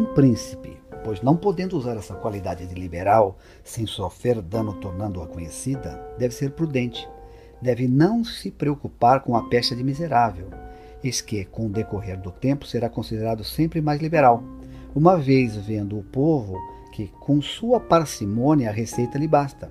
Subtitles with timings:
[0.00, 6.00] um príncipe, pois não podendo usar essa qualidade de liberal sem sofrer dano tornando-a conhecida,
[6.18, 7.06] deve ser prudente.
[7.60, 10.48] Deve não se preocupar com a peste de miserável,
[11.04, 14.42] eis que, com o decorrer do tempo, será considerado sempre mais liberal,
[14.94, 16.56] uma vez vendo o povo
[16.94, 19.70] que, com sua parcimônia, a receita lhe basta.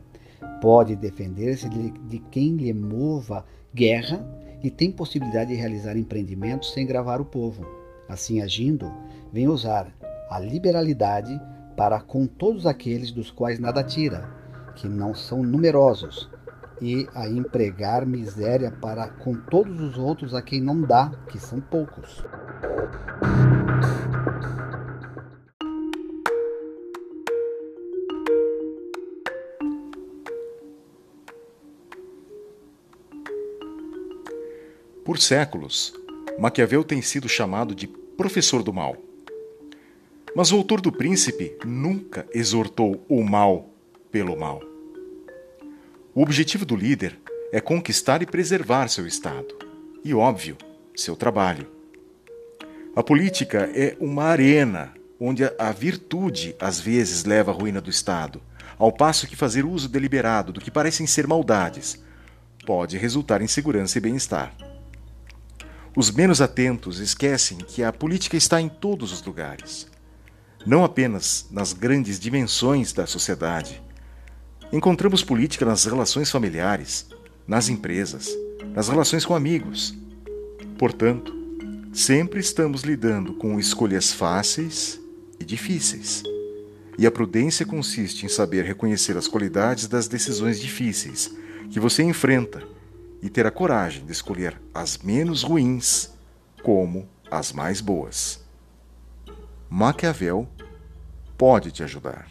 [0.62, 3.44] Pode defender-se de, de quem lhe mova
[3.74, 4.24] guerra
[4.62, 7.66] e tem possibilidade de realizar empreendimentos sem gravar o povo.
[8.08, 8.92] Assim agindo,
[9.32, 9.92] vem usar
[10.30, 11.40] a liberalidade
[11.76, 14.30] para com todos aqueles dos quais nada tira,
[14.76, 16.30] que não são numerosos,
[16.82, 21.60] e a empregar miséria para com todos os outros a quem não dá, que são
[21.60, 22.24] poucos.
[35.04, 35.94] Por séculos,
[36.38, 39.09] Maquiavel tem sido chamado de professor do mal.
[40.36, 43.70] Mas o autor do Príncipe nunca exortou o mal
[44.12, 44.62] pelo mal.
[46.14, 47.20] O objetivo do líder
[47.52, 49.56] é conquistar e preservar seu Estado
[50.04, 50.58] e, óbvio,
[50.96, 51.68] seu trabalho.
[52.96, 58.42] A política é uma arena onde a virtude às vezes leva à ruína do Estado,
[58.78, 62.02] ao passo que fazer uso deliberado do que parecem ser maldades
[62.66, 64.54] pode resultar em segurança e bem-estar.
[65.98, 69.89] Os menos atentos esquecem que a política está em todos os lugares,
[70.66, 73.82] não apenas nas grandes dimensões da sociedade.
[74.72, 77.08] Encontramos política nas relações familiares,
[77.48, 78.30] nas empresas,
[78.74, 79.98] nas relações com amigos.
[80.78, 81.34] Portanto,
[81.94, 85.00] sempre estamos lidando com escolhas fáceis
[85.40, 86.24] e difíceis.
[86.98, 91.34] E a prudência consiste em saber reconhecer as qualidades das decisões difíceis
[91.72, 92.62] que você enfrenta
[93.22, 96.12] e ter a coragem de escolher as menos ruins
[96.62, 98.49] como as mais boas.
[99.70, 100.48] Maquiavel
[101.38, 102.28] pode te ajudar.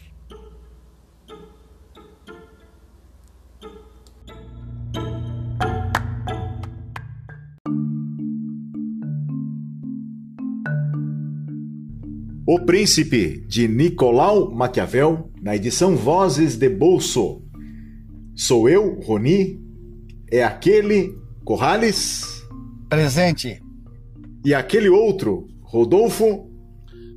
[12.45, 17.43] O Príncipe, de Nicolau Maquiavel, na edição Vozes de Bolso.
[18.35, 19.61] Sou eu, Roni,
[20.29, 22.43] é aquele Corrales?
[22.89, 23.61] Presente.
[24.43, 26.48] E aquele outro, Rodolfo?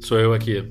[0.02, 0.64] Sou eu aqui.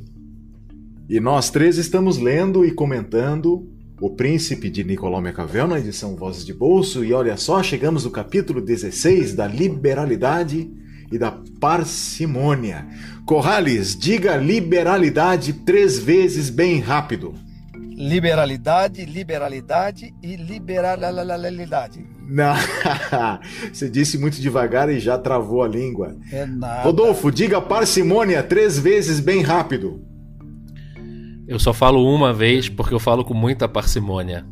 [1.08, 3.66] E nós três estamos lendo e comentando
[4.02, 7.02] O Príncipe de Nicolau Maquiavel na edição Vozes de Bolso.
[7.06, 10.70] E olha só, chegamos no capítulo 16 da liberalidade
[11.09, 11.31] e da
[11.62, 12.86] parcimônia.
[13.25, 17.34] Corrales, diga liberalidade três vezes bem rápido.
[18.01, 22.03] Liberalidade, liberalidade e liberalidade.
[22.28, 22.56] Não,
[23.72, 26.17] você disse muito devagar e já travou a língua.
[26.31, 26.81] É nada.
[26.81, 30.03] Rodolfo, diga parcimônia três vezes bem rápido.
[31.47, 34.47] Eu só falo uma vez porque eu falo com muita parcimônia.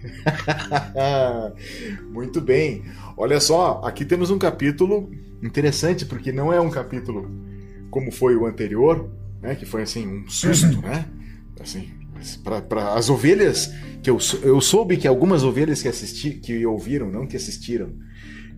[2.10, 2.84] muito bem.
[3.18, 5.10] Olha só, aqui temos um capítulo
[5.42, 7.30] interessante porque não é um capítulo
[7.90, 9.10] como foi o anterior,
[9.42, 11.04] né, que foi assim um susto, né?
[11.60, 12.01] Assim,
[12.42, 13.72] para as ovelhas
[14.02, 17.92] que eu, eu soube que algumas ovelhas que assisti, que ouviram, não que assistiram,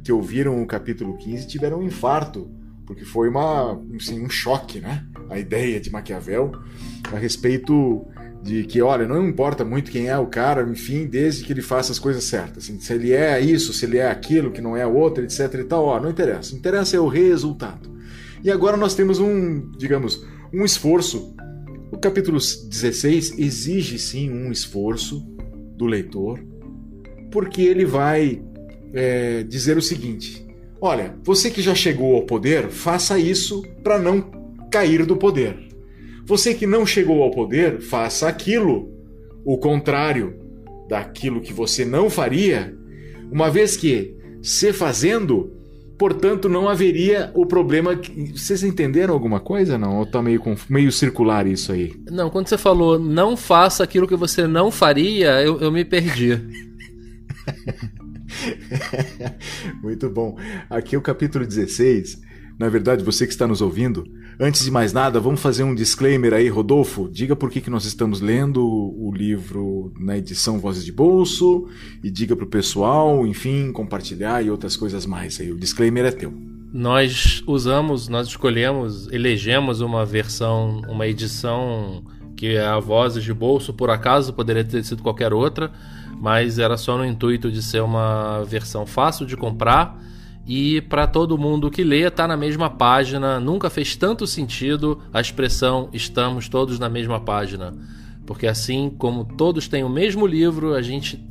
[0.03, 2.51] que ouviram o capítulo 15 tiveram um infarto,
[2.87, 5.07] porque foi uma, assim, um choque, né?
[5.31, 6.53] A ideia de Maquiavel
[7.13, 8.07] a respeito
[8.43, 11.93] de que, olha, não importa muito quem é o cara, enfim, desde que ele faça
[11.93, 12.65] as coisas certas.
[12.65, 15.65] Assim, se ele é isso, se ele é aquilo, que não é outro, etc e
[15.65, 16.55] tal, ó, não interessa.
[16.55, 17.91] O interessa é o resultado.
[18.43, 21.35] E agora nós temos um, digamos, um esforço
[21.95, 25.25] o capítulo 16 exige sim um esforço
[25.77, 26.45] do leitor,
[27.31, 28.43] porque ele vai
[28.93, 30.45] é, dizer o seguinte:
[30.81, 34.29] olha, você que já chegou ao poder, faça isso para não
[34.73, 35.57] cair do poder.
[36.27, 38.93] Você que não chegou ao poder, faça aquilo,
[39.45, 40.35] o contrário
[40.89, 42.77] daquilo que você não faria,
[43.31, 45.53] uma vez que, se fazendo,
[45.99, 47.97] Portanto, não haveria o problema.
[47.97, 48.33] Que...
[48.33, 49.79] Vocês entenderam alguma coisa?
[49.79, 49.99] Não?
[49.99, 50.69] Ou tá meio, conf...
[50.69, 51.95] meio circular isso aí?
[52.11, 56.41] Não, quando você falou não faça aquilo que você não faria, eu, eu me perdi.
[59.83, 60.37] Muito bom.
[60.69, 62.21] Aqui é o capítulo 16.
[62.59, 64.05] Na verdade, você que está nos ouvindo,
[64.39, 67.09] Antes de mais nada, vamos fazer um disclaimer aí, Rodolfo.
[67.09, 71.69] Diga por que, que nós estamos lendo o livro na edição Vozes de Bolso
[72.03, 75.53] e diga para o pessoal, enfim, compartilhar e outras coisas mais aí.
[75.53, 76.33] O disclaimer é teu.
[76.73, 82.03] Nós usamos, nós escolhemos, elegemos uma versão, uma edição
[82.37, 85.71] que é a Vozes de Bolso, por acaso poderia ter sido qualquer outra,
[86.21, 90.03] mas era só no intuito de ser uma versão fácil de comprar
[90.47, 93.41] e para todo mundo que lê tá na mesma página.
[93.41, 97.73] Nunca fez tanto sentido a expressão estamos todos na mesma página,
[98.27, 101.23] porque assim como todos têm o mesmo livro, a gente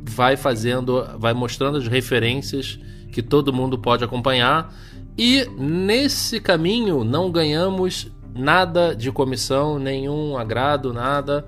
[0.00, 2.78] vai fazendo, vai mostrando as referências
[3.12, 4.72] que todo mundo pode acompanhar.
[5.16, 11.44] E nesse caminho não ganhamos nada de comissão, nenhum agrado, nada,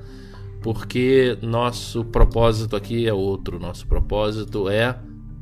[0.60, 3.60] porque nosso propósito aqui é outro.
[3.60, 4.98] Nosso propósito é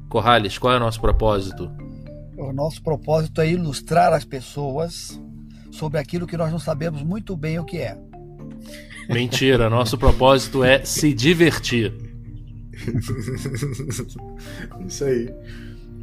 [0.09, 1.71] Corrales, qual é o nosso propósito?
[2.37, 5.21] O nosso propósito é ilustrar as pessoas
[5.71, 7.99] sobre aquilo que nós não sabemos muito bem o que é.
[9.09, 11.95] Mentira, nosso propósito é se divertir.
[14.87, 15.31] isso aí.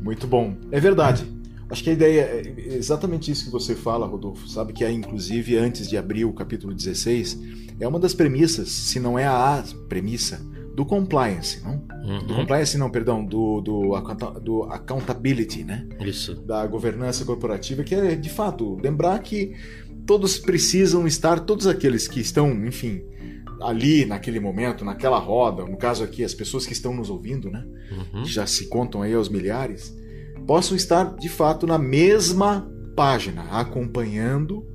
[0.02, 0.56] Muito bom.
[0.72, 1.26] É verdade.
[1.70, 4.48] Acho que a ideia é exatamente isso que você fala, Rodolfo.
[4.48, 7.40] Sabe que é, inclusive, antes de abrir o capítulo 16,
[7.80, 11.82] é uma das premissas, se não é a premissa, do compliance, não?
[12.04, 12.28] Uhum.
[12.28, 13.92] Do compliance, não, perdão, do, do,
[14.42, 15.88] do accountability, né?
[16.02, 16.36] Isso.
[16.36, 19.56] Da governança corporativa, que é, de fato, lembrar que
[20.06, 23.02] todos precisam estar, todos aqueles que estão, enfim,
[23.62, 27.66] ali naquele momento, naquela roda, no caso aqui, as pessoas que estão nos ouvindo, né?
[28.14, 28.26] Uhum.
[28.26, 29.96] Já se contam aí aos milhares,
[30.46, 34.66] possam estar, de fato, na mesma página, acompanhando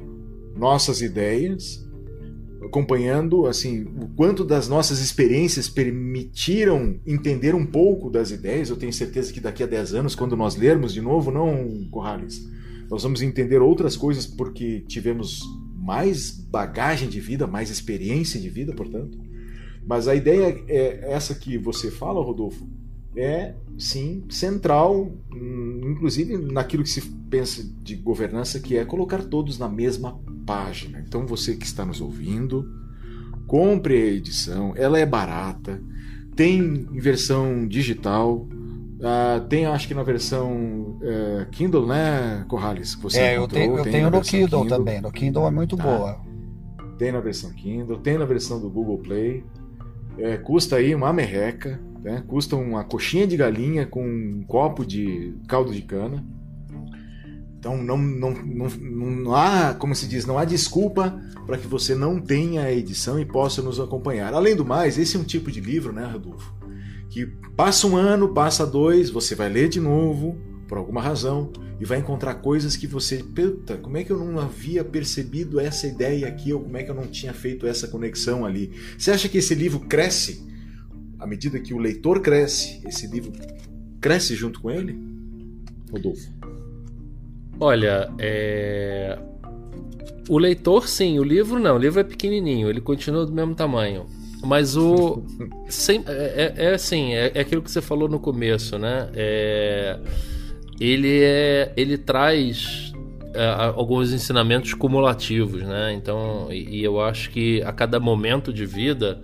[0.56, 1.86] nossas ideias
[2.62, 8.68] acompanhando assim o quanto das nossas experiências permitiram entender um pouco das ideias.
[8.68, 12.46] Eu tenho certeza que daqui a 10 anos, quando nós lermos de novo, não, Corrales,
[12.90, 15.40] nós vamos entender outras coisas porque tivemos
[15.76, 19.18] mais bagagem de vida, mais experiência de vida, portanto.
[19.86, 22.68] Mas a ideia é essa que você fala, Rodolfo,
[23.16, 29.58] é sim central, hum, inclusive naquilo que se pensa de governança, que é colocar todos
[29.58, 31.04] na mesma página.
[31.06, 32.68] Então você que está nos ouvindo,
[33.46, 35.80] compre a edição, ela é barata,
[36.34, 38.48] tem em versão digital,
[38.98, 42.96] uh, tem acho que na versão uh, Kindle, né, Corrales?
[42.96, 45.00] Você é, eu tenho, eu tenho no Kindle, Kindle, também.
[45.00, 45.84] No Kindle é muito tá.
[45.84, 46.20] boa.
[46.98, 49.44] Tem na versão Kindle, tem na versão do Google Play.
[50.18, 52.24] É, custa aí uma merreca, né?
[52.26, 56.24] custa uma coxinha de galinha com um copo de caldo de cana.
[57.60, 58.68] Então não, não, não,
[59.10, 63.20] não há, como se diz, não há desculpa para que você não tenha a edição
[63.20, 64.32] e possa nos acompanhar.
[64.32, 66.54] Além do mais, esse é um tipo de livro, né, Rodolfo?
[67.10, 71.84] Que passa um ano, passa dois, você vai ler de novo, por alguma razão, e
[71.84, 76.28] vai encontrar coisas que você, puta, como é que eu não havia percebido essa ideia
[76.28, 78.72] aqui, ou como é que eu não tinha feito essa conexão ali?
[78.96, 80.42] Você acha que esse livro cresce
[81.18, 82.80] à medida que o leitor cresce?
[82.86, 83.32] Esse livro
[84.00, 84.98] cresce junto com ele?
[85.92, 86.40] Rodolfo.
[87.60, 89.18] Olha, é...
[90.28, 91.76] o leitor sim, o livro não.
[91.76, 94.06] O livro é pequenininho, ele continua do mesmo tamanho.
[94.42, 95.22] Mas o.
[95.68, 99.10] Sem, é, é, é assim, é, é, aquilo que você falou no começo, né?
[99.14, 99.98] É,
[100.80, 102.90] ele, é, ele traz
[103.76, 105.92] alguns ensinamentos cumulativos, né?
[105.92, 109.20] Então, e, e, eu acho que a cada momento de vida,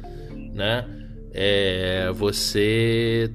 [0.54, 0.84] né?
[1.32, 3.30] É, você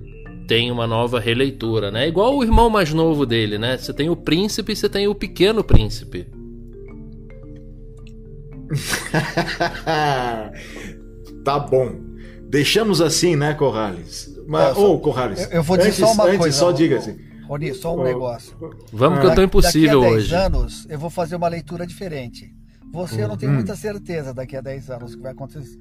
[0.48, 2.08] tem uma nova releitura, né?
[2.08, 3.78] Igual o irmão mais novo dele, né?
[3.78, 6.28] Você tem o príncipe e você tem o pequeno príncipe.
[11.44, 11.96] tá bom.
[12.50, 14.32] Deixamos assim, né, Corrales?
[14.48, 15.44] Mas, ô, oh, Corrales.
[15.44, 16.58] Eu, eu, vou dizer antes, só uma antes, coisa.
[16.58, 17.18] Só diga assim.
[17.48, 18.56] Rony, só um oh, negócio.
[18.92, 20.36] Vamos ah, que eu tô impossível daqui a 10 hoje.
[20.36, 22.54] anos eu vou fazer uma leitura diferente.
[22.94, 23.20] Você hum.
[23.20, 23.56] eu não tenho hum.
[23.56, 25.80] muita certeza daqui a 10 anos o que vai acontecer.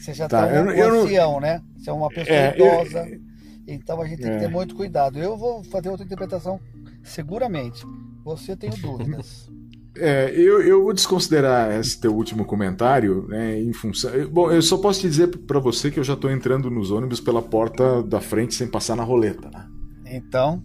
[0.00, 1.40] Você já tá, tá um eu, ancião, não...
[1.40, 1.62] né?
[1.76, 3.06] Você é uma pessoa é, idosa.
[3.06, 3.20] Eu,
[3.68, 4.48] então a gente tem que ter é.
[4.48, 5.18] muito cuidado.
[5.18, 6.58] Eu vou fazer outra interpretação
[7.02, 7.84] seguramente.
[8.24, 9.48] Você tem dúvidas.
[9.96, 14.12] É, eu, eu vou desconsiderar esse teu último comentário, né, em função.
[14.30, 17.20] Bom, eu só posso te dizer para você que eu já estou entrando nos ônibus
[17.20, 19.66] pela porta da frente sem passar na roleta, né?
[20.06, 20.62] Então.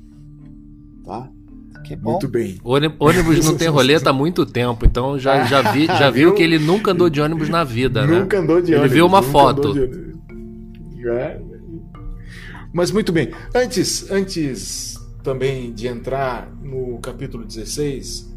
[1.04, 1.28] Tá?
[1.86, 2.12] Que bom.
[2.12, 2.60] Muito bem.
[2.64, 6.58] Ônibus não tem roleta há muito tempo, então já, já, vi, já viu que ele
[6.58, 8.20] nunca andou de ônibus na vida, né?
[8.20, 8.86] Nunca andou de ônibus.
[8.86, 9.74] Ele viu uma foto.
[11.08, 11.40] É,
[12.74, 13.32] mas muito bem.
[13.54, 18.36] Antes, antes também de entrar no capítulo 16,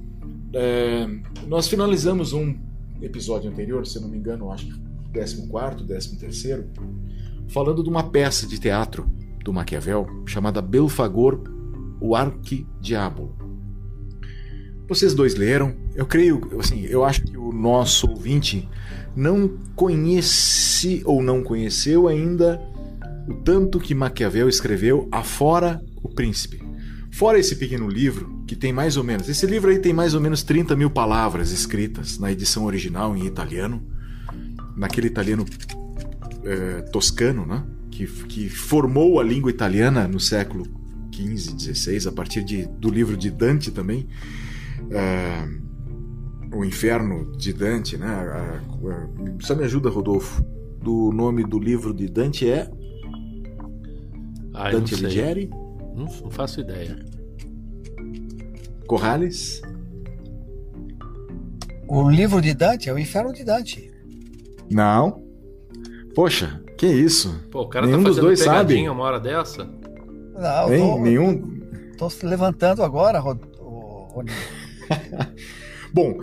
[0.52, 1.08] é,
[1.46, 2.54] nós finalizamos um
[3.00, 6.64] episódio anterior, se não me engano, acho que 14, 13,
[7.48, 9.10] falando de uma peça de teatro
[9.44, 11.42] do Maquiavel chamada Belfagor,
[12.00, 13.37] o Arquidiabo.
[14.88, 15.74] Vocês dois leram?
[15.94, 18.66] Eu creio, assim, eu acho que o nosso ouvinte
[19.14, 22.60] não conhece ou não conheceu ainda
[23.28, 26.62] o tanto que Maquiavel escreveu afora o príncipe.
[27.10, 29.28] Fora esse pequeno livro, que tem mais ou menos.
[29.28, 33.26] Esse livro aí tem mais ou menos 30 mil palavras escritas na edição original em
[33.26, 33.82] italiano,
[34.74, 35.44] naquele italiano
[36.44, 37.62] é, toscano, né?
[37.90, 40.64] Que, que formou a língua italiana no século
[41.12, 44.08] XV, XVI, a partir de, do livro de Dante também.
[44.90, 48.06] É, o Inferno de Dante, né?
[48.06, 48.60] A,
[49.40, 50.44] só me ajuda, Rodolfo.
[50.82, 52.70] Do nome do livro de Dante é
[54.54, 55.48] ah, Dante Alighieri?
[55.94, 56.98] Não, não faço ideia.
[58.86, 59.62] Corrales?
[61.86, 63.90] O livro de Dante é o Inferno de Dante.
[64.70, 65.22] Não.
[66.14, 67.40] Poxa, que isso?
[67.50, 68.88] Pô, o cara tá Nenhum tá fazendo dos dois sabe.
[68.88, 69.64] uma hora dessa?
[70.34, 70.80] Não, Hein?
[70.80, 71.60] Tô, Nenhum.
[71.96, 73.38] Tô se levantando agora, Rod...
[75.92, 76.18] Bom,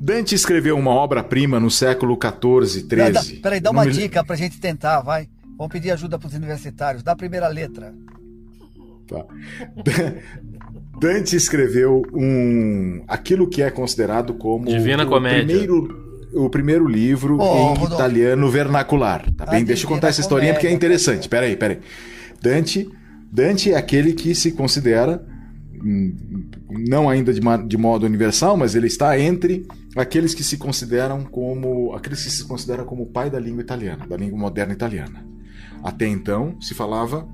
[0.00, 3.40] Dante escreveu uma obra-prima no século XIV, XIII.
[3.40, 4.26] Peraí, dá uma Não dica me...
[4.26, 5.28] pra gente tentar, vai.
[5.56, 7.02] Vamos pedir ajuda para os universitários.
[7.02, 7.94] Dá a primeira letra.
[9.06, 9.24] Tá.
[10.98, 15.44] Dante escreveu um aquilo que é considerado como Divina o Comédia.
[15.44, 16.02] primeiro
[16.34, 17.94] o primeiro livro oh, em Rodolfo.
[17.94, 19.64] italiano vernacular, tá bem?
[19.64, 21.28] Deixa eu contar essa historinha porque é interessante.
[21.28, 21.78] Peraí, peraí.
[22.40, 22.88] Dante,
[23.30, 25.24] Dante é aquele que se considera
[25.82, 31.92] não ainda de, de modo universal, mas ele está entre aqueles que se consideram como
[31.94, 35.24] aqueles que se consideram como o pai da língua italiana, da língua moderna italiana.
[35.82, 37.28] Até então se falava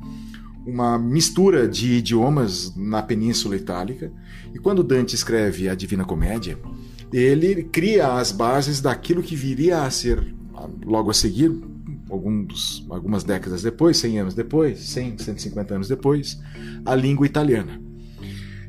[0.67, 4.13] uma mistura de idiomas na Península Itálica,
[4.55, 6.59] e quando Dante escreve a Divina Comédia,
[7.13, 10.35] ele cria as bases daquilo que viria a ser,
[10.85, 11.51] logo a seguir,
[12.11, 16.39] alguns, algumas décadas depois, 100 anos depois, 100, 150 anos depois,
[16.85, 17.88] a língua italiana.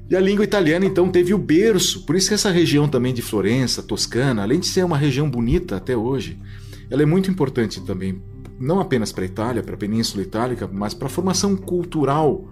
[0.09, 3.21] E a língua italiana então teve o berço, por isso que essa região também de
[3.21, 6.39] Florença, Toscana, além de ser uma região bonita até hoje,
[6.89, 8.19] ela é muito importante também
[8.59, 12.49] não apenas para a Itália, para a Península Itálica, mas para a formação cultural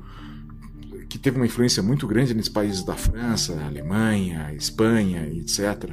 [1.10, 5.92] que teve uma influência muito grande nesses países da França, Alemanha, Espanha, etc.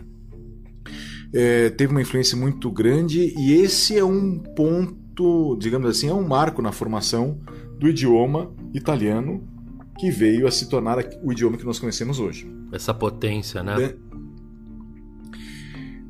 [1.33, 6.27] É, teve uma influência muito grande e esse é um ponto, digamos assim, é um
[6.27, 7.41] marco na formação
[7.79, 9.54] do idioma italiano
[9.99, 12.51] que veio a se tornar o idioma que nós conhecemos hoje.
[12.73, 13.77] Essa potência, né?
[13.81, 13.97] É,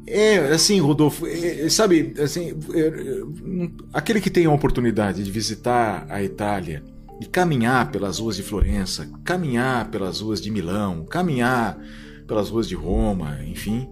[0.06, 3.22] é, assim, Rodolfo, é, sabe, assim, é,
[3.92, 6.82] aquele que tem a oportunidade de visitar a Itália
[7.20, 11.78] e caminhar pelas ruas de Florença, caminhar pelas ruas de Milão, caminhar
[12.26, 13.88] pelas ruas de Roma, enfim,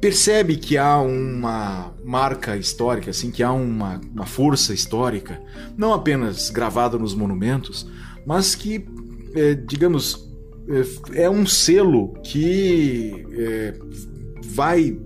[0.00, 5.40] percebe que há uma marca histórica, assim, que há uma, uma força histórica,
[5.76, 7.86] não apenas gravada nos monumentos,
[8.26, 8.84] mas que,
[9.34, 10.30] é, digamos,
[11.12, 13.74] é, é um selo que é,
[14.44, 14.98] vai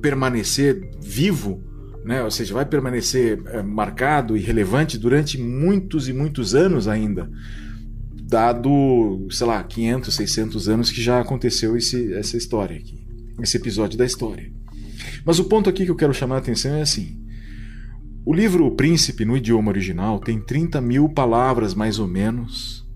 [0.00, 1.62] permanecer vivo,
[2.04, 2.22] né?
[2.22, 7.30] ou seja, vai permanecer é, marcado e relevante durante muitos e muitos anos ainda,
[8.22, 13.06] dado, sei lá, 500, 600 anos que já aconteceu esse, essa história aqui,
[13.40, 14.50] esse episódio da história.
[15.24, 17.23] Mas o ponto aqui que eu quero chamar a atenção é assim:
[18.24, 22.86] o livro O Príncipe, no idioma original, tem 30 mil palavras mais ou menos,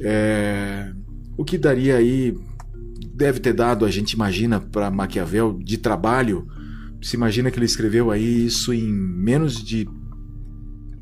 [0.00, 0.92] é,
[1.36, 2.34] o que daria aí
[3.14, 6.46] deve ter dado, a gente imagina, para Maquiavel de trabalho.
[7.02, 9.88] Se imagina que ele escreveu aí isso em menos de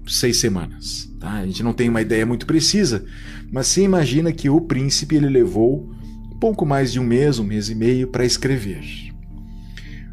[0.06, 1.10] seis semanas.
[1.18, 1.32] Tá?
[1.32, 3.04] A gente não tem uma ideia muito precisa,
[3.50, 5.94] mas se imagina que o príncipe ele levou
[6.40, 8.84] pouco mais de um mês, um mês e meio para escrever.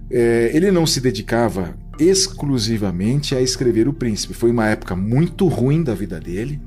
[0.10, 4.34] É, ele não se dedicava exclusivamente a escrever o príncipe.
[4.34, 6.62] Foi uma época muito ruim da vida dele.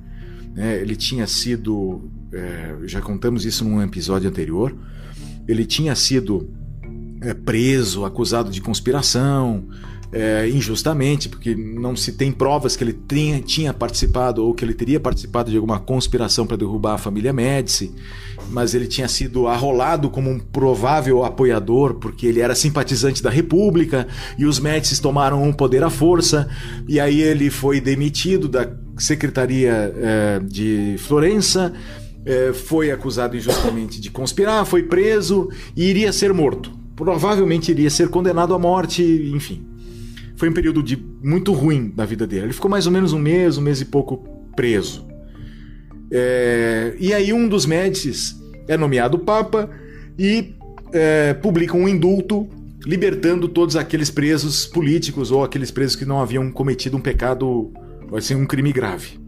[0.54, 0.80] Né?
[0.80, 4.74] Ele tinha sido, é, já contamos isso num episódio anterior,
[5.46, 6.50] ele tinha sido
[7.20, 9.68] é, preso, acusado de conspiração,
[10.12, 14.74] é, injustamente, porque não se tem provas que ele tinha, tinha participado ou que ele
[14.74, 17.92] teria participado de alguma conspiração para derrubar a família Médici,
[18.50, 24.06] mas ele tinha sido arrolado como um provável apoiador, porque ele era simpatizante da República
[24.38, 26.48] e os Médici tomaram um poder à força,
[26.88, 31.72] e aí ele foi demitido da Secretaria é, de Florença
[32.26, 36.72] é, foi acusado injustamente de conspirar, foi preso e iria ser morto.
[36.96, 39.64] Provavelmente iria ser condenado à morte, enfim.
[40.36, 42.46] Foi um período de muito ruim da vida dele.
[42.46, 44.18] Ele ficou mais ou menos um mês, um mês e pouco
[44.54, 45.06] preso.
[46.10, 48.36] É, e aí um dos Médicis
[48.68, 49.68] é nomeado Papa
[50.18, 50.54] e
[50.92, 52.48] é, publica um indulto
[52.84, 57.72] libertando todos aqueles presos políticos ou aqueles presos que não haviam cometido um pecado,
[58.14, 59.18] assim, um crime grave.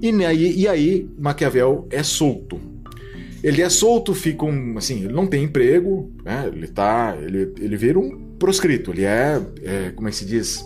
[0.00, 2.60] E aí, e aí Maquiavel é solto.
[3.42, 6.48] Ele é solto, fica um, assim, ele não tem emprego, né?
[6.52, 8.90] Ele tá, ele, ele vira um proscrito.
[8.90, 10.64] Ele é, é como é que se diz?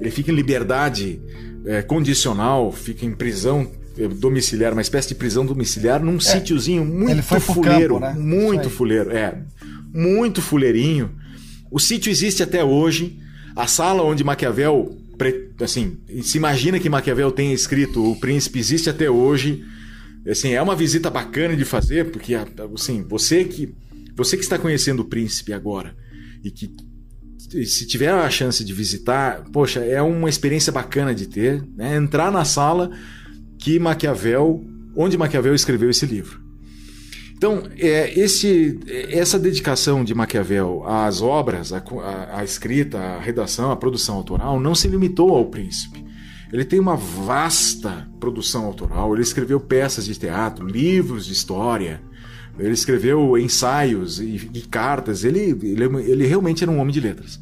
[0.00, 1.20] Ele fica em liberdade
[1.66, 6.82] é, condicional, fica em prisão é, domiciliar, uma espécie de prisão domiciliar num é, sítiozinho
[6.82, 8.14] muito fuleiro, campo, né?
[8.18, 9.38] muito fuleiro, é,
[9.92, 11.10] muito fuleirinho.
[11.70, 13.18] O sítio existe até hoje.
[13.54, 14.96] A sala onde Maquiavel
[15.60, 19.62] assim, se imagina que Maquiavel tenha escrito O Príncipe existe até hoje.
[20.26, 22.34] Assim, é uma visita bacana de fazer, porque
[22.74, 23.74] assim, você que
[24.16, 25.94] você que está conhecendo o príncipe agora
[26.42, 26.74] e que
[27.64, 31.96] se tiver a chance de visitar, poxa, é uma experiência bacana de ter, né?
[31.96, 32.90] Entrar na sala
[33.58, 34.64] que Maquiavel,
[34.96, 36.40] onde Maquiavel escreveu esse livro.
[37.34, 38.78] Então, é, esse,
[39.10, 44.86] essa dedicação de Maquiavel às obras, à, escrita, à redação, à produção autoral, não se
[44.86, 46.04] limitou ao príncipe.
[46.52, 49.12] Ele tem uma vasta produção autoral.
[49.12, 52.00] Ele escreveu peças de teatro, livros de história,
[52.62, 55.24] ele escreveu ensaios e, e cartas.
[55.24, 57.40] Ele, ele, ele realmente era um homem de letras.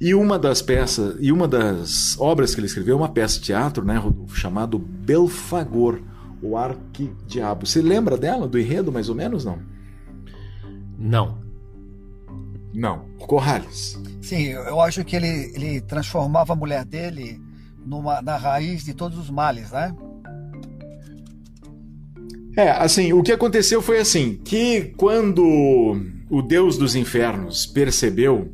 [0.00, 3.46] E uma das peças, e uma das obras que ele escreveu é uma peça de
[3.46, 6.00] teatro, né, Rodolfo, chamado Belfagor,
[6.42, 7.66] o Arquidiabo.
[7.66, 9.58] Você lembra dela, do enredo, mais ou menos, não?
[10.98, 11.38] Não.
[12.72, 13.04] Não.
[13.18, 14.00] Corrales.
[14.22, 17.40] Sim, eu acho que ele, ele transformava a mulher dele
[17.84, 19.94] numa, na raiz de todos os males, né?
[22.56, 25.96] É, assim, o que aconteceu foi assim, que quando
[26.28, 28.52] o deus dos infernos percebeu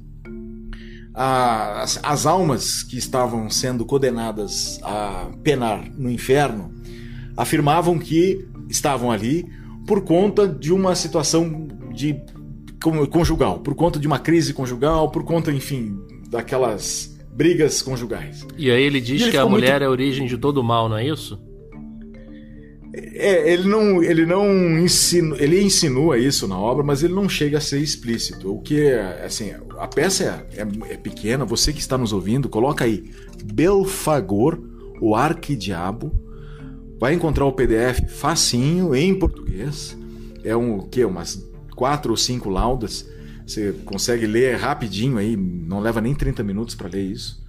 [1.15, 6.71] a, as, as almas que estavam sendo condenadas a penar no inferno,
[7.37, 9.47] afirmavam que estavam ali
[9.87, 12.21] por conta de uma situação de
[13.11, 15.99] conjugal, por conta de uma crise conjugal, por conta, enfim,
[16.29, 18.47] daquelas brigas conjugais.
[18.57, 19.83] E aí ele diz ele que a mulher muito...
[19.83, 21.39] é a origem de todo o mal, não é isso?
[22.99, 27.59] É, ele não, ele não ensina, ele insinua isso na obra, mas ele não chega
[27.59, 28.51] a ser explícito.
[28.51, 32.49] O que é, assim, a peça é, é, é pequena, você que está nos ouvindo,
[32.49, 33.11] coloca aí
[33.45, 34.59] Belfagor,
[34.99, 36.11] o Arquidiabo,
[36.99, 39.95] vai encontrar o PDF facinho em português.
[40.43, 43.07] É um que umas quatro ou cinco laudas.
[43.47, 47.45] Você consegue ler rapidinho aí, não leva nem 30 minutos para ler isso.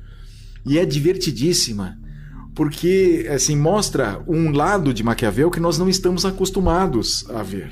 [0.65, 1.97] E é divertidíssima
[2.57, 7.71] porque assim mostra um lado de Maquiavel que nós não estamos acostumados a ver.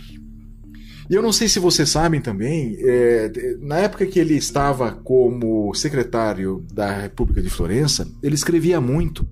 [1.09, 5.73] E eu não sei se vocês sabem também, é, na época que ele estava como
[5.73, 9.27] secretário da República de Florença, ele escrevia muito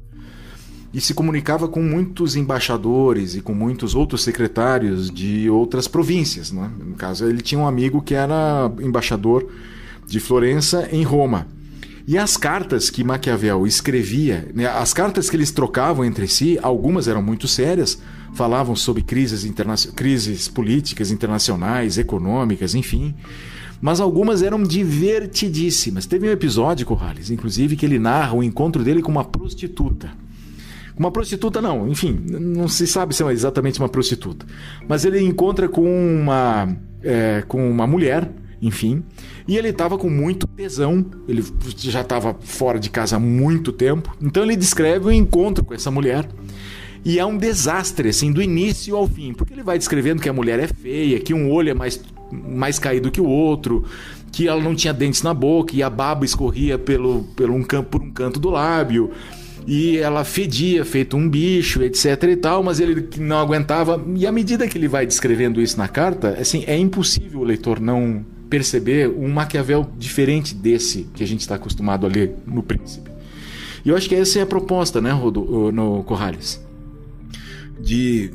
[0.92, 6.52] e se comunicava com muitos embaixadores e com muitos outros secretários de outras províncias.
[6.52, 6.72] Né?
[6.80, 9.48] No caso, ele tinha um amigo que era embaixador
[10.08, 11.46] de Florença em Roma.
[12.06, 17.08] E as cartas que Maquiavel escrevia, né, as cartas que eles trocavam entre si, algumas
[17.08, 17.98] eram muito sérias,
[18.34, 19.50] falavam sobre crises,
[19.96, 23.16] crises políticas internacionais, econômicas, enfim.
[23.80, 26.06] Mas algumas eram divertidíssimas.
[26.06, 30.12] Teve um episódio, Corrales, inclusive, que ele narra o encontro dele com uma prostituta.
[30.98, 34.46] Uma prostituta, não, enfim, não se sabe se é exatamente uma prostituta.
[34.88, 38.30] Mas ele encontra com uma, é, com uma mulher
[38.64, 39.04] enfim.
[39.48, 41.44] E ele estava com muito tesão, ele
[41.78, 44.16] já estava fora de casa há muito tempo.
[44.22, 46.28] Então ele descreve o encontro com essa mulher.
[47.06, 50.34] E é um desastre, assim, do início ao fim, porque ele vai descrevendo que a
[50.34, 53.84] mulher é feia, que um olho é mais, mais caído que o outro,
[54.32, 58.02] que ela não tinha dentes na boca e a baba escorria pelo, pelo um, por
[58.02, 59.12] um canto do lábio
[59.68, 64.02] e ela fedia, feito um bicho, etc e tal, mas ele não aguentava.
[64.16, 67.80] E à medida que ele vai descrevendo isso na carta, assim, é impossível o leitor
[67.80, 73.10] não perceber um Maquiavel diferente desse que a gente está acostumado a ler no Príncipe.
[73.84, 76.62] E eu acho que essa é a proposta, né, Rodo, no Corrales?
[77.82, 78.30] De,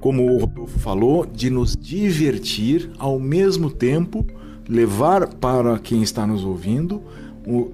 [0.00, 4.26] como o Rodolfo falou, de nos divertir ao mesmo tempo
[4.68, 7.00] levar para quem está nos ouvindo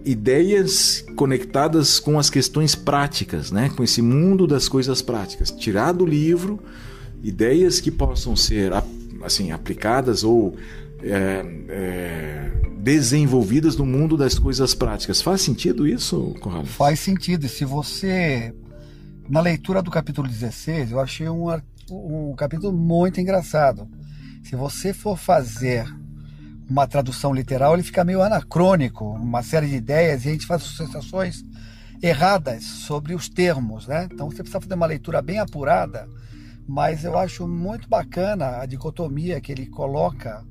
[0.04, 3.70] ideias conectadas com as questões práticas, né?
[3.74, 5.50] com esse mundo das coisas práticas.
[5.50, 6.60] Tirar do livro
[7.24, 8.70] ideias que possam ser
[9.24, 10.56] assim aplicadas ou
[11.02, 15.20] é, é, desenvolvidas no mundo das coisas práticas.
[15.20, 16.66] Faz sentido isso, Conrado?
[16.66, 17.48] Faz sentido.
[17.48, 18.54] Se você.
[19.28, 21.48] Na leitura do capítulo 16, eu achei um,
[21.90, 23.88] um capítulo muito engraçado.
[24.44, 25.84] Se você for fazer
[26.70, 30.62] uma tradução literal, ele fica meio anacrônico, uma série de ideias, e a gente faz
[30.62, 31.44] associações
[32.02, 34.08] erradas sobre os termos, né?
[34.12, 36.08] Então você precisa fazer uma leitura bem apurada,
[36.68, 40.44] mas eu acho muito bacana a dicotomia que ele coloca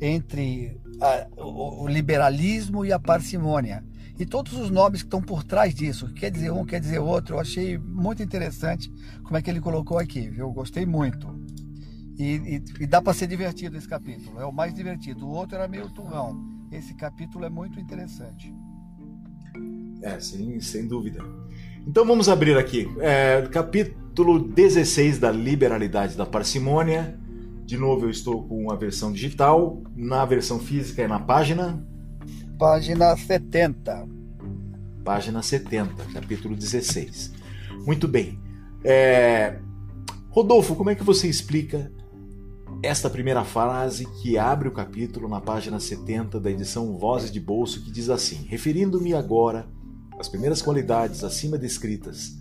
[0.00, 3.84] entre a, o, o, liberalismo e a parcimônia.
[4.18, 7.36] E todos os nomes que estão por trás disso, quer dizer um, quer dizer outro,
[7.36, 8.90] eu achei muito interessante
[9.22, 10.50] como é que ele colocou aqui, viu?
[10.50, 11.28] Gostei muito.
[12.18, 15.24] E, e, e dá para ser divertido esse capítulo, é o mais divertido.
[15.26, 16.36] O outro era meio turrão.
[16.72, 18.52] Esse capítulo é muito interessante.
[20.02, 21.22] É, sim, sem dúvida.
[21.86, 22.88] Então vamos abrir aqui.
[22.98, 27.18] É, capítulo 16 da liberalidade da parcimônia
[27.68, 29.82] de novo, eu estou com a versão digital.
[29.94, 31.86] Na versão física é na página.
[32.58, 34.08] Página 70.
[35.04, 37.30] Página 70, capítulo 16.
[37.84, 38.40] Muito bem.
[38.82, 39.58] É...
[40.30, 41.92] Rodolfo, como é que você explica
[42.82, 47.84] esta primeira frase que abre o capítulo na página 70 da edição Vozes de Bolso,
[47.84, 49.68] que diz assim: Referindo-me agora
[50.18, 52.32] às primeiras qualidades acima descritas,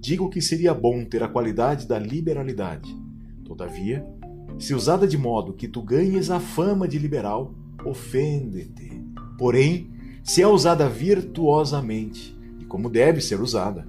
[0.00, 2.96] digo que seria bom ter a qualidade da liberalidade.
[3.44, 4.02] Todavia,
[4.58, 9.02] se usada de modo que tu ganhes a fama de liberal, ofende-te.
[9.38, 9.90] Porém,
[10.22, 13.86] se é usada virtuosamente, e como deve ser usada,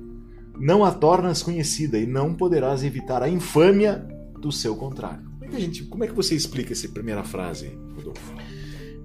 [0.60, 4.06] não a tornas conhecida e não poderás evitar a infâmia
[4.40, 5.26] do seu contrário.
[5.40, 8.34] Como é que, gente, como é que você explica essa primeira frase, Rodolfo?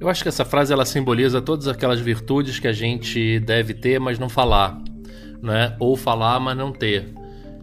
[0.01, 4.01] Eu acho que essa frase ela simboliza todas aquelas virtudes que a gente deve ter,
[4.01, 4.83] mas não falar,
[5.42, 5.77] né?
[5.79, 7.12] Ou falar, mas não ter.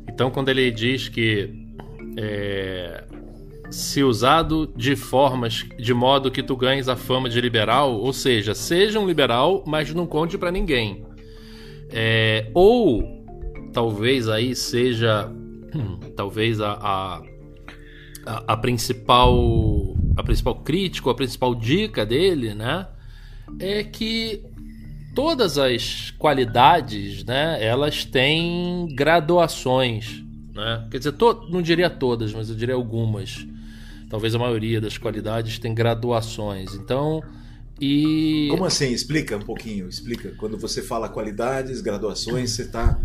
[0.07, 1.67] Então, quando ele diz que
[2.15, 3.03] é,
[3.69, 8.55] se usado de formas de modo que tu ganhes a fama de liberal, ou seja,
[8.55, 11.05] seja um liberal, mas não conte para ninguém.
[11.89, 13.03] É, ou
[13.73, 15.31] talvez aí seja
[16.15, 16.73] talvez a,
[18.25, 22.87] a, a, principal a principal crítica, a principal dica dele, né,
[23.59, 24.43] é que
[25.13, 30.87] todas as qualidades, né, elas têm graduações, né?
[30.89, 33.47] Quer dizer, to, não diria todas, mas eu diria algumas
[34.09, 36.73] talvez a maioria das qualidades tem graduações.
[36.73, 37.21] Então,
[37.79, 38.91] e Como assim?
[38.91, 40.33] Explica um pouquinho, explica.
[40.37, 42.99] Quando você fala qualidades, graduações, você está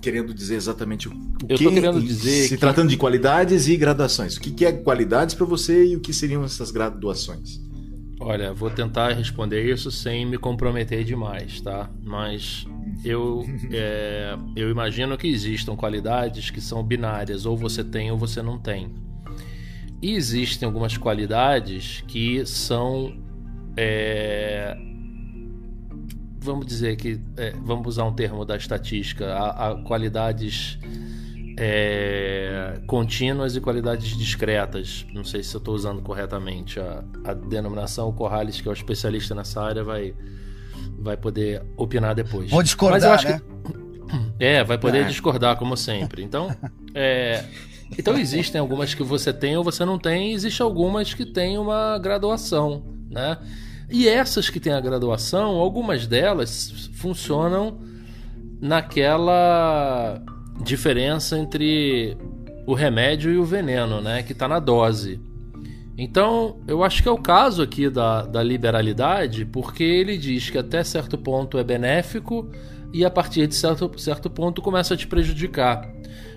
[0.00, 1.12] querendo dizer exatamente o
[1.48, 2.56] Eu que tô querendo dizer se que...
[2.56, 4.36] tratando de qualidades e graduações.
[4.36, 7.60] O que é qualidades para você e o que seriam essas graduações?
[8.20, 11.90] Olha, vou tentar responder isso sem me comprometer demais, tá?
[12.02, 12.66] Mas
[13.04, 18.42] eu, é, eu imagino que existam qualidades que são binárias, ou você tem ou você
[18.42, 18.90] não tem.
[20.04, 23.16] E existem algumas qualidades que são.
[23.74, 24.76] É,
[26.40, 27.18] vamos dizer que.
[27.38, 29.32] É, vamos usar um termo da estatística.
[29.32, 30.78] Há, há qualidades
[31.58, 35.06] é, contínuas e qualidades discretas.
[35.14, 38.10] Não sei se eu estou usando corretamente a, a denominação.
[38.10, 40.14] O Corrales, que é o especialista nessa área, vai,
[40.98, 42.50] vai poder opinar depois.
[42.50, 43.40] Vou discordar, né?
[44.38, 45.04] Que, é, vai poder é.
[45.04, 46.22] discordar, como sempre.
[46.22, 46.54] Então,
[46.94, 47.42] é,
[47.98, 51.98] então existem algumas que você tem ou você não tem, existem algumas que têm uma
[51.98, 53.38] graduação, né?
[53.90, 57.78] E essas que têm a graduação, algumas delas funcionam
[58.60, 60.20] naquela
[60.62, 62.16] diferença entre
[62.66, 64.22] o remédio e o veneno, né?
[64.22, 65.20] Que está na dose.
[65.96, 70.58] Então, eu acho que é o caso aqui da, da liberalidade, porque ele diz que
[70.58, 72.50] até certo ponto é benéfico
[72.92, 75.93] e a partir de certo, certo ponto começa a te prejudicar.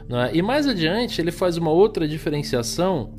[0.07, 0.31] Né?
[0.33, 3.13] E mais adiante ele faz uma outra diferenciação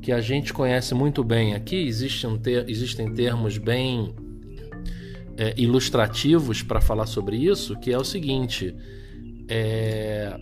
[0.00, 1.86] que a gente conhece muito bem aqui.
[1.86, 4.14] Existem, ter, existem termos bem
[5.36, 8.74] é, ilustrativos para falar sobre isso, que é o seguinte:
[9.48, 10.38] é,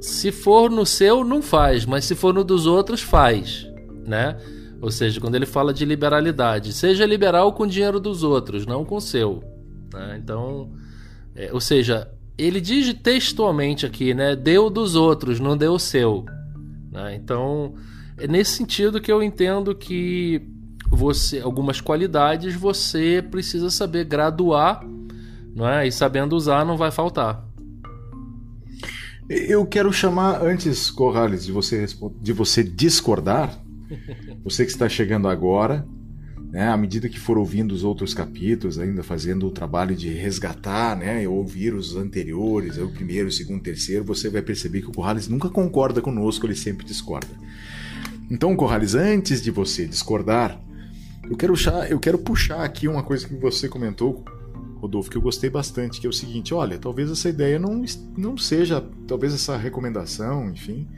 [0.00, 3.66] se for no seu, não faz, mas se for no dos outros, faz,
[4.06, 4.36] né?
[4.80, 8.84] Ou seja, quando ele fala de liberalidade, seja liberal com o dinheiro dos outros, não
[8.84, 9.42] com o seu.
[9.92, 10.20] Né?
[10.22, 10.70] Então,
[11.34, 14.36] é, ou seja, ele diz textualmente aqui, né?
[14.36, 16.24] Deu dos outros, não deu o seu.
[16.92, 17.14] Né?
[17.14, 17.74] Então,
[18.18, 20.42] é nesse sentido que eu entendo que
[20.90, 24.84] você, algumas qualidades você precisa saber graduar,
[25.54, 25.86] não é?
[25.86, 27.44] E sabendo usar não vai faltar.
[29.28, 31.86] Eu quero chamar antes, Corrales, de você
[32.20, 33.58] de você discordar.
[34.42, 35.86] Você que está chegando agora,
[36.56, 40.96] né, à medida que for ouvindo os outros capítulos, ainda fazendo o trabalho de resgatar,
[40.96, 44.92] né, ouvir os anteriores, o primeiro, o segundo, o terceiro, você vai perceber que o
[44.92, 47.28] Corrales nunca concorda conosco, ele sempre discorda.
[48.30, 50.58] Então, Corrales, antes de você discordar,
[51.28, 54.24] eu quero, puxar, eu quero puxar aqui uma coisa que você comentou,
[54.76, 57.84] Rodolfo, que eu gostei bastante, que é o seguinte: olha, talvez essa ideia não,
[58.16, 60.88] não seja, talvez essa recomendação, enfim,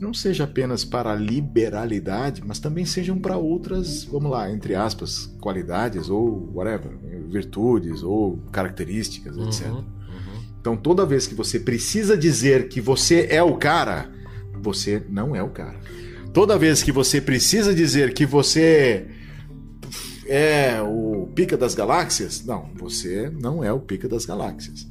[0.00, 5.26] não seja apenas para a liberalidade, mas também sejam para outras, vamos lá, entre aspas,
[5.40, 6.92] qualidades ou whatever,
[7.28, 9.66] virtudes ou características, uhum, etc.
[9.66, 9.84] Uhum.
[10.60, 14.10] Então, toda vez que você precisa dizer que você é o cara,
[14.60, 15.78] você não é o cara.
[16.32, 19.06] Toda vez que você precisa dizer que você
[20.26, 24.86] é o pica das galáxias, não, você não é o pica das galáxias.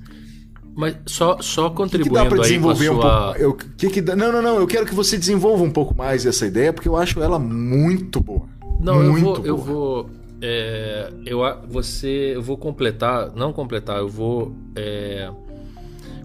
[0.77, 3.19] Mas só, só contribuindo que que desenvolver aí com a sua...
[3.19, 5.71] um pouco, eu, que que dá, não, não, não, eu quero que você desenvolva um
[5.71, 8.47] pouco mais essa ideia, porque eu acho ela muito boa.
[8.79, 9.47] Não, muito eu vou, boa.
[9.47, 10.09] eu vou,
[10.39, 15.31] é, eu você, eu vou completar, não completar, eu vou é,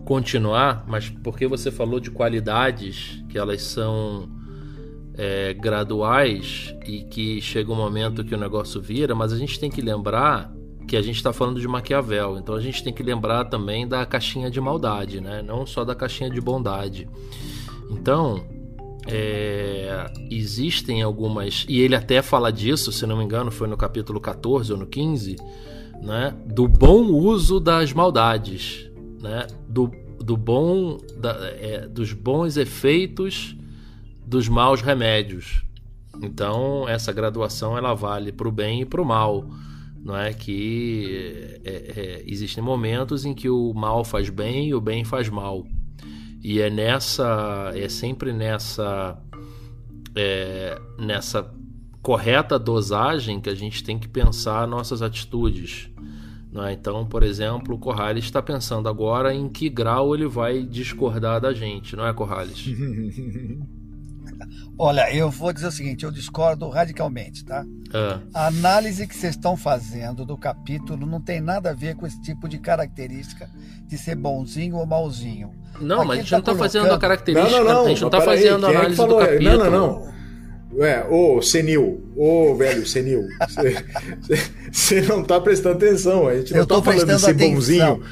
[0.04, 4.28] continuar, mas porque você falou de qualidades que elas são
[5.14, 9.70] é, graduais e que chega um momento que o negócio vira, mas a gente tem
[9.70, 10.52] que lembrar
[10.86, 14.04] que a gente está falando de Maquiavel, então a gente tem que lembrar também da
[14.04, 15.42] caixinha de maldade, né?
[15.42, 17.08] não só da caixinha de bondade.
[17.90, 18.44] Então,
[19.06, 21.66] é, existem algumas.
[21.68, 24.86] E ele até fala disso, se não me engano, foi no capítulo 14 ou no
[24.86, 25.36] 15,
[26.02, 26.34] né?
[26.46, 28.88] Do bom uso das maldades,
[29.20, 29.46] né?
[29.68, 33.56] Do, do bom, da, é, dos bons efeitos
[34.24, 35.64] dos maus remédios.
[36.22, 39.46] Então, essa graduação ela vale para o bem e para o mal.
[40.04, 44.80] Não é que é, é, existem momentos em que o mal faz bem e o
[44.80, 45.64] bem faz mal.
[46.42, 49.16] E é nessa, é sempre nessa,
[50.16, 51.54] é, nessa
[52.02, 55.88] correta dosagem que a gente tem que pensar nossas atitudes.
[56.54, 56.72] É?
[56.72, 61.54] Então, por exemplo, o Corrales está pensando agora em que grau ele vai discordar da
[61.54, 62.66] gente, não é, Corrales?
[64.78, 67.64] Olha, eu vou dizer o seguinte, eu discordo radicalmente, tá?
[67.92, 68.18] É.
[68.34, 72.20] A análise que vocês estão fazendo do capítulo não tem nada a ver com esse
[72.22, 73.48] tipo de característica
[73.86, 75.52] de ser bonzinho ou malzinho.
[75.80, 76.72] Não, Aqui mas a gente tá não está colocando...
[76.72, 79.18] fazendo a característica, não, não, não, a gente não está fazendo aí, análise é do
[79.18, 79.58] capítulo.
[79.58, 80.12] Não, não, não.
[80.84, 83.28] É, ô senil, ô velho senil,
[84.72, 87.54] você não está prestando atenção, a gente não está falando de ser atenção.
[87.54, 88.02] bonzinho.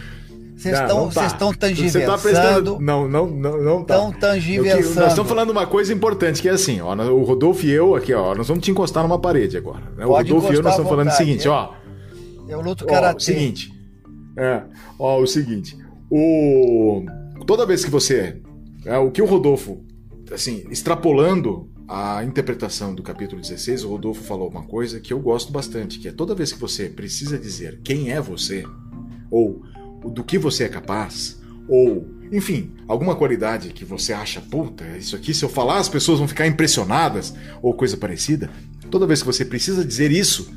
[0.61, 1.31] Vocês estão tá.
[1.31, 1.53] tá.
[1.59, 2.05] tangiversando.
[2.05, 2.81] Você tá prestando...
[2.81, 3.95] Não, não, não, não tá.
[3.95, 5.01] Estão tangiversando.
[5.01, 8.13] Nós estamos falando uma coisa importante, que é assim, ó, o Rodolfo e eu aqui,
[8.13, 9.83] ó, nós vamos te encostar numa parede agora.
[9.97, 10.05] Né?
[10.05, 11.51] O Rodolfo e eu nós estamos falando o seguinte, é.
[11.51, 11.73] ó.
[12.47, 13.17] Eu luto karatê.
[13.17, 13.73] O seguinte.
[14.37, 14.63] É,
[14.99, 15.79] ó, o seguinte.
[16.11, 17.07] O...
[17.47, 18.37] Toda vez que você...
[18.85, 19.83] É, o que o Rodolfo,
[20.31, 25.51] assim, extrapolando a interpretação do capítulo 16, o Rodolfo falou uma coisa que eu gosto
[25.51, 28.65] bastante, que é toda vez que você precisa dizer quem é você,
[29.31, 29.63] ou
[30.09, 35.33] do que você é capaz, ou, enfim, alguma qualidade que você acha, puta, isso aqui,
[35.33, 38.51] se eu falar, as pessoas vão ficar impressionadas, ou coisa parecida,
[38.91, 40.51] toda vez que você precisa dizer isso,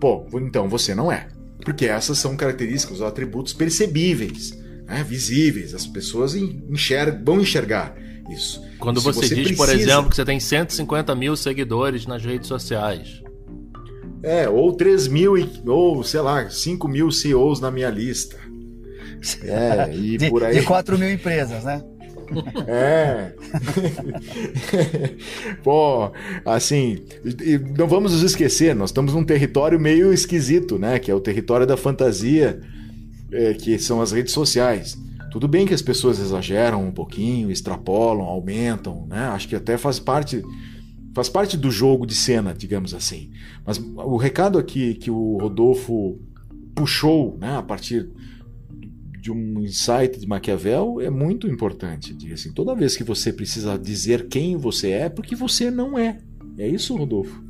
[0.00, 1.28] pô, então você não é.
[1.64, 7.96] Porque essas são características ou atributos percebíveis, né, visíveis, as pessoas enxergam, vão enxergar
[8.30, 8.62] isso.
[8.78, 9.56] Quando você, você, diz, precisa...
[9.56, 13.22] por exemplo, que você tem 150 mil seguidores nas redes sociais.
[14.22, 15.34] É, ou 3 mil,
[15.66, 18.36] ou sei lá, 5 mil CEOs na minha lista.
[19.42, 20.60] É, e de, por aí.
[20.60, 21.82] De 4 mil empresas, né?
[22.66, 23.32] É.
[25.62, 26.12] Pô,
[26.44, 26.98] assim,
[27.76, 30.98] não vamos nos esquecer, nós estamos num território meio esquisito, né?
[30.98, 32.60] Que é o território da fantasia,
[33.32, 34.98] é, que são as redes sociais.
[35.30, 39.26] Tudo bem que as pessoas exageram um pouquinho, extrapolam, aumentam, né?
[39.28, 40.42] Acho que até faz parte
[41.14, 43.30] faz parte do jogo de cena, digamos assim.
[43.66, 46.16] Mas o recado aqui que o Rodolfo
[46.76, 48.08] puxou, né, a partir
[49.28, 52.16] de um insight de Maquiavel é muito importante.
[52.32, 56.18] Assim, toda vez que você precisa dizer quem você é, porque você não é.
[56.56, 57.44] É isso, Rodolfo?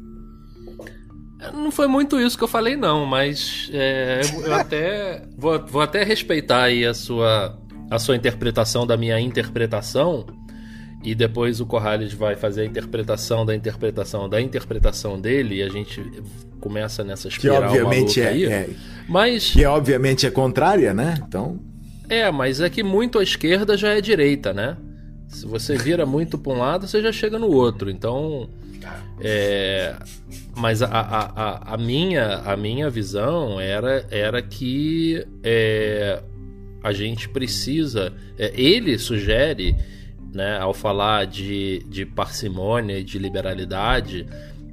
[1.55, 6.03] Não foi muito isso que eu falei, não, mas é, eu até vou, vou até
[6.03, 7.57] respeitar aí a sua,
[7.89, 10.27] a sua interpretação da minha interpretação.
[11.05, 15.69] E depois o Corrales vai fazer a interpretação da interpretação da interpretação dele e a
[15.69, 16.03] gente
[16.59, 18.45] começa nessa espiral que obviamente é, aí.
[18.47, 18.69] É,
[19.09, 21.15] mas que obviamente é contrária, né?
[21.25, 21.68] Então
[22.09, 24.77] é, mas é que muito à esquerda já é direita, né?
[25.29, 27.91] Se você vira muito para um lado, você já chega no outro.
[27.91, 28.49] Então,
[29.21, 29.95] é,
[30.57, 36.23] mas a, a, a, minha, a minha visão era, era que é,
[36.83, 38.13] a gente precisa.
[38.39, 39.77] É, ele sugere,
[40.33, 44.27] né, ao falar de, de parcimônia e de liberalidade,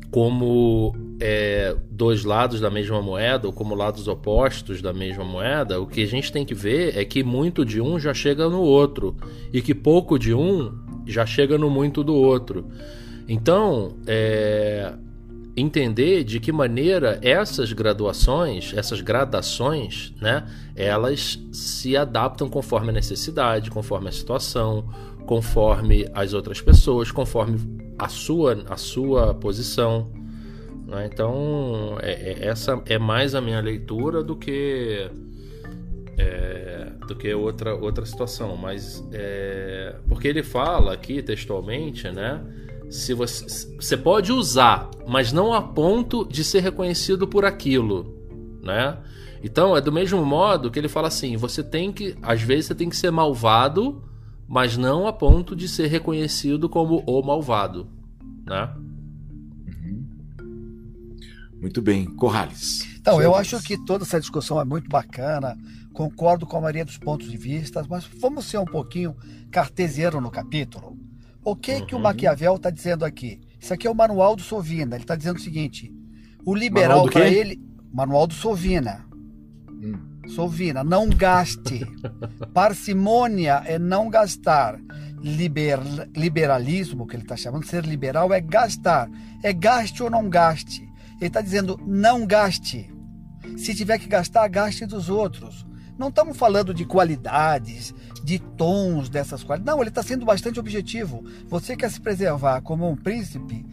[0.10, 5.88] como é, dois lados da mesma moeda ou como lados opostos da mesma moeda, o
[5.88, 9.15] que a gente tem que ver é que muito de um já chega no outro
[9.54, 10.73] e que pouco de um
[11.06, 12.67] já chega no muito do outro.
[13.28, 14.93] Então, é,
[15.56, 23.71] entender de que maneira essas graduações, essas gradações, né, elas se adaptam conforme a necessidade,
[23.71, 24.86] conforme a situação,
[25.25, 27.58] conforme as outras pessoas, conforme
[27.97, 30.12] a sua, a sua posição.
[30.86, 31.10] Né?
[31.12, 35.10] Então, é, é, essa é mais a minha leitura do que
[36.17, 38.56] é, do que outra, outra situação.
[38.56, 42.43] Mas é, porque ele fala aqui textualmente, né?
[42.89, 48.15] Se você, você pode usar, mas não a ponto de ser reconhecido por aquilo,
[48.62, 48.98] né?
[49.43, 52.76] Então é do mesmo modo que ele fala assim: você tem que, às vezes, você
[52.76, 54.04] tem que ser malvado
[54.48, 57.88] mas não a ponto de ser reconhecido como o malvado,
[58.45, 58.74] né?
[61.62, 62.86] Muito bem, Corrales.
[63.00, 65.58] Então, eu acho que toda essa discussão é muito bacana,
[65.94, 69.15] concordo com a maioria dos pontos de vista, mas vamos ser um pouquinho
[69.52, 70.98] cartesiano no capítulo.
[71.44, 71.86] O que uhum.
[71.86, 72.04] que o uhum.
[72.04, 73.39] Maquiavel está dizendo aqui?
[73.60, 74.96] Isso aqui é o manual do Sovina.
[74.96, 75.94] Ele está dizendo o seguinte:
[76.46, 77.60] o liberal para ele,
[77.94, 79.06] manual do Sovina.
[79.70, 80.15] Hum.
[80.28, 81.86] Sovina, não gaste.
[82.54, 84.80] Parcimônia é não gastar.
[85.22, 85.80] Liber,
[86.15, 89.10] liberalismo, que ele está chamando, ser liberal é gastar.
[89.44, 90.88] É gaste ou não gaste.
[91.17, 92.93] Ele está dizendo não gaste.
[93.58, 95.65] Se tiver que gastar, gaste dos outros.
[95.97, 99.73] Não estamos falando de qualidades, de tons dessas qualidades.
[99.73, 101.23] Não, ele está sendo bastante objetivo.
[101.47, 103.65] Você quer se preservar como um príncipe,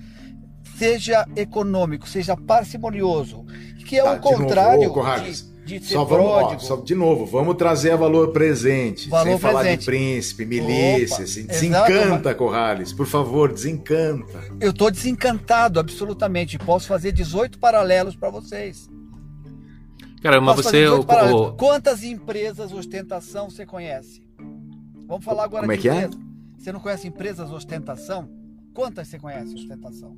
[0.76, 3.44] seja econômico, seja parcimonioso,
[3.86, 7.26] que é tá, o contrário novo, de, de ser só vamos, ó, só, de novo,
[7.26, 9.52] vamos trazer a valor presente, valor sem presente.
[9.52, 14.42] falar de príncipe, milícia, assim, desencanta, Corrales, por favor, desencanta.
[14.60, 18.88] Eu estou desencantado, absolutamente, posso fazer 18 paralelos para vocês.
[20.22, 20.86] Caramba, você.
[20.86, 21.52] O, o...
[21.54, 24.22] Quantas empresas ostentação você conhece?
[25.06, 26.16] Vamos falar agora Como é de é que empresa.
[26.16, 26.62] É?
[26.62, 28.30] Você não conhece empresas ostentação?
[28.72, 30.16] Quantas você conhece ostentação?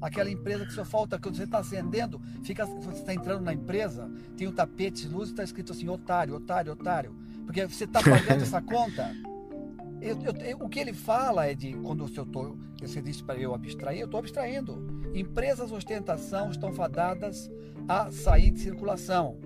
[0.00, 4.10] Aquela empresa que só falta, quando você está acendendo, fica, você está entrando na empresa,
[4.36, 7.16] tem um tapete de luz e está escrito assim, otário, otário, otário.
[7.44, 9.12] Porque você está pagando essa conta.
[10.00, 13.52] Eu, eu, o que ele fala é de quando eu tô, você disse para eu
[13.52, 14.86] abstrair, eu estou abstraindo.
[15.12, 17.50] Empresas ostentação estão fadadas
[17.88, 19.38] a sair de circulação.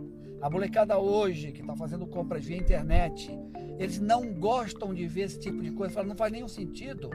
[0.43, 3.31] A molecada hoje que está fazendo compras via internet,
[3.79, 5.95] eles não gostam de ver esse tipo de coisa.
[5.95, 7.09] Falam, não faz nenhum sentido.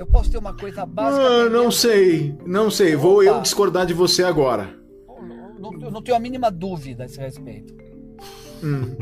[0.00, 1.22] Eu posso ter uma coisa básica.
[1.22, 2.94] Ah, não sei, não sei.
[2.94, 3.02] Opa.
[3.02, 4.74] Vou eu discordar de você agora.
[5.92, 7.74] Não tenho a mínima dúvida a esse respeito.
[8.64, 8.96] Hum.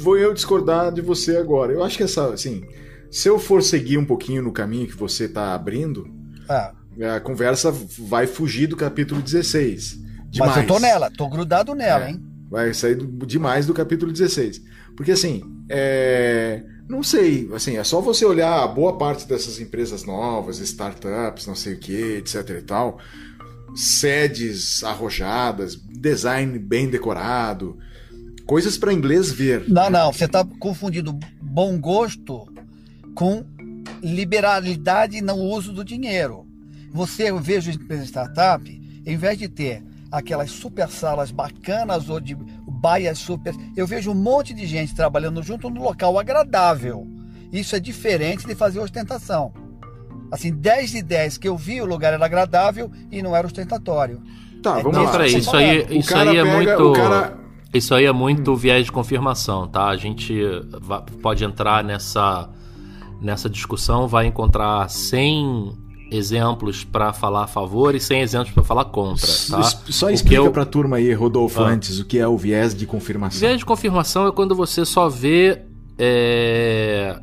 [0.00, 1.72] Vou eu discordar de você agora.
[1.72, 2.64] Eu acho que essa, assim,
[3.10, 6.08] se eu for seguir um pouquinho no caminho que você está abrindo,
[6.48, 6.72] ah.
[7.16, 9.98] a conversa vai fugir do capítulo 16.
[10.28, 10.54] Demais.
[10.54, 12.22] Mas eu tô nela, tô grudado nela, é, hein?
[12.48, 14.62] Vai sair demais do capítulo 16.
[14.96, 16.62] Porque assim, é...
[16.90, 21.74] não sei, assim, é só você olhar boa parte dessas empresas novas, startups, não sei
[21.74, 22.98] o que, etc e tal,
[23.76, 27.78] sedes arrojadas, design bem decorado,
[28.44, 29.68] coisas para inglês ver.
[29.68, 32.52] Não, não, você tá confundindo bom gosto
[33.14, 33.44] com
[34.02, 36.44] liberalidade no uso do dinheiro.
[36.92, 38.68] Você, eu vejo empresa startup,
[39.06, 43.54] em vez de ter aquelas super salas bacanas ou de baias super.
[43.76, 47.06] Eu vejo um monte de gente trabalhando junto num local agradável.
[47.52, 49.52] Isso é diferente de fazer ostentação.
[50.30, 54.22] Assim, 10 de 10 que eu vi, o lugar era agradável e não era ostentatório.
[54.62, 55.26] Tá, é vamos lá.
[55.26, 56.92] Isso aí, isso aí é pega, muito.
[56.92, 57.38] Cara...
[57.72, 59.86] Isso aí é muito viés de confirmação, tá?
[59.86, 60.40] A gente
[61.22, 62.48] pode entrar nessa,
[63.20, 68.86] nessa discussão, vai encontrar 100 exemplos para falar a favor e sem exemplos para falar
[68.86, 69.26] contra.
[69.26, 69.62] Tá?
[69.62, 70.50] Só explica eu...
[70.50, 71.68] para a turma aí, Rodolfo, ah.
[71.68, 73.40] antes, o que é o viés de confirmação.
[73.40, 75.62] Viés de confirmação é quando você só vê.
[75.98, 77.18] É...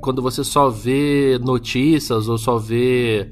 [0.00, 3.30] Quando você só vê notícias ou só vê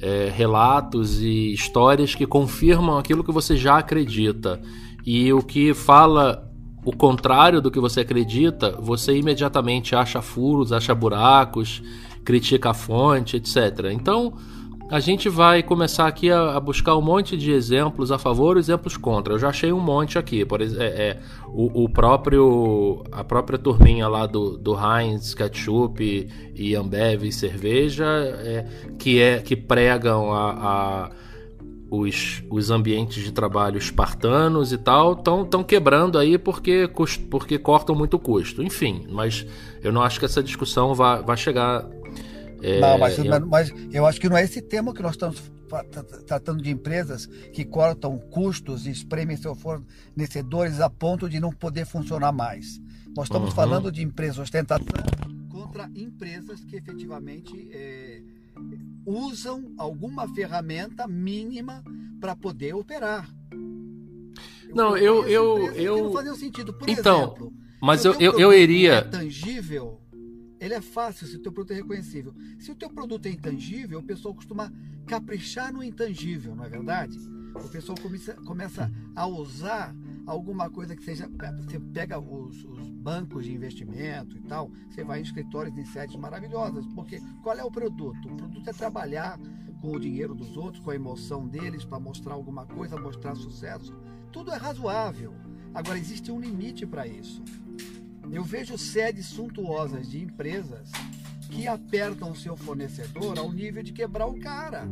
[0.00, 4.60] é, relatos e histórias que confirmam aquilo que você já acredita.
[5.04, 6.50] E o que fala
[6.84, 11.82] o contrário do que você acredita, você imediatamente acha furos, acha buracos
[12.24, 13.90] critica a fonte, etc.
[13.92, 14.34] Então,
[14.90, 18.60] a gente vai começar aqui a, a, buscar um monte de exemplos a favor e
[18.60, 19.34] exemplos contra.
[19.34, 20.44] Eu já achei um monte aqui.
[20.44, 26.02] Por exemplo, é, é, o, o, próprio a própria turminha lá do, do Heinz, ketchup
[26.04, 28.66] e, e Ambev cerveja é,
[28.98, 31.10] que é que pregam a, a
[31.90, 36.90] os, os ambientes de trabalho espartanos e tal estão quebrando aí porque,
[37.30, 38.62] porque cortam muito custo.
[38.62, 39.46] Enfim, mas
[39.82, 41.86] eu não acho que essa discussão vai chegar
[42.64, 43.46] é, não, mas eu...
[43.46, 45.52] mas eu acho que não é esse tema que nós estamos
[46.26, 51.84] tratando de empresas que cortam custos e espremem seus fornecedores a ponto de não poder
[51.84, 52.80] funcionar mais.
[53.16, 53.54] Nós estamos uhum.
[53.54, 54.86] falando de empresas ostentação
[55.50, 58.22] contra empresas que efetivamente é,
[59.04, 61.82] usam alguma ferramenta mínima
[62.20, 63.28] para poder operar.
[64.74, 66.72] Não, eu eu eu, não fazia sentido.
[66.72, 70.00] Por então, exemplo, mas eu, eu, eu iria é tangível
[70.64, 72.34] ele é fácil se o teu produto é reconhecível.
[72.58, 74.72] Se o teu produto é intangível, o pessoal costuma
[75.06, 77.18] caprichar no intangível, não é verdade?
[77.54, 79.94] O pessoal começa, começa a usar
[80.26, 81.30] alguma coisa que seja.
[81.58, 86.16] Você pega os, os, bancos de investimento e tal, você vai em escritórios em sedes
[86.16, 88.32] maravilhosas, porque qual é o produto?
[88.32, 89.38] O produto é trabalhar
[89.82, 93.94] com o dinheiro dos outros, com a emoção deles, para mostrar alguma coisa, mostrar sucesso.
[94.32, 95.34] Tudo é razoável.
[95.74, 97.42] Agora, existe um limite para isso.
[98.32, 100.90] Eu vejo sedes suntuosas de empresas
[101.50, 104.88] que apertam o seu fornecedor ao nível de quebrar o cara.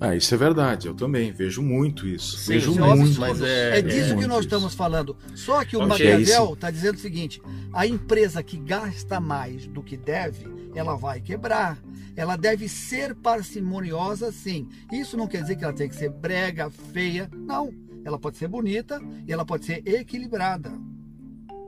[0.00, 2.36] Ah, isso é verdade, eu também vejo muito isso.
[2.38, 3.20] Sim, vejo muito.
[3.20, 4.48] Mas é, é disso é que nós isso.
[4.48, 5.16] estamos falando.
[5.34, 7.40] Só que o okay, Maquiavel está dizendo o seguinte:
[7.72, 11.78] a empresa que gasta mais do que deve, ela vai quebrar.
[12.16, 14.68] Ela deve ser parcimoniosa, sim.
[14.92, 17.30] Isso não quer dizer que ela tem que ser brega, feia.
[17.32, 17.72] Não.
[18.04, 20.72] ela pode ser bonita e ela pode ser equilibrada.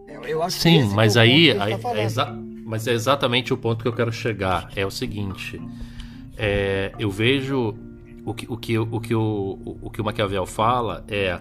[0.07, 2.09] Eu, eu acho Sim, que mas é aí, aí tá é
[2.65, 4.71] mas é exatamente o ponto que eu quero chegar.
[4.75, 5.61] É o seguinte,
[6.37, 7.75] é, eu vejo
[8.25, 11.39] o que o que o que o, o, que o Maquiavel fala é,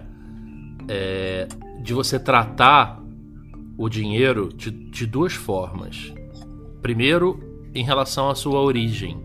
[0.88, 1.48] é
[1.82, 3.02] de você tratar
[3.76, 6.12] o dinheiro de, de duas formas.
[6.82, 7.40] Primeiro,
[7.74, 9.22] em relação à sua origem.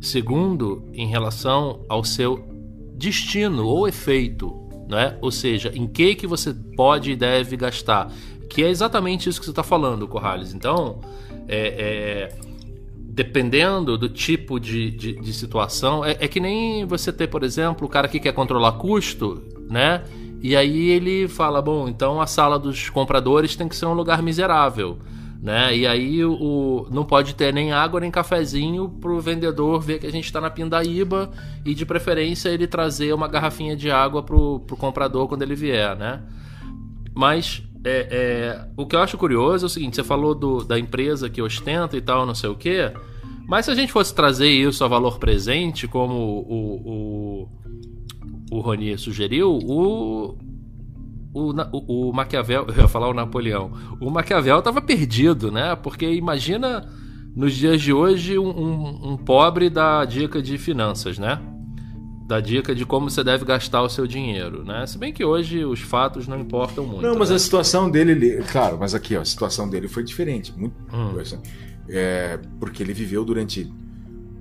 [0.00, 2.46] Segundo, em relação ao seu
[2.94, 5.16] destino ou efeito, né?
[5.20, 8.10] Ou seja, em que que você pode e deve gastar,
[8.48, 10.54] que é exatamente isso que você está falando, Corrales.
[10.54, 11.00] Então,
[11.48, 12.38] é, é,
[12.96, 17.86] dependendo do tipo de, de, de situação, é, é, que nem você ter, por exemplo,
[17.86, 20.02] o cara que quer controlar custo, né?
[20.42, 24.22] E aí ele fala, bom, então a sala dos compradores tem que ser um lugar
[24.22, 24.98] miserável
[25.44, 25.76] né?
[25.76, 30.10] E aí o, não pode ter nem água nem cafezinho pro vendedor ver que a
[30.10, 31.30] gente está na pindaíba
[31.66, 35.94] e de preferência ele trazer uma garrafinha de água pro, pro comprador quando ele vier,
[35.96, 36.22] né?
[37.14, 40.78] Mas é, é, o que eu acho curioso é o seguinte: você falou do, da
[40.78, 42.90] empresa que ostenta e tal, não sei o quê.
[43.46, 47.48] Mas se a gente fosse trazer isso a valor presente, como o,
[48.50, 50.38] o, o Rony sugeriu, o,
[51.34, 55.74] o, o, o Maquiavel, eu ia falar o Napoleão, o Maquiavel estava perdido, né?
[55.76, 56.88] Porque imagina
[57.34, 61.40] nos dias de hoje um, um, um, pobre da dica de finanças, né?
[62.26, 64.86] Da dica de como você deve gastar o seu dinheiro, né?
[64.86, 67.02] Se bem que hoje os fatos não importam muito.
[67.02, 67.36] Não, mas né?
[67.36, 71.20] a situação dele, claro, mas aqui ó, a situação dele foi diferente, muito, hum.
[71.88, 73.70] é, porque ele viveu durante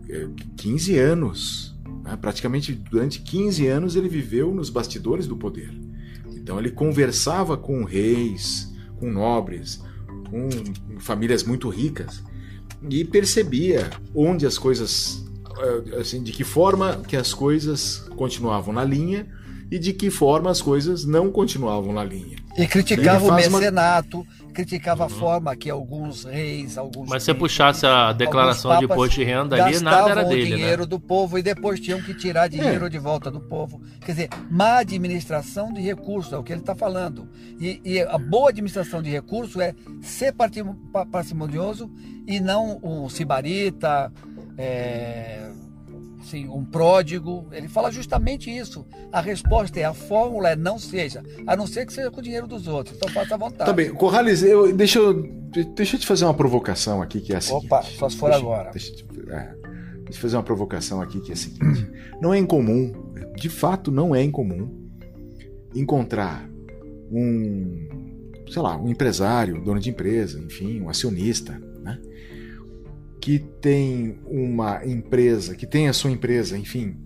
[0.07, 2.15] é, 15 anos, né?
[2.15, 5.73] praticamente durante 15 anos ele viveu nos bastidores do poder.
[6.43, 9.81] Então ele conversava com reis, com nobres,
[10.29, 10.49] com
[10.99, 12.21] famílias muito ricas
[12.89, 15.23] e percebia onde as coisas,
[15.57, 19.25] eh, assim, de que forma que as coisas continuavam na linha
[19.71, 22.37] e de que forma as coisas não continuavam na linha.
[22.57, 27.09] E criticava o mecenato, uma criticava a forma que alguns reis, alguns.
[27.09, 30.43] Mas se você puxasse a declaração de imposto de renda ali, nada era dele.
[30.43, 30.55] o né?
[30.55, 30.87] dinheiro né?
[30.87, 32.89] do povo e depois tinham que tirar dinheiro é.
[32.89, 33.81] de volta do povo.
[33.99, 37.27] Quer dizer, má administração de recursos, é o que ele está falando.
[37.59, 40.33] E, e, a boa administração de recursos é ser
[41.11, 41.91] parcimonioso
[42.27, 44.11] e não o sibarita.
[44.57, 45.51] É,
[46.23, 47.47] assim, um pródigo.
[47.51, 48.85] Ele fala justamente isso.
[49.11, 52.23] A resposta é: a fórmula é não seja, a não ser que seja com o
[52.23, 52.95] dinheiro dos outros.
[52.95, 53.65] Então faça à vontade.
[53.65, 55.13] Tá bem, Corrales, eu, deixa, eu,
[55.75, 57.65] deixa eu te fazer uma provocação aqui que é a seguinte.
[57.65, 58.71] Opa, só se for deixa, agora.
[58.71, 58.91] Deixa,
[59.29, 59.55] é,
[60.03, 61.89] deixa eu fazer uma provocação aqui que é a seguinte:
[62.21, 62.93] não é incomum,
[63.35, 64.81] de fato, não é incomum
[65.75, 66.47] encontrar
[67.11, 67.87] um,
[68.49, 71.59] sei lá, um empresário, dono de empresa, enfim, um acionista?
[73.23, 76.97] Que tem uma empresa, que tem a sua empresa, enfim,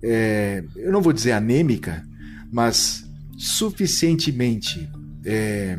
[0.00, 2.06] é, eu não vou dizer anêmica,
[2.52, 3.04] mas
[3.36, 4.88] suficientemente
[5.24, 5.76] é,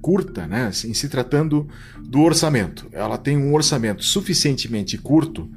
[0.00, 0.68] curta, né?
[0.68, 1.68] Assim, se tratando
[2.02, 2.88] do orçamento.
[2.90, 5.50] Ela tem um orçamento suficientemente curto.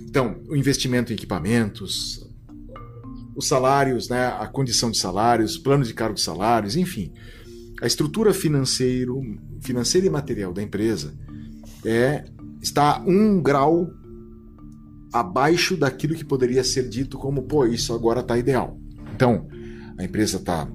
[0.00, 2.28] Então, o investimento em equipamentos,
[3.36, 4.34] os salários, né?
[4.36, 7.12] a condição de salários, plano de cargo de salários, enfim.
[7.80, 9.20] A estrutura financeiro,
[9.60, 11.14] financeira e material da empresa
[11.84, 12.24] é
[12.60, 13.90] está um grau
[15.12, 18.78] abaixo daquilo que poderia ser dito como, pô, isso agora está ideal.
[19.14, 19.46] Então,
[19.96, 20.66] a empresa está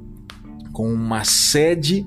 [0.71, 2.05] com uma sede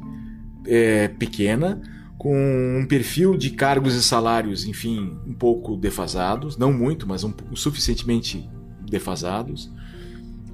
[0.66, 1.80] é, pequena,
[2.16, 7.34] com um perfil de cargos e salários, enfim, um pouco defasados, não muito, mas um,
[7.54, 8.48] suficientemente
[8.88, 9.70] defasados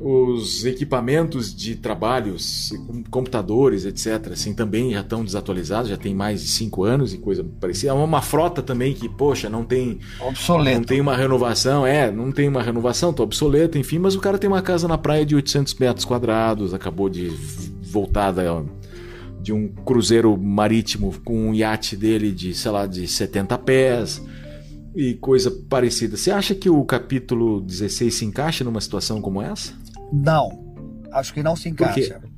[0.01, 2.73] os equipamentos de trabalhos,
[3.11, 7.45] computadores, etc., assim, também já estão desatualizados, já tem mais de cinco anos e coisa
[7.61, 7.93] parecida.
[7.93, 9.99] É uma frota também que, poxa, não tem.
[10.21, 10.79] Obsoleto.
[10.79, 14.39] Não tem uma renovação, é, não tem uma renovação, tá obsoleto, enfim, mas o cara
[14.39, 17.29] tem uma casa na praia de 800 metros quadrados, acabou de
[17.83, 18.63] voltar da,
[19.41, 24.23] de um cruzeiro marítimo com um iate dele de, sei lá, de 70 pés
[24.95, 26.17] e coisa parecida.
[26.17, 29.73] Você acha que o capítulo 16 se encaixa numa situação como essa?
[30.13, 30.75] Não,
[31.13, 32.21] acho que não se encaixa.
[32.21, 32.29] Por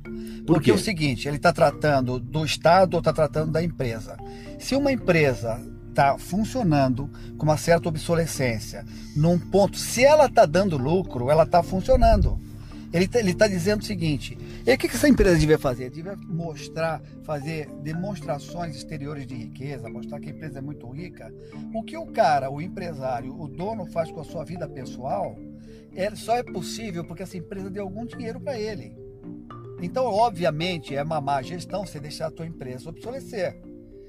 [0.45, 4.17] Por Porque é o seguinte, ele está tratando do Estado ou está tratando da empresa.
[4.59, 10.77] Se uma empresa está funcionando com uma certa obsolescência, num ponto, se ela está dando
[10.77, 12.39] lucro, ela está funcionando.
[12.93, 15.89] Ele está tá dizendo o seguinte: e o que, que essa empresa devia fazer?
[15.89, 21.33] Devia mostrar, fazer demonstrações exteriores de riqueza, mostrar que a empresa é muito rica.
[21.73, 25.37] O que o cara, o empresário, o dono faz com a sua vida pessoal,
[25.95, 28.95] é, só é possível porque essa empresa deu algum dinheiro para ele.
[29.81, 33.59] Então, obviamente, é uma má gestão você deixar a tua empresa obsolecer.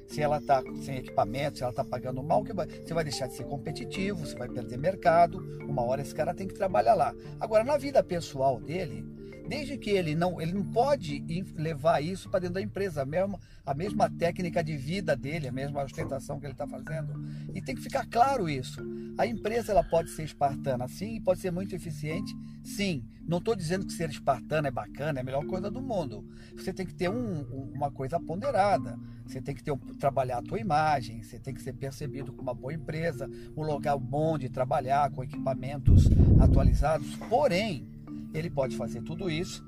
[0.06, 3.44] se ela está sem equipamento, se ela está pagando mal, você vai deixar de ser
[3.44, 5.38] competitivo, você vai perder mercado.
[5.66, 7.14] Uma hora esse cara tem que trabalhar lá.
[7.40, 9.06] Agora, na vida pessoal dele,
[9.48, 11.20] desde que ele não, ele não pode
[11.56, 15.52] levar isso para dentro da empresa, a mesma, a mesma técnica de vida dele, a
[15.52, 17.12] mesma ostentação que ele está fazendo.
[17.54, 18.80] E tem que ficar claro isso.
[19.18, 23.04] A empresa ela pode ser espartana, sim, pode ser muito eficiente, sim.
[23.26, 26.26] Não estou dizendo que ser espartano é bacana, é a melhor coisa do mundo.
[26.56, 28.98] Você tem que ter um, uma coisa ponderada.
[29.26, 32.54] Você tem que ter trabalhar a tua imagem, você tem que ser percebido como uma
[32.54, 36.08] boa empresa, um lugar bom de trabalhar, com equipamentos
[36.40, 37.16] atualizados.
[37.30, 37.86] Porém,
[38.34, 39.64] ele pode fazer tudo isso,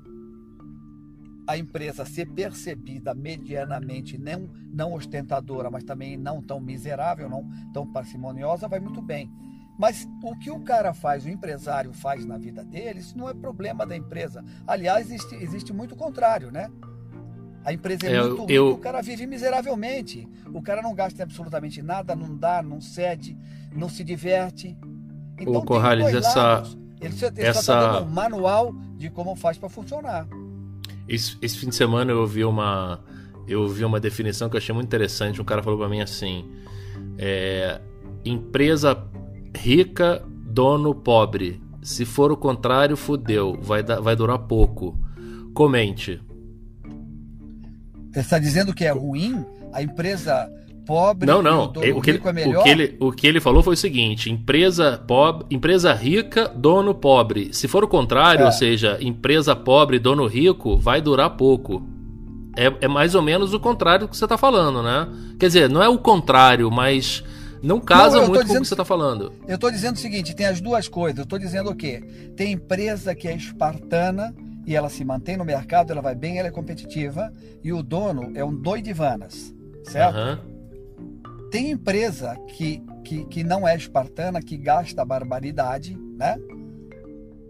[1.47, 7.85] a empresa ser percebida medianamente, não, não ostentadora, mas também não tão miserável, não tão
[7.85, 9.31] parcimoniosa, vai muito bem.
[9.77, 13.33] Mas o que o cara faz, o empresário faz na vida dele, isso não é
[13.33, 14.43] problema da empresa.
[14.65, 16.71] Aliás, existe, existe muito o contrário, né?
[17.63, 18.69] A empresa é, é muito eu...
[18.69, 20.27] o cara vive miseravelmente.
[20.53, 23.37] O cara não gasta absolutamente nada, não dá, não cede,
[23.71, 24.77] não se diverte.
[25.37, 26.77] Então, Ô, Corrales, essa, lados.
[27.05, 27.61] Ele, ele Essa...
[27.61, 30.27] só tá dando um manual de como faz para funcionar.
[31.07, 32.99] Esse, esse, fim de semana eu ouvi uma
[33.47, 35.41] eu ouvi uma definição que eu achei muito interessante.
[35.41, 36.45] Um cara falou para mim assim:
[37.17, 37.79] é,
[38.23, 38.97] empresa
[39.55, 41.61] rica, dono pobre.
[41.83, 43.59] Se for o contrário, fudeu.
[43.61, 44.97] Vai, vai durar pouco.
[45.53, 46.19] Comente.
[48.11, 49.45] Você está dizendo que é ruim?
[49.71, 50.51] A empresa
[50.85, 51.65] pobre não, não.
[51.65, 54.29] o, o, que ele, é o, que ele, o que ele falou foi o seguinte:
[54.29, 57.53] empresa pobre, empresa rica, dono pobre.
[57.53, 58.45] Se for o contrário, é.
[58.45, 61.87] ou seja, empresa pobre, dono rico, vai durar pouco.
[62.57, 65.09] É, é mais ou menos o contrário do que você está falando, né?
[65.39, 67.23] Quer dizer, não é o contrário, mas
[67.61, 69.33] não casa não, muito dizendo, com o que você está falando.
[69.47, 71.17] Eu estou dizendo o seguinte: tem as duas coisas.
[71.17, 72.01] Eu estou dizendo o quê?
[72.37, 74.33] Tem empresa que é espartana
[74.65, 77.31] e ela se mantém no mercado, ela vai bem, ela é competitiva,
[77.63, 80.17] e o dono é um doidivanas, certo?
[80.17, 80.54] Uhum.
[81.51, 86.37] Tem empresa que, que, que não é espartana, que gasta barbaridade, né?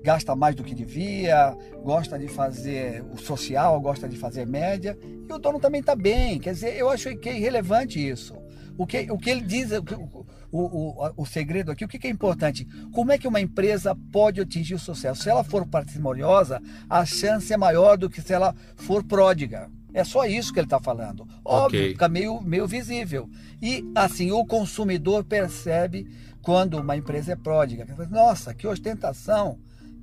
[0.03, 5.33] Gasta mais do que devia, gosta de fazer o social, gosta de fazer média, e
[5.33, 6.39] o dono também está bem.
[6.39, 8.35] Quer dizer, eu acho que é irrelevante isso.
[8.77, 12.07] O que, o que ele diz, o, o, o, o segredo aqui, o que, que
[12.07, 12.67] é importante?
[12.93, 15.23] Como é que uma empresa pode atingir o sucesso?
[15.23, 19.69] Se ela for parcimoniosa, a chance é maior do que se ela for pródiga.
[19.95, 21.25] É só isso que ele está falando.
[21.43, 21.91] Óbvio, okay.
[21.93, 23.29] fica meio, meio visível.
[23.61, 26.05] E assim, o consumidor percebe
[26.41, 27.87] quando uma empresa é pródiga.
[28.11, 29.57] Nossa, que ostentação!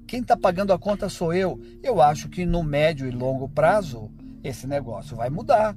[0.07, 1.61] Quem está pagando a conta sou eu.
[1.83, 4.11] Eu acho que no médio e longo prazo
[4.43, 5.77] esse negócio vai mudar.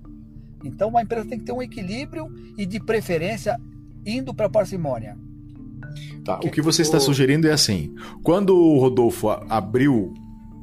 [0.63, 3.59] Então uma empresa tem que ter um equilíbrio e de preferência
[4.05, 5.17] indo para a parcimônia.
[6.23, 7.93] Tá, o que você está sugerindo é assim:
[8.23, 10.13] quando o Rodolfo abriu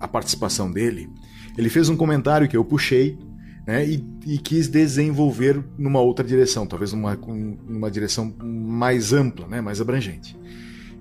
[0.00, 1.10] a participação dele,
[1.58, 3.18] ele fez um comentário que eu puxei
[3.66, 9.60] né, e, e, quis desenvolver numa outra direção, talvez numa, numa direção mais ampla, né,
[9.60, 10.36] mais abrangente.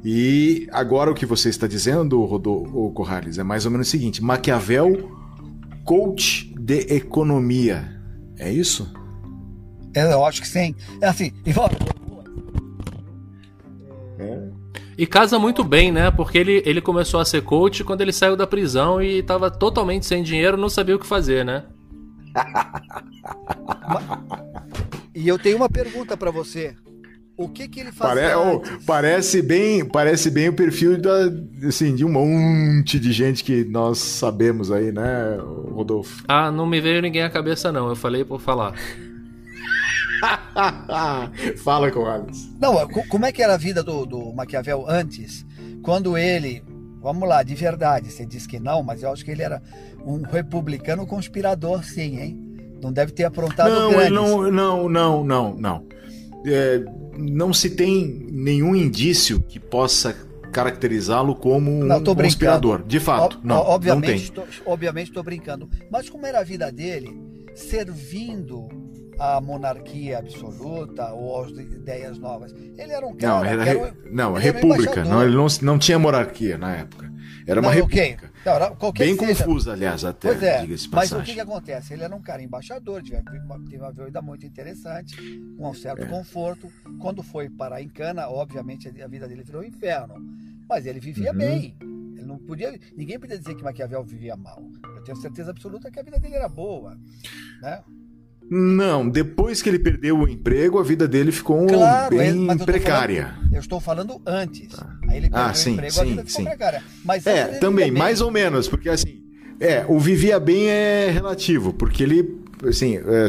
[0.04, 4.24] E agora o que você está dizendo, Rodolfo Corrales, é mais ou menos o seguinte:
[4.24, 5.12] Maquiavel,
[5.84, 8.00] coach de economia.
[8.38, 8.92] É isso?
[9.94, 10.76] É, eu acho que sim.
[11.00, 11.32] É assim,
[14.18, 14.62] é.
[14.98, 16.12] E casa muito bem, né?
[16.12, 20.06] Porque ele, ele começou a ser coach quando ele saiu da prisão e estava totalmente
[20.06, 21.66] sem dinheiro, não sabia o que fazer, né?
[25.14, 26.76] E eu tenho uma pergunta para você.
[27.38, 28.14] O que que ele faz?
[28.14, 28.36] Pare...
[28.36, 31.32] Oh, parece bem, parece bem o perfil da,
[31.68, 35.38] assim, de um monte de gente que nós sabemos aí, né,
[35.72, 36.24] Rodolfo?
[36.28, 37.90] Ah, não me veio ninguém à cabeça não.
[37.90, 38.76] Eu falei por falar.
[41.64, 42.52] Fala com Alex.
[42.60, 45.44] Não, como é que era a vida do, do Maquiavel antes?
[45.82, 46.64] Quando ele
[47.02, 49.60] Vamos lá, de verdade, você diz que não, mas eu acho que ele era
[50.06, 52.52] um republicano conspirador, sim, hein?
[52.82, 54.12] Não deve ter aprontado não, grandes.
[54.12, 55.86] Não, não, não, não, não.
[56.46, 56.84] É,
[57.18, 60.16] não se tem nenhum indício que possa
[60.52, 62.84] caracterizá-lo como um não, conspirador.
[62.84, 64.54] De fato, o, não, obviamente, não tem.
[64.64, 65.70] Tô, obviamente estou brincando.
[65.90, 67.16] Mas como era a vida dele,
[67.54, 68.68] servindo
[69.22, 72.52] a monarquia absoluta ou as ideias novas.
[72.54, 73.34] Ele era um cara.
[73.34, 75.02] Não, era, era não, república.
[75.02, 77.12] Um não, ele não, não tinha monarquia na época.
[77.46, 78.32] Era não, uma república.
[78.80, 79.12] Okay.
[79.12, 79.46] Não, Bem seja.
[79.46, 80.30] confusa, aliás, até.
[80.30, 81.94] Pois é, mas o que, que, acontece?
[81.94, 85.16] Ele era um cara embaixador, teve uma vida muito interessante,
[85.56, 86.08] com um certo é.
[86.08, 86.68] conforto.
[87.00, 90.16] Quando foi para a Encana, obviamente a vida dele virou um inferno.
[90.68, 91.38] Mas ele vivia uhum.
[91.38, 91.76] bem.
[91.80, 94.64] Ele não podia, ninguém podia dizer que Maquiavel vivia mal.
[94.96, 96.98] Eu tenho certeza absoluta que a vida dele era boa,
[97.62, 97.84] né?
[98.54, 103.28] Não, depois que ele perdeu o emprego, a vida dele ficou claro, bem precária.
[103.28, 104.68] Falando, eu estou falando antes.
[104.76, 104.94] Tá.
[105.08, 106.44] Aí ele perdeu ah, sim, o emprego, sim, a vida ficou sim.
[106.44, 106.84] precária.
[107.06, 109.24] Mas é, também, mais ou menos, porque assim,
[109.58, 113.28] é, o vivia bem é relativo, porque ele, assim, é,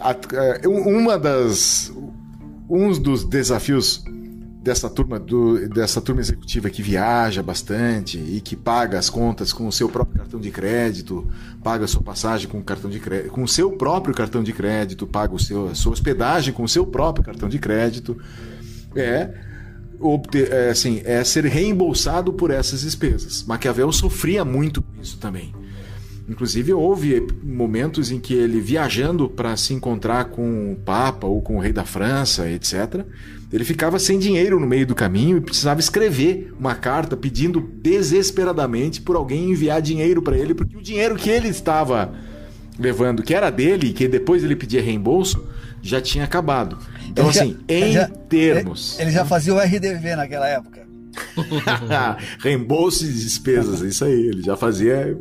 [0.00, 1.92] a, uma das
[2.68, 4.04] um dos desafios
[4.64, 9.68] dessa turma do, dessa turma executiva que viaja bastante e que paga as contas com
[9.68, 11.28] o seu próprio cartão de crédito,
[11.62, 14.54] paga a sua passagem com o cartão de crédito, com o seu próprio cartão de
[14.54, 18.16] crédito, paga o seu, a sua hospedagem com o seu próprio cartão de crédito,
[18.96, 19.34] é,
[20.00, 23.44] obter, é, assim, é ser reembolsado por essas despesas.
[23.44, 25.54] Maquiavel sofria muito com isso também.
[26.26, 31.58] Inclusive, houve momentos em que ele, viajando para se encontrar com o Papa ou com
[31.58, 33.04] o rei da França, etc.,
[33.54, 39.00] ele ficava sem dinheiro no meio do caminho e precisava escrever uma carta pedindo desesperadamente
[39.00, 42.12] por alguém enviar dinheiro para ele, porque o dinheiro que ele estava
[42.76, 45.46] levando, que era dele e que depois ele pedia reembolso,
[45.80, 46.76] já tinha acabado.
[47.08, 48.94] Então, ele assim, já, em já, termos.
[48.94, 50.83] Ele, ele já fazia o RDV naquela época.
[52.40, 54.28] reembolso de despesas, é isso aí.
[54.28, 55.18] Ele já fazia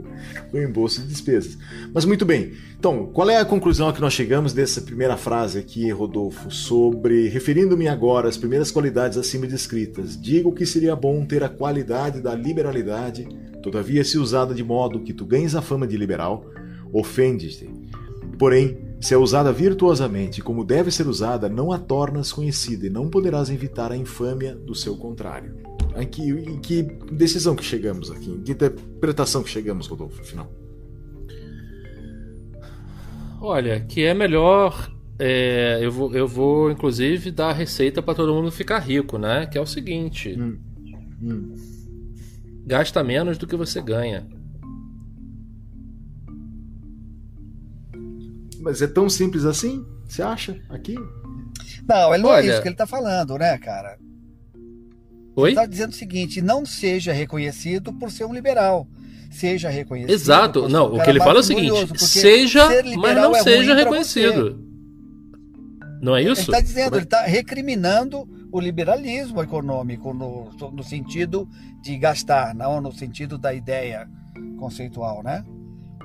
[0.52, 1.58] o reembolso de despesas.
[1.94, 2.54] Mas muito bem.
[2.78, 7.30] Então, qual é a conclusão a que nós chegamos dessa primeira frase aqui, Rodolfo, sobre
[7.30, 12.36] referindo-me agora às primeiras qualidades acima descritas, digo que seria bom ter a qualidade da
[12.36, 13.28] liberalidade,
[13.62, 16.46] todavia se usada de modo que tu ganhes a fama de liberal,
[16.92, 17.70] ofende-te.
[18.38, 23.10] Porém, se é usada virtuosamente como deve ser usada, não a tornas conhecida e não
[23.10, 25.56] poderás evitar a infâmia do seu contrário.
[25.96, 26.82] Em que, em que
[27.12, 28.30] decisão que chegamos aqui?
[28.30, 30.52] Em que interpretação que chegamos, Rodolfo, afinal?
[33.40, 34.92] Olha, que é melhor.
[35.20, 39.46] É, eu, vou, eu vou, inclusive, dar a receita para todo mundo ficar rico, né?
[39.46, 40.58] Que é o seguinte: hum.
[41.22, 41.56] Hum.
[42.66, 44.28] gasta menos do que você ganha.
[48.60, 49.86] Mas é tão simples assim?
[50.08, 50.60] Você acha?
[50.70, 50.96] Aqui?
[51.88, 52.46] Não, ele não Olha...
[52.46, 53.98] é isso que ele está falando, né, cara?
[55.36, 55.50] Oi?
[55.50, 58.88] Ele está dizendo o seguinte: não seja reconhecido por ser um liberal.
[59.32, 60.14] Seja reconhecido.
[60.14, 60.70] Exato.
[60.70, 62.68] Não, o que ele fala é o seguinte: seja,
[62.98, 64.64] mas não é seja reconhecido.
[66.02, 66.42] Não é isso?
[66.42, 71.48] Ele está dizendo, ele está recriminando o liberalismo econômico no, no sentido
[71.82, 74.08] de gastar, não no sentido da ideia
[74.60, 75.44] conceitual, né?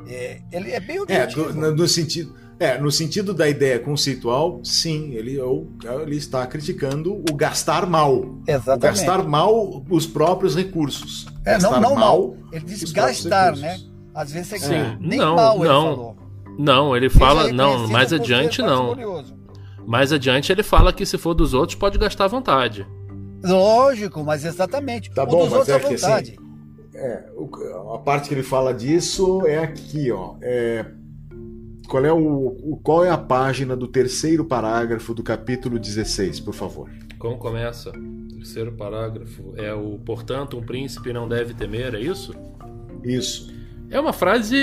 [0.06, 1.50] É, ele é bem objetivo.
[1.50, 5.38] É, no, no sentido é, no sentido da ideia conceitual, sim, ele,
[6.02, 8.40] ele está criticando o gastar mal.
[8.46, 8.78] Exatamente.
[8.78, 11.26] O gastar mal os próprios recursos.
[11.44, 12.36] É, gastar não, não mal.
[12.52, 13.78] Ele disse gastar, né?
[14.14, 14.96] Às vezes você sim.
[15.00, 15.82] nem não, mal ele não.
[15.82, 16.16] falou.
[16.58, 18.96] Não, ele fala, não, mais adiante não.
[19.86, 22.84] Mais adiante ele fala que se for dos outros pode gastar à vontade.
[23.44, 25.10] Lógico, mas exatamente.
[25.12, 26.36] Tá o bom, mas é que, assim,
[26.92, 27.24] é,
[27.94, 30.34] a parte que ele fala disso é aqui, ó.
[30.42, 30.84] É,
[31.88, 36.90] qual é, o, qual é a página do terceiro parágrafo do capítulo 16, por favor?
[37.18, 37.90] Como começa?
[38.30, 42.32] Terceiro parágrafo é o portanto um príncipe não deve temer, é isso?
[43.02, 43.52] Isso.
[43.90, 44.54] É uma frase.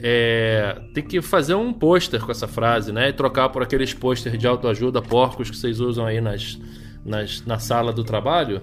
[0.00, 3.08] É, tem que fazer um pôster com essa frase, né?
[3.08, 6.56] E trocar por aqueles pôster de autoajuda porcos que vocês usam aí nas,
[7.04, 8.62] nas, na sala do trabalho.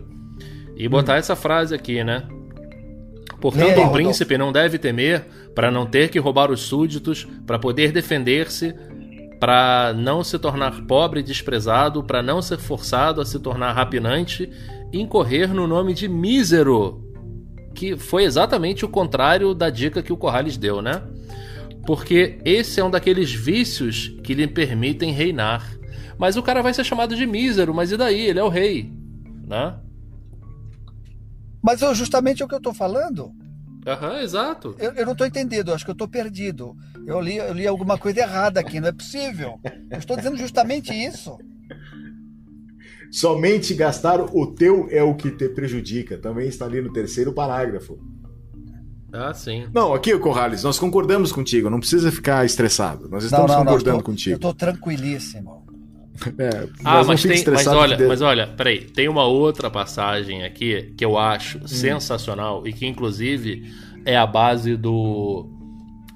[0.77, 1.17] E botar hum.
[1.17, 2.23] essa frase aqui, né?
[3.41, 5.25] Portanto, um príncipe não deve temer
[5.57, 8.75] para não ter que roubar os súditos, para poder defender-se,
[9.39, 14.47] para não se tornar pobre e desprezado, para não ser forçado a se tornar rapinante,
[14.93, 17.03] incorrer no nome de mísero,
[17.73, 21.01] que foi exatamente o contrário da dica que o Corrales deu, né?
[21.87, 25.67] Porque esse é um daqueles vícios que lhe permitem reinar.
[26.19, 28.27] Mas o cara vai ser chamado de mísero, mas e daí?
[28.27, 28.93] Ele é o rei,
[29.47, 29.73] né?
[31.63, 33.31] Mas eu, justamente é o que eu estou falando.
[33.87, 34.75] Aham, uhum, exato.
[34.77, 36.75] Eu, eu não estou entendendo, acho que eu estou perdido.
[37.05, 39.59] Eu li, eu li alguma coisa errada aqui, não é possível.
[39.89, 41.37] Eu estou dizendo justamente isso.
[43.09, 46.17] Somente gastar o teu é o que te prejudica.
[46.17, 47.97] Também está ali no terceiro parágrafo.
[49.13, 49.67] Ah, sim.
[49.73, 51.69] Não, aqui, Corrales, nós concordamos contigo.
[51.69, 53.07] Não precisa ficar estressado.
[53.09, 54.33] Nós estamos não, não, concordando não, eu tô, contigo.
[54.33, 55.65] Eu estou tranquilíssimo.
[56.37, 61.03] É, ah, mas, tem, mas olha, mas olha, peraí, tem uma outra passagem aqui que
[61.03, 61.67] eu acho hum.
[61.67, 63.71] sensacional e que inclusive
[64.05, 65.49] é a base do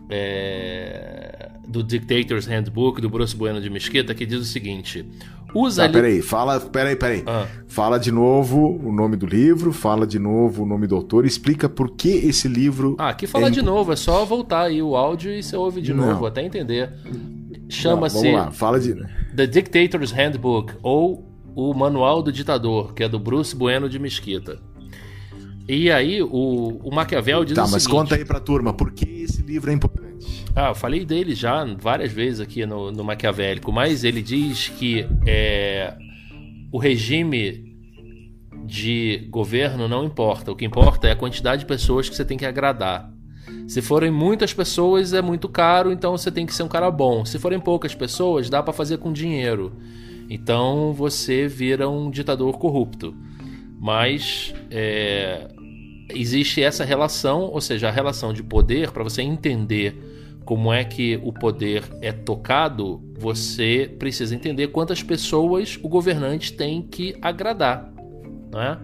[0.10, 5.06] é, do Dictator's Handbook do Bruce Bueno de Mesquita que diz o seguinte:
[5.54, 5.84] usa.
[5.84, 5.93] Ali...
[5.93, 7.24] Peraí, fala, peraí, peraí.
[7.26, 7.47] Ah.
[7.68, 11.70] Fala de novo o nome do livro, fala de novo o nome do autor, explica
[11.70, 12.95] por que esse livro.
[12.99, 13.49] Ah, aqui fala é...
[13.49, 16.08] de novo, é só voltar aí o áudio e você ouve de Não.
[16.08, 16.91] novo até entender.
[17.72, 18.18] Chama-se.
[18.18, 18.94] Vamos lá, fala de.
[19.36, 24.60] The Dictator's Handbook, ou o Manual do Ditador, que é do Bruce Bueno de Mesquita.
[25.68, 27.84] E aí, o, o Maquiavel diz tá, o seguinte...
[27.84, 30.44] Tá, mas conta aí pra turma, por que esse livro é importante?
[30.56, 35.08] Ah, eu falei dele já várias vezes aqui no, no Maquiavélico, mas ele diz que
[35.26, 35.96] é,
[36.72, 37.72] o regime
[38.66, 40.52] de governo não importa.
[40.52, 43.12] O que importa é a quantidade de pessoas que você tem que agradar.
[43.68, 47.24] Se forem muitas pessoas é muito caro, então você tem que ser um cara bom.
[47.26, 49.74] Se forem poucas pessoas, dá para fazer com dinheiro.
[50.30, 53.16] Então você vira um ditador corrupto.
[53.80, 55.48] Mas é,
[56.10, 59.96] existe essa relação, ou seja, a relação de poder, para você entender
[60.46, 66.82] como é que o poder é tocado, você precisa entender quantas pessoas o governante tem
[66.82, 67.92] que agradar.
[68.52, 68.78] Né?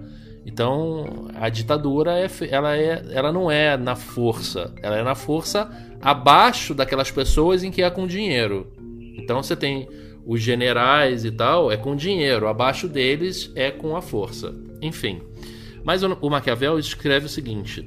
[0.48, 5.70] Então, a ditadura é, ela, é, ela não é na força, ela é na força
[6.02, 8.72] abaixo daquelas pessoas em que é com dinheiro.
[9.18, 9.90] Então, você tem
[10.26, 14.56] os generais e tal, é com dinheiro, abaixo deles é com a força.
[14.82, 15.22] Enfim.
[15.84, 17.86] Mas o Maquiavel escreve o seguinte: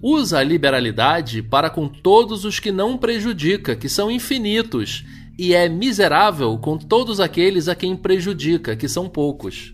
[0.00, 5.04] usa a liberalidade para com todos os que não prejudica, que são infinitos,
[5.36, 9.73] e é miserável com todos aqueles a quem prejudica, que são poucos.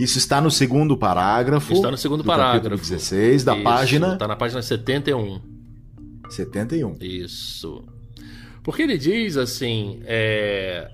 [0.00, 1.74] Isso está no segundo parágrafo.
[1.74, 2.82] Está no segundo parágrafo.
[2.82, 4.12] 16 da Isso, página.
[4.14, 5.40] Está na página 71.
[6.30, 6.96] 71.
[7.00, 7.84] Isso.
[8.62, 10.90] Porque ele diz assim: é...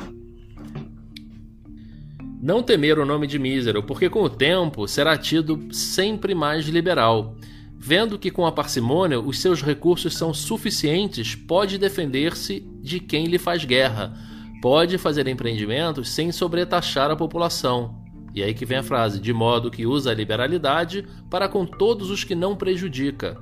[2.43, 7.37] Não temer o nome de mísero, porque com o tempo será tido sempre mais liberal.
[7.79, 13.39] Vendo que com a parcimônia os seus recursos são suficientes, pode defender-se de quem lhe
[13.39, 14.13] faz guerra,
[14.61, 18.06] pode fazer empreendimentos sem sobretaxar a população.
[18.37, 22.11] E aí que vem a frase: de modo que usa a liberalidade para com todos
[22.11, 23.41] os que não prejudica,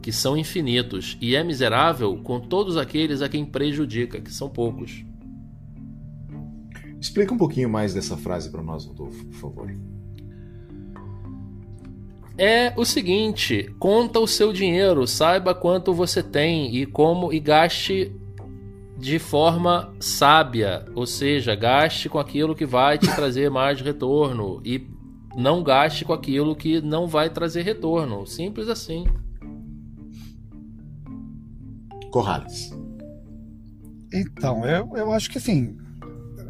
[0.00, 5.04] que são infinitos, e é miserável com todos aqueles a quem prejudica, que são poucos.
[6.98, 9.76] Explica um pouquinho mais dessa frase para nós, Rodolfo, por favor.
[12.38, 18.10] É o seguinte, conta o seu dinheiro, saiba quanto você tem e como e gaste
[19.00, 24.86] de forma sábia, ou seja, gaste com aquilo que vai te trazer mais retorno e
[25.34, 29.06] não gaste com aquilo que não vai trazer retorno, simples assim.
[32.10, 32.70] Corrales.
[34.12, 35.78] Então, eu, eu acho que assim,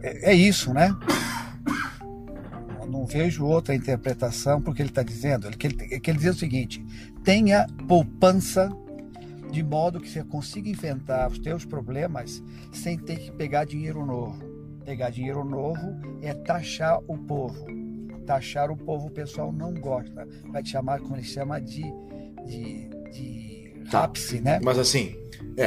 [0.03, 0.93] é, é isso, né?
[2.81, 5.47] Eu não vejo outra interpretação porque ele está dizendo.
[5.47, 6.85] Ele, que ele, que ele diz o seguinte:
[7.23, 8.69] tenha poupança
[9.51, 12.43] de modo que você consiga enfrentar os teus problemas
[12.73, 14.39] sem ter que pegar dinheiro novo.
[14.85, 17.67] Pegar dinheiro novo é taxar o povo.
[18.27, 20.27] Taxar o povo o pessoal não gosta.
[20.51, 21.83] Vai te chamar, como ele chama, de,
[22.47, 24.03] de, de tá.
[24.03, 24.61] rapse, né?
[24.63, 25.17] Mas assim,
[25.57, 25.67] é,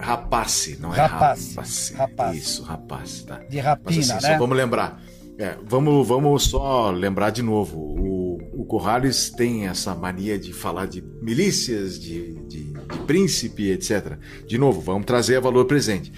[0.00, 1.56] rapace, não é rapace.
[1.56, 1.94] Rapace.
[1.94, 2.38] rapace.
[2.38, 3.38] Isso, rapace, tá.
[3.38, 4.32] De rapina, Mas, assim, né?
[4.32, 5.02] Só vamos lembrar.
[5.38, 7.78] É, vamos, vamos só lembrar de novo.
[7.78, 12.72] O, o Corrales tem essa mania de falar de milícias, de, de
[13.06, 14.18] príncipe, etc.
[14.46, 16.12] De novo, vamos trazer a valor presente.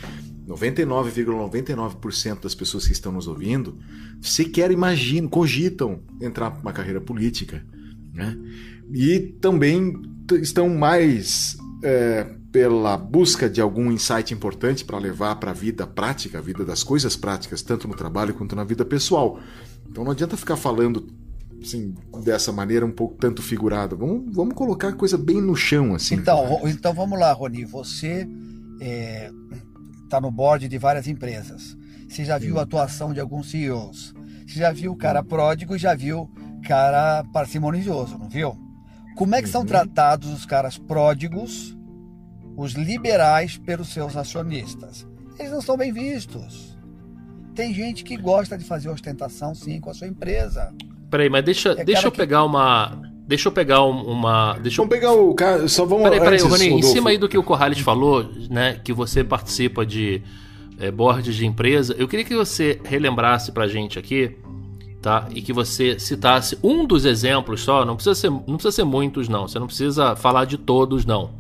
[0.49, 3.79] 99,99% ,99 das pessoas que estão nos ouvindo
[4.21, 7.63] sequer imaginam, cogitam entrar para uma carreira política.
[8.15, 8.37] Né?
[8.93, 10.01] E também
[10.41, 16.39] estão mais é, pela busca de algum insight importante para levar para a vida prática,
[16.39, 19.39] a vida das coisas práticas, tanto no trabalho quanto na vida pessoal.
[19.89, 21.07] Então não adianta ficar falando
[21.63, 21.95] assim,
[22.25, 23.97] dessa maneira um pouco tanto figurada.
[23.97, 26.15] Vamos, vamos colocar a coisa bem no chão, assim.
[26.15, 27.65] Então, então vamos lá, Roni.
[27.65, 28.29] Você
[28.81, 29.31] está é,
[30.09, 31.77] tá no board de várias empresas.
[32.09, 34.15] Você já viu a atuação de alguns CEOs.
[34.47, 36.31] Você já viu o cara pródigo e já viu
[36.65, 38.57] cara parcimonioso, não viu?
[39.17, 39.67] Como é que são uhum.
[39.67, 41.77] tratados os caras pródigos
[42.59, 45.07] os liberais pelos seus acionistas.
[45.39, 46.77] Eles não são bem vistos.
[47.55, 50.75] Tem gente que gosta de fazer ostentação, sim, com a sua empresa.
[51.11, 52.19] Peraí, mas deixa, é deixa eu que...
[52.19, 53.01] pegar uma.
[53.27, 54.59] Deixa eu pegar uma.
[54.59, 55.01] Deixa vamos eu...
[55.01, 55.69] pegar o cara.
[55.69, 56.05] Só vamos.
[56.05, 58.81] Peraí, peraí, Rony, em cima aí do que o Corrales falou, né?
[58.83, 60.23] Que você participa de
[60.79, 64.37] é, boards de empresa, eu queria que você relembrasse pra gente aqui,
[65.03, 65.29] tá?
[65.35, 69.29] E que você citasse um dos exemplos só, não precisa ser, não precisa ser muitos,
[69.29, 69.49] não.
[69.49, 71.31] Você não precisa falar de todos, não.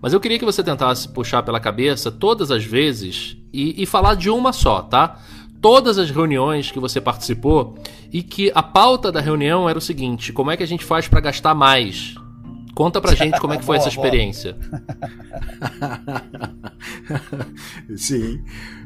[0.00, 4.14] Mas eu queria que você tentasse puxar pela cabeça todas as vezes e, e falar
[4.14, 5.20] de uma só, tá?
[5.66, 7.74] Todas as reuniões que você participou
[8.12, 11.08] e que a pauta da reunião era o seguinte: como é que a gente faz
[11.08, 12.14] para gastar mais?
[12.72, 14.56] Conta pra gente como é que foi boa, essa experiência.
[17.96, 18.44] Sim.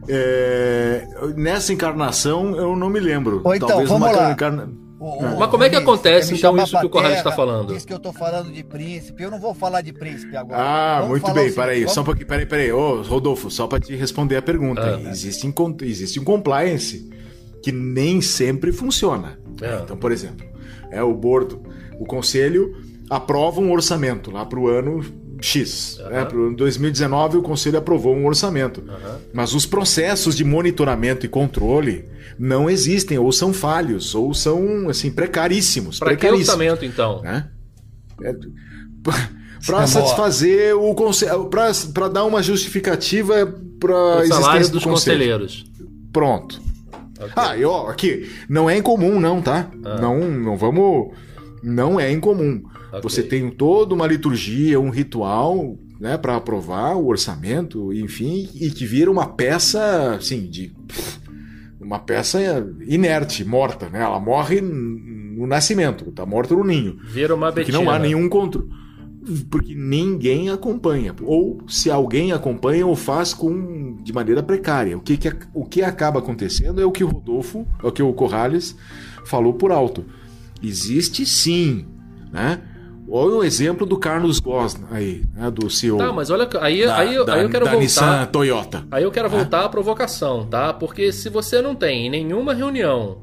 [0.08, 1.06] É,
[1.36, 3.42] nessa encarnação eu não me lembro.
[3.44, 4.32] Ou então, Talvez vamos uma lá.
[4.32, 4.70] Encarna...
[5.00, 7.72] O, Mas como é que acontece então isso que o Corrado está falando?
[7.72, 9.22] Diz que eu estou falando de príncipe.
[9.22, 10.60] Eu não vou falar de príncipe agora.
[10.60, 11.50] Ah, vamos muito bem.
[11.50, 11.94] Peraí, vamos...
[11.94, 12.26] só pouquinho.
[12.26, 12.70] Peraí, peraí.
[12.70, 14.96] Ô, Rodolfo, só para te responder a pergunta.
[14.96, 17.08] Ah, existe, um, existe um compliance
[17.62, 19.40] que nem sempre funciona.
[19.62, 19.80] É.
[19.82, 20.46] Então, por exemplo,
[20.90, 21.62] é o bordo,
[21.98, 22.76] o conselho
[23.08, 25.02] aprova um orçamento lá para o ano
[25.40, 25.98] X.
[25.98, 26.10] Uhum.
[26.10, 26.24] Né?
[26.24, 28.80] Para o 2019, o conselho aprovou um orçamento.
[28.80, 29.18] Uhum.
[29.32, 32.04] Mas os processos de monitoramento e controle
[32.38, 35.98] não existem, ou são falhos, ou são assim precaríssimos.
[35.98, 37.20] Para que orçamento, então?
[37.22, 37.48] Né?
[38.22, 38.34] É,
[39.66, 43.46] para satisfazer o conselho, para dar uma justificativa
[43.78, 45.64] para existência dos do conselheiros.
[46.12, 46.60] Pronto.
[47.18, 47.32] Okay.
[47.36, 49.70] Ah, e ó, aqui não é incomum não, tá?
[49.84, 50.00] Ah.
[50.00, 51.14] Não, não vamos,
[51.62, 52.62] não é incomum.
[52.90, 53.00] Okay.
[53.02, 58.84] Você tem toda uma liturgia, um ritual, né, para aprovar o orçamento, enfim, e que
[58.84, 60.72] vira uma peça, assim, de
[61.80, 62.38] uma peça
[62.86, 64.02] inerte, morta, né?
[64.02, 66.98] Ela morre no nascimento, tá morta no ninho.
[67.04, 67.78] Vira uma betina.
[67.78, 68.68] Porque não há nenhum controle.
[69.50, 71.14] Porque ninguém acompanha.
[71.22, 74.96] Ou se alguém acompanha, ou faz com de maneira precária.
[74.96, 78.02] O que, que, o que acaba acontecendo é o que o Rodolfo, é o que
[78.02, 78.76] o Corrales
[79.24, 80.04] falou por alto.
[80.62, 81.86] Existe sim,
[82.32, 82.60] né?
[83.12, 85.98] Olha o exemplo do Carlos Gosna aí, né, do CEO.
[85.98, 87.82] Tá, mas olha, aí, da, aí, da, aí eu quero da voltar.
[87.82, 88.86] Nissan Toyota.
[88.88, 89.30] Aí eu quero é.
[89.30, 90.72] voltar à provocação, tá?
[90.72, 93.18] Porque se você não tem em nenhuma reunião,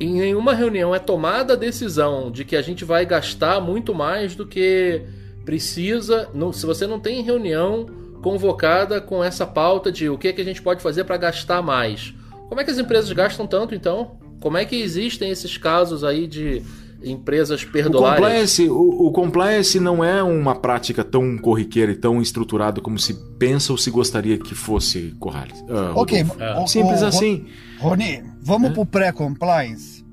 [0.00, 4.36] em nenhuma reunião é tomada a decisão de que a gente vai gastar muito mais
[4.36, 5.02] do que
[5.44, 7.86] precisa, não, se você não tem reunião
[8.22, 11.60] convocada com essa pauta de o que, é que a gente pode fazer para gastar
[11.60, 12.14] mais,
[12.48, 14.18] como é que as empresas gastam tanto então?
[14.40, 16.62] Como é que existem esses casos aí de
[17.02, 18.18] empresas perdulárias.
[18.18, 22.98] O compliance, o, o, compliance não é uma prática tão corriqueira e tão estruturada como
[22.98, 25.60] se pensa ou se gostaria que fosse, Corrales.
[25.62, 26.66] Uh, ok, é.
[26.66, 27.46] simples o, assim.
[27.78, 28.72] Rony, vamos é?
[28.72, 30.04] para o pré-compliance.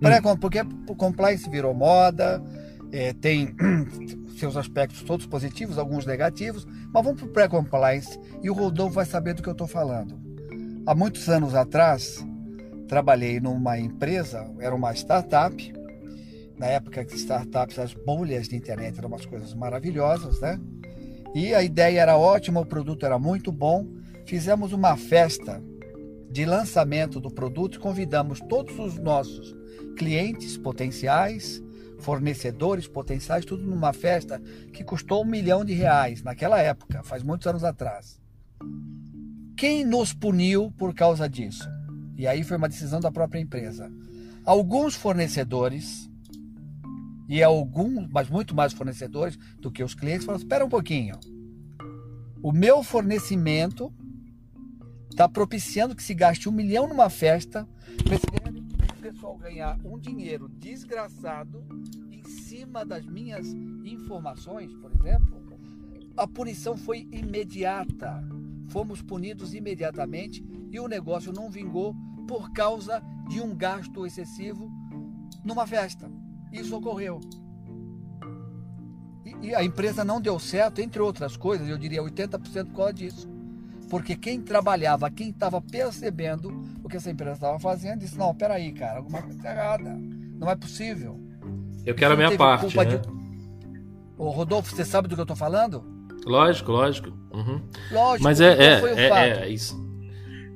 [0.00, 0.36] Pré hum.
[0.36, 2.42] Porque o compliance virou moda,
[2.90, 3.54] é, tem
[4.36, 9.06] seus aspectos todos positivos, alguns negativos, mas vamos para o pré-compliance e o Rodolfo vai
[9.06, 10.20] saber do que eu estou falando.
[10.86, 12.24] Há muitos anos atrás,
[12.88, 15.81] trabalhei numa empresa, era uma startup,
[16.62, 20.60] na época que startups, as bolhas de internet eram umas coisas maravilhosas, né?
[21.34, 23.84] E a ideia era ótima, o produto era muito bom.
[24.26, 25.60] Fizemos uma festa
[26.30, 29.56] de lançamento do produto e convidamos todos os nossos
[29.98, 31.60] clientes potenciais,
[31.98, 34.40] fornecedores potenciais, tudo numa festa
[34.72, 38.20] que custou um milhão de reais naquela época, faz muitos anos atrás.
[39.56, 41.68] Quem nos puniu por causa disso?
[42.16, 43.90] E aí foi uma decisão da própria empresa.
[44.44, 46.11] Alguns fornecedores
[47.32, 51.18] e alguns, mas muito mais fornecedores do que os clientes, falaram: espera um pouquinho.
[52.42, 53.90] O meu fornecimento
[55.08, 57.66] está propiciando que se gaste um milhão numa festa
[58.12, 61.64] esse pessoal ganhar um dinheiro desgraçado
[62.10, 63.46] em cima das minhas
[63.82, 65.42] informações, por exemplo.
[66.14, 68.22] A punição foi imediata.
[68.68, 71.96] Fomos punidos imediatamente e o negócio não vingou
[72.28, 74.70] por causa de um gasto excessivo
[75.42, 76.10] numa festa.
[76.52, 77.20] Isso ocorreu.
[79.24, 82.92] E, e a empresa não deu certo, entre outras coisas, eu diria 80% por causa
[82.92, 83.28] disso.
[83.88, 88.72] Porque quem trabalhava, quem estava percebendo o que essa empresa estava fazendo, disse: Não, peraí,
[88.72, 89.98] cara, alguma coisa errada.
[90.38, 91.20] Não é possível.
[91.84, 92.74] Eu quero a minha parte.
[92.74, 92.84] Né?
[92.84, 93.00] De...
[94.16, 95.84] Ô, Rodolfo, você sabe do que eu estou falando?
[96.24, 97.10] Lógico, lógico.
[97.34, 97.60] Uhum.
[97.90, 99.80] Lógico, mas é, é, é, é, é, isso.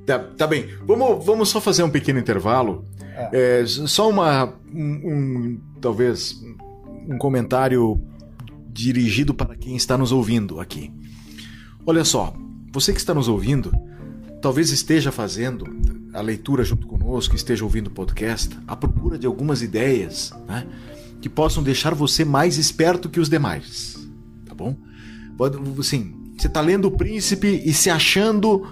[0.05, 0.67] Tá, tá bem.
[0.85, 2.87] Vamos, vamos só fazer um pequeno intervalo.
[3.31, 3.61] É.
[3.61, 6.41] É, só uma, um, um, talvez
[7.07, 7.99] um comentário
[8.69, 10.91] dirigido para quem está nos ouvindo aqui.
[11.85, 12.33] Olha só,
[12.71, 13.71] você que está nos ouvindo,
[14.41, 15.65] talvez esteja fazendo
[16.13, 20.67] a leitura junto conosco, esteja ouvindo o podcast, à procura de algumas ideias, né,
[21.21, 23.97] que possam deixar você mais esperto que os demais,
[24.45, 24.75] tá bom?
[25.79, 28.67] Assim, você está lendo o Príncipe e se achando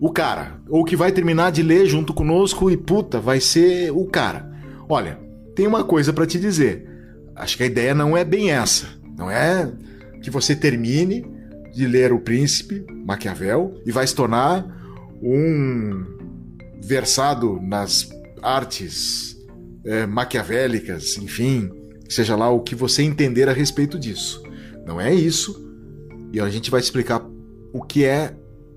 [0.00, 4.04] o cara, ou que vai terminar de ler junto conosco e puta, vai ser o
[4.06, 4.48] cara.
[4.88, 5.18] Olha,
[5.58, 6.88] tem uma coisa para te dizer.
[7.34, 8.86] Acho que a ideia não é bem essa.
[9.16, 9.68] Não é
[10.22, 11.26] que você termine
[11.74, 14.64] de ler O Príncipe, Maquiavel, e vai se tornar
[15.20, 16.06] um
[16.80, 18.08] versado nas
[18.40, 19.36] artes
[19.84, 21.68] é, maquiavélicas, enfim,
[22.08, 24.40] seja lá o que você entender a respeito disso.
[24.86, 25.68] Não é isso.
[26.32, 27.20] E a gente vai te explicar
[27.72, 28.32] o que é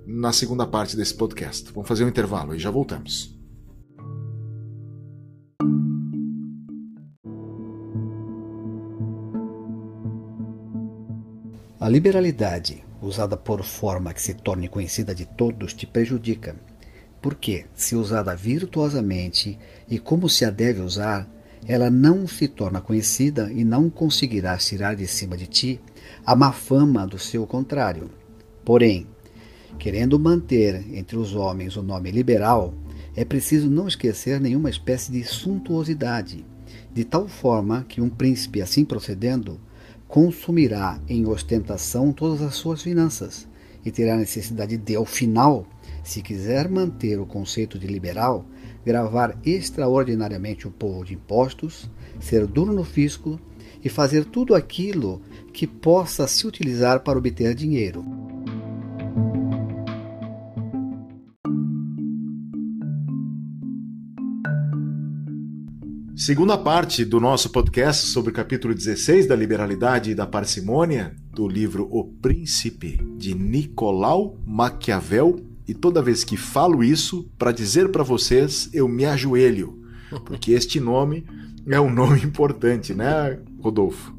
[0.07, 1.71] na segunda parte desse podcast.
[1.75, 3.30] Vamos fazer um intervalo e já voltamos.
[11.81, 16.55] A liberalidade, usada por forma que se torne conhecida de todos, te prejudica,
[17.21, 19.59] porque, se usada virtuosamente
[19.89, 21.27] e como se a deve usar,
[21.67, 25.81] ela não se torna conhecida e não conseguirá tirar de cima de ti
[26.25, 28.09] a má fama do seu contrário.
[28.63, 29.07] Porém,
[29.79, 32.73] Querendo manter entre os homens o nome liberal,
[33.15, 36.45] é preciso não esquecer nenhuma espécie de suntuosidade,
[36.93, 39.59] de tal forma que um príncipe, assim procedendo,
[40.11, 43.47] consumirá em ostentação todas as suas finanças
[43.83, 45.65] e terá necessidade de, ao final,
[46.03, 48.45] se quiser manter o conceito de liberal,
[48.85, 51.89] gravar extraordinariamente o povo de impostos,
[52.19, 53.39] ser duro no fisco
[53.81, 55.21] e fazer tudo aquilo
[55.53, 58.03] que possa se utilizar para obter dinheiro.
[66.23, 71.47] Segunda parte do nosso podcast sobre o capítulo 16 da liberalidade e da parcimônia, do
[71.47, 75.39] livro O Príncipe, de Nicolau Maquiavel.
[75.67, 79.81] E toda vez que falo isso, para dizer para vocês, eu me ajoelho,
[80.23, 81.25] porque este nome
[81.67, 84.13] é um nome importante, né, Rodolfo?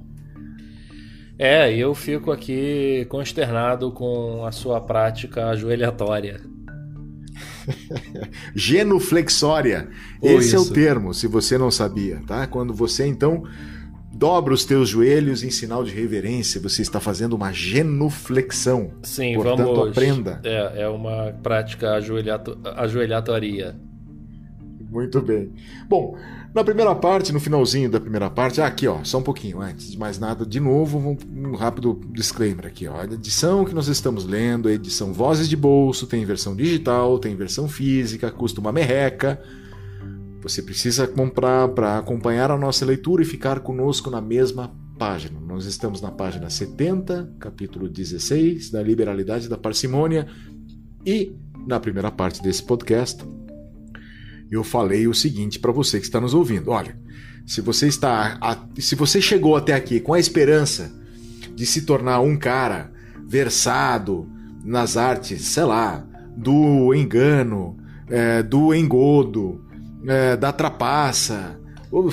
[1.38, 6.40] É, eu fico aqui consternado com a sua prática ajoelhatória.
[8.54, 9.88] Genuflexória.
[10.22, 12.46] Esse é o termo, se você não sabia, tá?
[12.46, 13.44] Quando você então
[14.12, 18.92] dobra os teus joelhos em sinal de reverência, você está fazendo uma genuflexão.
[19.02, 19.88] Sim, Portanto, vamos.
[19.88, 20.40] aprenda.
[20.44, 22.58] É, é uma prática ajoelhato...
[22.76, 23.74] ajoelhatoria.
[24.90, 25.50] Muito bem.
[25.88, 26.16] Bom,
[26.54, 29.90] na primeira parte, no finalzinho da primeira parte, ah, aqui ó, só um pouquinho, antes
[29.90, 33.00] de mais nada, de novo, um rápido disclaimer aqui, ó.
[33.00, 37.34] A edição que nós estamos lendo é edição Vozes de Bolso, tem versão digital, tem
[37.34, 39.40] versão física, custa uma merreca.
[40.42, 45.40] Você precisa comprar para acompanhar a nossa leitura e ficar conosco na mesma página.
[45.40, 50.26] Nós estamos na página 70, capítulo 16, da liberalidade da parcimônia,
[51.06, 51.34] e
[51.66, 53.24] na primeira parte desse podcast,
[54.52, 56.70] eu falei o seguinte para você que está nos ouvindo.
[56.70, 56.96] Olha,
[57.46, 58.38] se você está,
[58.78, 60.92] se você chegou até aqui com a esperança
[61.54, 62.92] de se tornar um cara
[63.26, 64.28] versado
[64.64, 67.76] nas artes, sei lá, do engano,
[68.08, 69.64] é, do engodo,
[70.06, 71.58] é, da trapaça,
[71.90, 72.10] ou,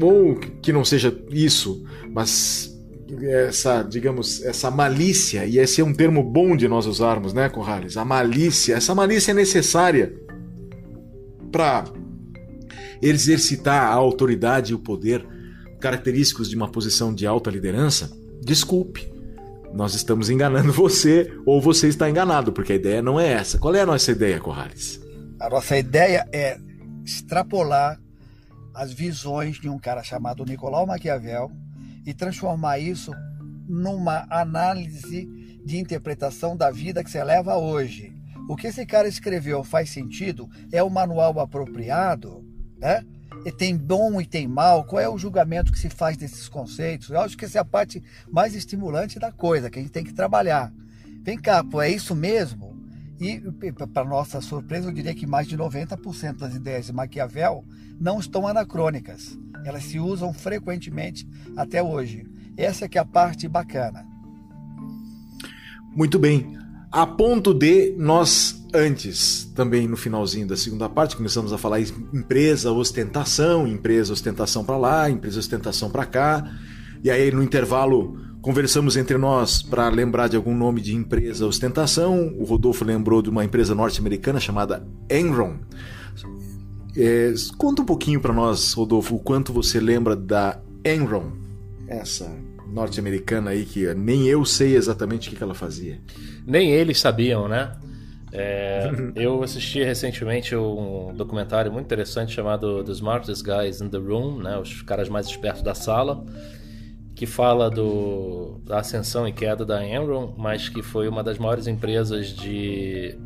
[0.00, 2.74] ou que não seja isso, mas
[3.22, 7.96] essa, digamos, essa malícia, e esse é um termo bom de nós usarmos, né, Corrales?
[7.96, 10.27] A malícia, essa malícia é necessária
[11.50, 11.84] para
[13.00, 15.26] exercitar a autoridade e o poder
[15.80, 18.10] característicos de uma posição de alta liderança,
[18.42, 19.10] desculpe,
[19.72, 23.58] nós estamos enganando você ou você está enganado, porque a ideia não é essa.
[23.58, 25.00] Qual é a nossa ideia, Corrales?
[25.40, 26.58] A nossa ideia é
[27.04, 28.00] extrapolar
[28.74, 31.50] as visões de um cara chamado Nicolau Maquiavel
[32.06, 33.12] e transformar isso
[33.68, 35.26] numa análise
[35.64, 38.17] de interpretação da vida que você leva hoje.
[38.48, 40.48] O que esse cara escreveu faz sentido?
[40.72, 42.42] É o manual apropriado?
[42.78, 43.04] Né?
[43.44, 44.84] E tem bom e tem mal?
[44.84, 47.10] Qual é o julgamento que se faz desses conceitos?
[47.10, 50.02] Eu acho que essa é a parte mais estimulante da coisa, que a gente tem
[50.02, 50.72] que trabalhar.
[51.22, 52.74] Vem cá, pô, é isso mesmo?
[53.20, 53.38] E,
[53.92, 57.64] para nossa surpresa, eu diria que mais de 90% das ideias de Maquiavel
[58.00, 59.36] não estão anacrônicas.
[59.64, 62.24] Elas se usam frequentemente até hoje.
[62.56, 64.06] Essa é que é a parte bacana.
[65.94, 66.56] Muito bem.
[66.90, 71.86] A ponto de nós antes, também no finalzinho da segunda parte, começamos a falar em
[72.12, 76.50] empresa ostentação, empresa ostentação para lá, empresa ostentação para cá.
[77.02, 82.34] E aí no intervalo Conversamos entre nós para lembrar de algum nome de empresa ostentação.
[82.38, 85.56] O Rodolfo lembrou de uma empresa norte-americana chamada Enron.
[86.96, 91.32] É, conta um pouquinho para nós, Rodolfo, o quanto você lembra da Enron,
[91.88, 92.30] essa
[92.72, 96.00] norte-americana aí que nem eu sei exatamente o que ela fazia.
[96.48, 97.76] Nem eles sabiam, né?
[98.32, 104.38] É, eu assisti recentemente um documentário muito interessante chamado The Smartest Guys in the Room,
[104.38, 104.58] né?
[104.58, 106.24] Os caras mais espertos da sala
[107.14, 111.66] que fala do, da ascensão e queda da Enron, mas que foi uma das maiores
[111.66, 113.18] empresas de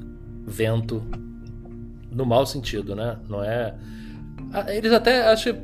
[0.46, 1.02] vento
[2.10, 3.18] no mau sentido, né?
[3.28, 3.74] Não é.
[4.68, 5.54] Eles até, acho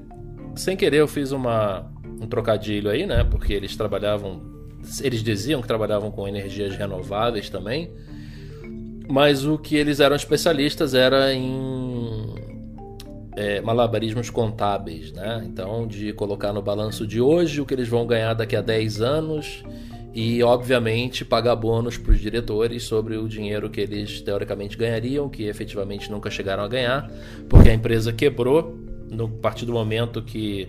[0.57, 1.91] sem querer eu fiz uma,
[2.21, 3.25] um trocadilho aí, né?
[3.25, 4.58] Porque eles trabalhavam.
[5.03, 7.91] Eles diziam que trabalhavam com energias renováveis também.
[9.09, 12.35] Mas o que eles eram especialistas era em
[13.39, 15.45] é, malabarismos contábeis, né?
[15.47, 19.01] Então, de colocar no balanço de hoje o que eles vão ganhar daqui a 10
[19.01, 19.63] anos
[20.13, 25.45] e, obviamente, pagar bônus para os diretores sobre o dinheiro que eles teoricamente ganhariam, que
[25.45, 27.11] efetivamente nunca chegaram a ganhar,
[27.49, 28.77] porque a empresa quebrou
[29.09, 30.69] no partir do momento que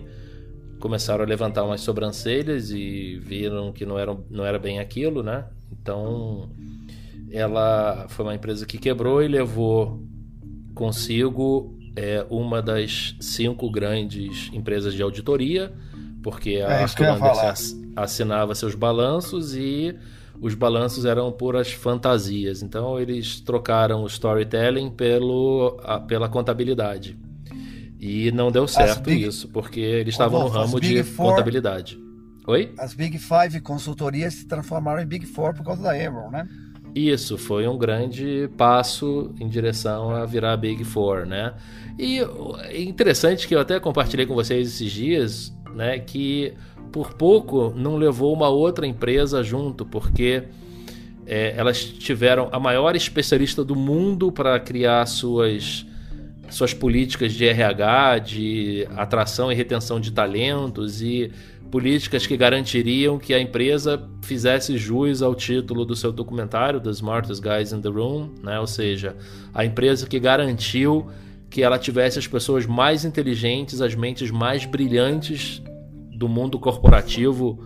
[0.80, 5.44] começaram a levantar umas sobrancelhas e viram que não era, não era bem aquilo, né?
[5.70, 6.50] Então,
[7.30, 10.02] ela foi uma empresa que quebrou e levou
[10.74, 15.72] consigo é uma das cinco grandes empresas de auditoria,
[16.22, 19.94] porque a é Arthur Anderson assinava seus balanços e
[20.40, 22.62] os balanços eram puras fantasias.
[22.62, 27.18] Então eles trocaram o storytelling pelo, a, pela contabilidade.
[28.00, 29.26] E não deu certo big...
[29.26, 31.30] isso, porque eles estavam no ramo de Four...
[31.30, 31.98] contabilidade.
[32.46, 32.72] Oi?
[32.78, 36.48] As Big Five consultorias se transformaram em Big Four por causa da Enron, né?
[36.94, 41.54] Isso foi um grande passo em direção a virar Big Four, né?
[41.98, 42.18] E
[42.64, 46.54] é interessante que eu até compartilhei com vocês esses dias né, que
[46.90, 50.44] por pouco não levou uma outra empresa junto, porque
[51.26, 55.86] é, elas tiveram a maior especialista do mundo para criar suas,
[56.50, 61.30] suas políticas de RH, de atração e retenção de talentos e
[61.70, 67.40] políticas que garantiriam que a empresa fizesse jus ao título do seu documentário, The Smartest
[67.40, 68.58] Guys in the Room, né?
[68.58, 69.16] ou seja,
[69.54, 71.08] a empresa que garantiu
[71.48, 75.62] que ela tivesse as pessoas mais inteligentes, as mentes mais brilhantes
[76.16, 77.58] do mundo corporativo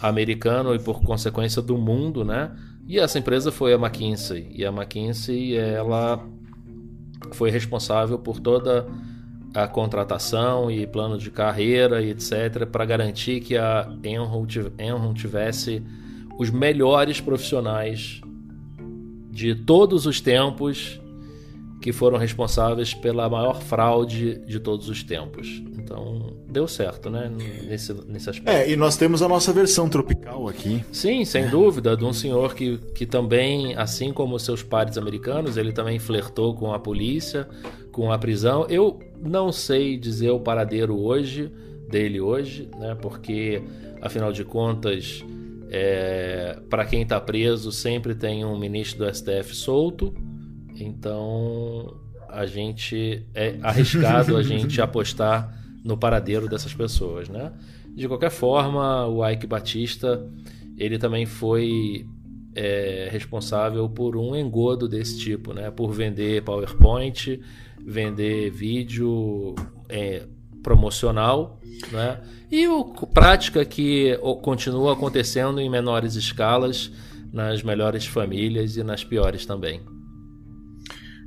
[0.00, 2.50] americano e por consequência do mundo, né?
[2.86, 4.50] E essa empresa foi a McKinsey.
[4.54, 6.24] E a McKinsey, ela
[7.32, 8.86] foi responsável por toda
[9.54, 15.82] a contratação e plano de carreira e etc para garantir que a Enron tivesse
[16.38, 18.20] os melhores profissionais
[19.30, 21.01] de todos os tempos
[21.82, 25.60] que foram responsáveis pela maior fraude de todos os tempos.
[25.76, 27.30] Então, deu certo, né?
[27.68, 28.48] Nesse, nesse aspecto.
[28.48, 30.82] É, e nós temos a nossa versão tropical aqui.
[30.92, 31.48] Sim, sem é.
[31.48, 36.54] dúvida, de um senhor que, que também, assim como seus pares americanos, ele também flertou
[36.54, 37.48] com a polícia,
[37.90, 38.64] com a prisão.
[38.70, 41.52] Eu não sei dizer o paradeiro hoje,
[41.90, 42.94] dele hoje, né?
[42.94, 43.60] Porque,
[44.00, 45.24] afinal de contas,
[45.68, 50.14] é, para quem está preso, sempre tem um ministro do STF solto.
[50.82, 51.96] Então
[52.28, 57.52] a gente é arriscado a gente apostar no paradeiro dessas pessoas, né?
[57.94, 60.26] De qualquer forma, o Ike Batista
[60.78, 62.06] ele também foi
[62.54, 65.70] é, responsável por um engodo desse tipo, né?
[65.70, 67.40] Por vender PowerPoint,
[67.84, 69.54] vender vídeo
[69.88, 70.22] é,
[70.62, 71.60] promocional,
[71.90, 72.20] né?
[72.50, 76.90] E o, prática que continua acontecendo em menores escalas
[77.32, 79.80] nas melhores famílias e nas piores também.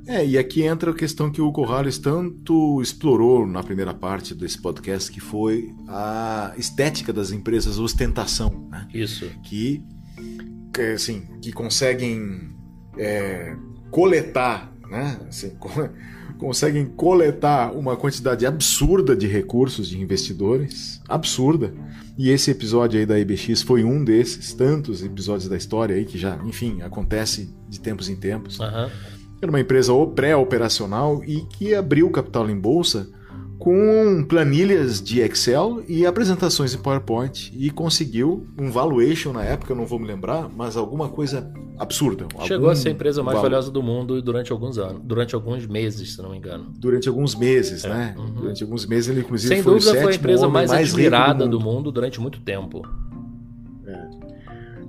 [0.06, 4.60] É, e aqui entra a questão que o Corrales tanto explorou na primeira parte desse
[4.60, 8.68] podcast, que foi a estética das empresas ostentação.
[8.70, 8.86] Né?
[8.94, 9.28] Isso.
[9.42, 9.82] Que,
[10.94, 12.54] assim, que conseguem
[12.96, 13.56] é,
[13.90, 15.18] coletar, né?
[15.28, 15.50] Assim,
[16.38, 21.74] conseguem coletar uma quantidade absurda de recursos de investidores, absurda.
[22.16, 26.16] E esse episódio aí da IBX foi um desses tantos episódios da história aí que
[26.16, 28.60] já, enfim, acontece de tempos em tempos.
[28.60, 33.08] Uhum era uma empresa pré-operacional e que abriu capital em bolsa
[33.58, 39.76] com planilhas de Excel e apresentações em PowerPoint e conseguiu um valuation na época, eu
[39.76, 42.26] não vou me lembrar, mas alguma coisa absurda.
[42.44, 46.14] Chegou a ser a empresa mais valiosa do mundo durante alguns anos, durante alguns meses,
[46.14, 46.66] se não me engano.
[46.78, 47.88] Durante alguns meses, é.
[47.88, 48.14] né?
[48.16, 48.34] Uhum.
[48.34, 51.38] Durante alguns meses ele inclusive Sem foi dúvida o foi a empresa mais, mais admirada
[51.38, 51.50] do mundo.
[51.58, 52.82] do mundo durante muito tempo.
[53.86, 54.08] É.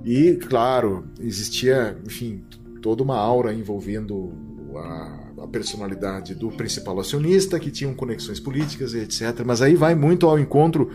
[0.04, 2.42] E claro, existia, enfim,
[2.80, 4.32] toda uma aura envolvendo
[4.76, 9.44] a, a, personalidade do principal acionista, que tinham conexões políticas etc.
[9.44, 10.90] Mas aí vai muito ao encontro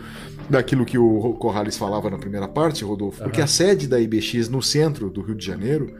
[0.48, 3.28] daquilo que o Corrales falava na primeira parte, Rodolfo, uhum.
[3.28, 5.94] porque a sede da IBX no centro do Rio de Janeiro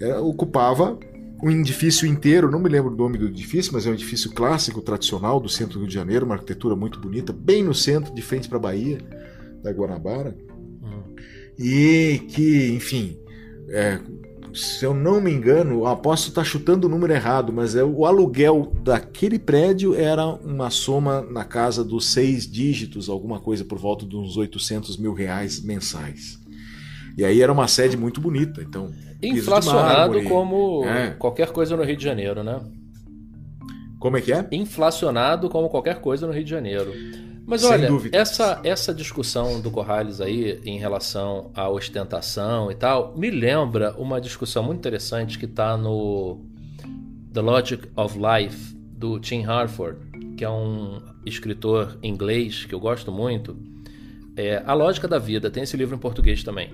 [0.00, 0.98] é, ocupava
[1.42, 4.80] um edifício inteiro, não me lembro o nome do edifício, mas é um edifício clássico,
[4.80, 8.22] tradicional do centro do Rio de Janeiro, uma arquitetura muito bonita, bem no centro, de
[8.22, 8.98] frente para a Bahia,
[9.60, 10.36] da Guanabara.
[10.80, 11.14] Uhum.
[11.58, 13.18] E que, enfim,
[13.68, 13.98] é,
[14.54, 18.04] se eu não me engano, aposto estar tá chutando o número errado, mas é o
[18.04, 24.04] aluguel daquele prédio era uma soma na casa dos seis dígitos, alguma coisa por volta
[24.06, 26.40] de uns 800 mil reais mensais.
[27.16, 28.90] E aí era uma sede muito bonita, então
[29.22, 31.10] inflacionado mármore, como é.
[31.10, 32.60] qualquer coisa no Rio de Janeiro, né?
[33.98, 34.46] Como é que é?
[34.50, 36.92] Inflacionado como qualquer coisa no Rio de Janeiro.
[37.46, 43.30] Mas olha, essa, essa discussão do Corrales aí em relação à ostentação e tal, me
[43.30, 46.40] lembra uma discussão muito interessante que está no
[47.32, 49.98] The Logic of Life, do Tim Harford,
[50.36, 53.56] que é um escritor inglês que eu gosto muito.
[54.36, 56.70] É, a Lógica da Vida, tem esse livro em português também.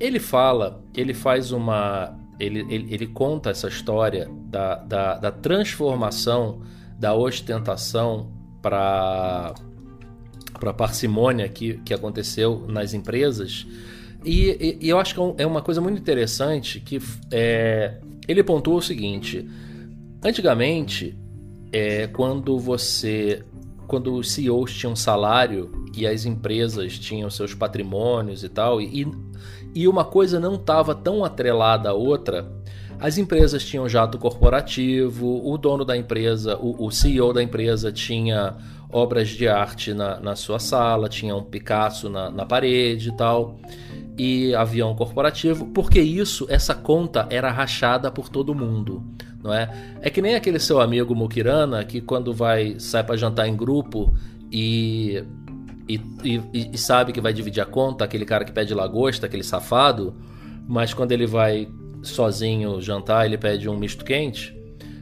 [0.00, 2.18] Ele fala, ele faz uma.
[2.38, 6.62] Ele, ele, ele conta essa história da, da, da transformação
[6.98, 9.54] da ostentação para
[10.60, 13.66] para a parcimônia que, que aconteceu nas empresas.
[14.24, 17.00] E, e, e eu acho que é, é uma coisa muito interessante que
[17.32, 19.48] é, ele pontuou o seguinte:
[20.22, 21.18] antigamente,
[21.72, 23.42] é, quando você.
[23.88, 29.04] Quando os CEOs tinham salário e as empresas tinham seus patrimônios e tal, e,
[29.74, 32.48] e uma coisa não estava tão atrelada à outra,
[33.00, 38.56] as empresas tinham jato corporativo, o dono da empresa, o, o CEO da empresa tinha
[38.92, 43.58] obras de arte na, na sua sala, tinha um Picasso na, na parede e tal,
[44.18, 49.02] e avião corporativo, porque isso, essa conta era rachada por todo mundo,
[49.42, 49.70] não é?
[50.00, 54.12] É que nem aquele seu amigo Mukirana que quando vai sai para jantar em grupo
[54.52, 55.24] e
[55.88, 59.42] e, e, e, sabe que vai dividir a conta, aquele cara que pede lagosta, aquele
[59.42, 60.14] safado,
[60.68, 61.68] mas quando ele vai
[62.00, 64.56] sozinho jantar, ele pede um misto quente,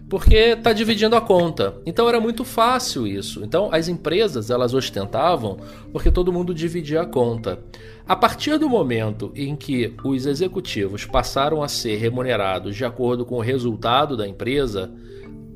[0.08, 1.80] porque está dividindo a conta.
[1.84, 3.44] Então era muito fácil isso.
[3.44, 5.58] Então as empresas elas ostentavam
[5.92, 7.60] porque todo mundo dividia a conta.
[8.06, 13.36] A partir do momento em que os executivos passaram a ser remunerados de acordo com
[13.36, 14.90] o resultado da empresa,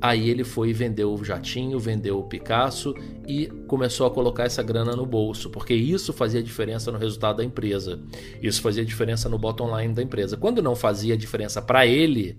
[0.03, 2.93] Aí ele foi e vendeu o jatinho, vendeu o Picasso
[3.25, 7.45] e começou a colocar essa grana no bolso, porque isso fazia diferença no resultado da
[7.45, 8.01] empresa.
[8.43, 10.37] Isso fazia diferença no bottom line da empresa.
[10.37, 12.37] Quando não fazia diferença para ele,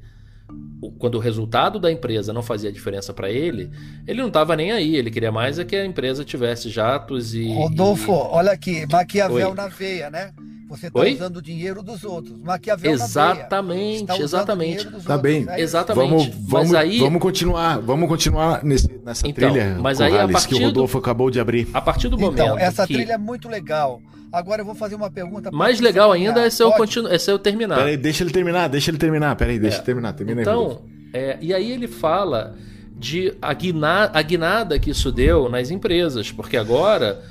[0.98, 3.70] quando o resultado da empresa não fazia diferença para ele,
[4.08, 4.96] ele não estava nem aí.
[4.96, 7.54] Ele queria mais é que a empresa tivesse jatos e.
[7.54, 8.16] Rodolfo, e...
[8.16, 9.56] olha aqui, Maquiavel Oi.
[9.56, 10.32] na veia, né?
[10.70, 12.36] Você está usando o dinheiro dos outros.
[12.42, 14.90] Maquiavel exatamente, na exatamente.
[15.04, 15.46] Tá bem.
[15.48, 16.10] É exatamente.
[16.10, 17.00] Vamos, vamos, mas aí...
[17.00, 19.78] vamos continuar, vamos continuar nesse, nessa então, trilha.
[19.80, 21.04] Mas aí a partir que o Rodolfo do...
[21.04, 21.68] acabou de abrir.
[21.74, 22.44] A partir do então, momento.
[22.44, 22.94] Então, essa que...
[22.94, 24.02] trilha é muito legal.
[24.34, 25.52] Agora eu vou fazer uma pergunta.
[25.52, 27.76] Mais legal ainda é se eu continuo, é se eu terminar.
[27.76, 29.36] Peraí, deixa ele terminar, deixa ele terminar.
[29.36, 29.80] Peraí, deixa é.
[29.80, 30.14] ele terminar.
[30.14, 30.82] Termina então,
[31.14, 32.56] é, e aí ele fala
[32.98, 37.22] de a, guina, a guinada que isso deu nas empresas, porque agora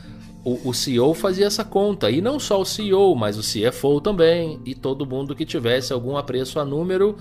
[0.44, 2.08] o, o CEO fazia essa conta.
[2.08, 4.60] E não só o CEO, mas o CFO também.
[4.64, 7.18] E todo mundo que tivesse algum apreço a número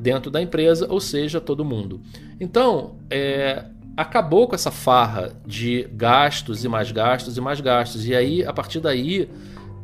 [0.00, 2.00] dentro da empresa, ou seja, todo mundo.
[2.40, 3.66] Então, é,
[3.96, 8.06] acabou com essa farra de gastos e mais gastos e mais gastos.
[8.06, 9.28] E aí, a partir daí,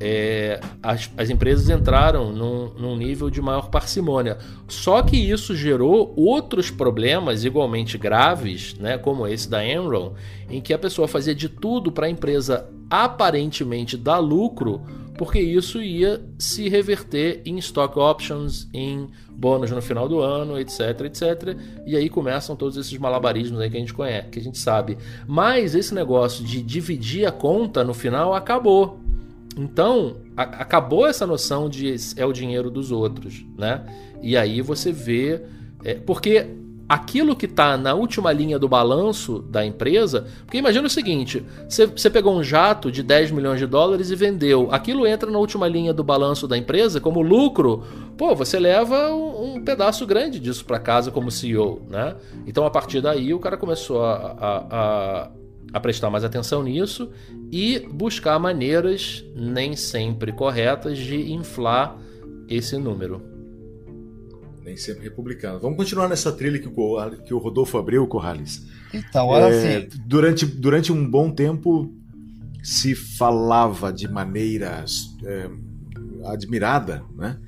[0.01, 4.39] é, as, as, empresas entraram num, num, nível de maior parcimônia.
[4.69, 10.13] Só que isso gerou outros problemas igualmente graves, né, como esse da Enron,
[10.49, 14.83] em que a pessoa fazia de tudo para a empresa aparentemente dar lucro,
[15.19, 21.01] porque isso ia se reverter em stock options, em bônus no final do ano, etc,
[21.07, 21.59] etc.
[21.85, 24.97] E aí começam todos esses malabarismos aí que a gente conhece, que a gente sabe.
[25.27, 29.01] Mas esse negócio de dividir a conta no final acabou.
[29.57, 33.85] Então, a, acabou essa noção de é o dinheiro dos outros, né?
[34.23, 35.43] E aí você vê.
[35.85, 36.47] É, porque
[36.89, 40.27] aquilo que está na última linha do balanço da empresa.
[40.45, 44.69] Porque imagina o seguinte: você pegou um jato de 10 milhões de dólares e vendeu.
[44.71, 47.85] Aquilo entra na última linha do balanço da empresa como lucro.
[48.17, 52.17] Pô, você leva um, um pedaço grande disso para casa como CEO, né?
[52.47, 55.31] Então a partir daí o cara começou a, a, a
[55.73, 57.11] a prestar mais atenção nisso
[57.53, 61.97] e buscar maneiras nem sempre corretas de inflar
[62.49, 63.38] esse número.
[64.69, 65.59] Nem sempre republicano.
[65.59, 68.67] Vamos continuar nessa trilha que o, que o Rodolfo abriu, Corrales.
[68.93, 69.89] Então, olha é, assim.
[70.05, 71.91] Durante, durante um bom tempo
[72.63, 74.85] se falava de maneira
[75.25, 75.51] é,
[76.27, 77.39] admirada, né?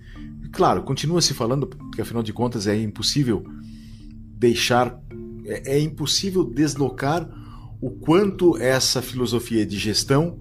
[0.51, 3.44] Claro, continua se falando, porque afinal de contas é impossível
[4.38, 4.98] deixar,
[5.44, 7.28] é, é impossível deslocar
[7.82, 10.38] o quanto essa filosofia de gestão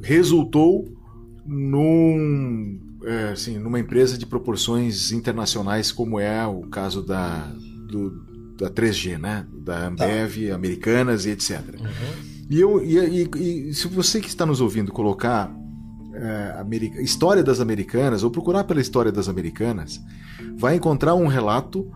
[0.00, 0.88] resultou
[1.44, 7.48] num, é, assim, numa empresa de proporções internacionais como é o caso da,
[7.88, 8.10] do,
[8.58, 9.46] da 3G, né?
[9.52, 10.54] da Ambev, tá.
[10.54, 11.60] Americanas e etc.
[11.80, 12.36] Uhum.
[12.50, 15.54] E, eu, e, e, e, se você que está nos ouvindo colocar
[16.14, 20.00] é, America, história das Americanas ou procurar pela história das Americanas,
[20.56, 21.88] vai encontrar um relato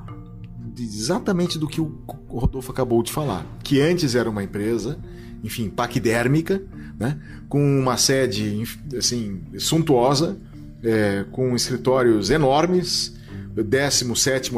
[0.79, 4.99] exatamente do que o Rodolfo acabou de falar, que antes era uma empresa,
[5.43, 6.63] enfim, paquidérmica,
[6.99, 8.63] né, com uma sede
[8.97, 10.39] assim suntuosa,
[10.83, 13.15] é, com escritórios enormes,
[13.55, 14.53] 17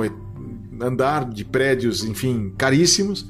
[0.81, 3.28] andar de prédios, enfim, caríssimos,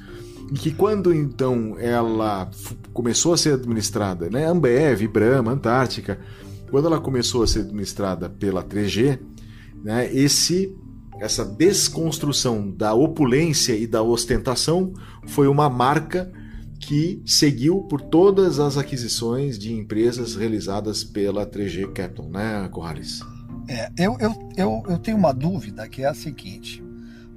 [0.50, 2.50] e que quando então ela
[2.92, 6.18] começou a ser administrada, né, Ambev, Brahma, Antártica,
[6.70, 9.18] quando ela começou a ser administrada pela 3G,
[9.82, 10.76] né, esse
[11.20, 14.92] essa desconstrução da opulência e da ostentação
[15.28, 16.32] foi uma marca
[16.82, 23.20] que seguiu por todas as aquisições de empresas realizadas pela 3G Capital, né, Corrales?
[23.68, 26.82] É, eu, eu, eu, eu tenho uma dúvida que é a seguinte.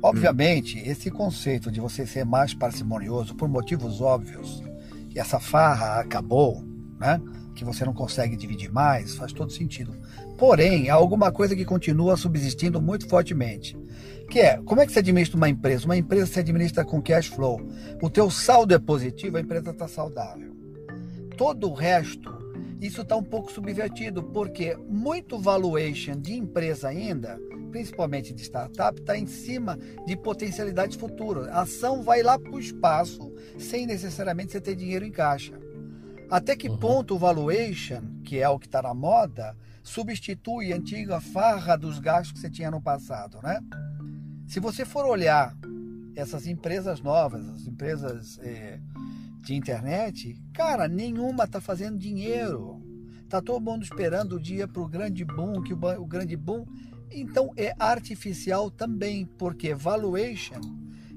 [0.01, 0.81] Obviamente, hum.
[0.83, 4.63] esse conceito de você ser mais parcimonioso por motivos óbvios,
[5.09, 6.63] que essa farra acabou,
[6.99, 7.21] né?
[7.53, 9.95] que você não consegue dividir mais, faz todo sentido.
[10.37, 13.77] Porém, há alguma coisa que continua subsistindo muito fortemente.
[14.29, 15.85] Que é, como é que se administra uma empresa?
[15.85, 17.61] Uma empresa se administra com cash flow.
[18.01, 20.53] O teu saldo é positivo, a empresa está saudável.
[21.37, 22.33] Todo o resto,
[22.81, 27.39] isso está um pouco subvertido, porque muito valuation de empresa ainda,
[27.71, 31.47] principalmente de startup, está em cima de potencialidades futuras.
[31.47, 35.53] A ação vai lá para o espaço sem necessariamente você ter dinheiro em caixa.
[36.29, 36.77] Até que uhum.
[36.77, 41.99] ponto o valuation, que é o que está na moda, substitui a antiga farra dos
[41.99, 43.59] gastos que você tinha no passado, né?
[44.47, 45.55] Se você for olhar
[46.15, 48.79] essas empresas novas, as empresas é,
[49.41, 52.81] de internet, cara, nenhuma está fazendo dinheiro.
[53.27, 56.65] Tá todo mundo esperando o dia para o grande boom, que o, o grande boom.
[57.11, 60.61] Então é artificial também, porque valuation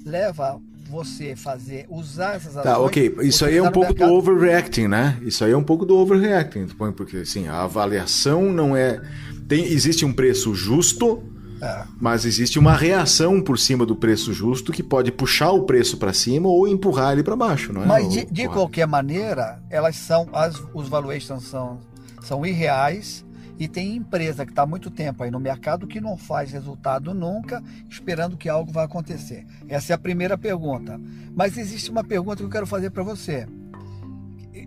[0.04, 2.64] leva você fazer, usar essas ações.
[2.64, 3.14] Tá, ok.
[3.20, 4.08] Isso aí é um pouco mercado.
[4.08, 5.18] do overreacting, né?
[5.22, 9.00] Isso aí é um pouco do overreacting, porque assim, a avaliação não é.
[9.46, 11.22] Tem, existe um preço justo,
[11.60, 11.84] é.
[12.00, 16.12] mas existe uma reação por cima do preço justo que pode puxar o preço para
[16.12, 17.86] cima ou empurrar ele para baixo, não é?
[17.86, 21.78] Mas de, de qualquer maneira, elas são as, os valuations são,
[22.22, 23.24] são irreais
[23.58, 27.12] e tem empresa que está há muito tempo aí no mercado que não faz resultado
[27.12, 29.44] nunca, esperando que algo vai acontecer.
[29.68, 31.00] Essa é a primeira pergunta.
[31.34, 33.48] Mas existe uma pergunta que eu quero fazer para você.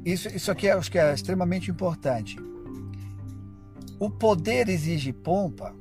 [0.03, 2.37] Isso, isso aqui é, acho que é extremamente importante.
[3.97, 5.73] O poder exige pompa?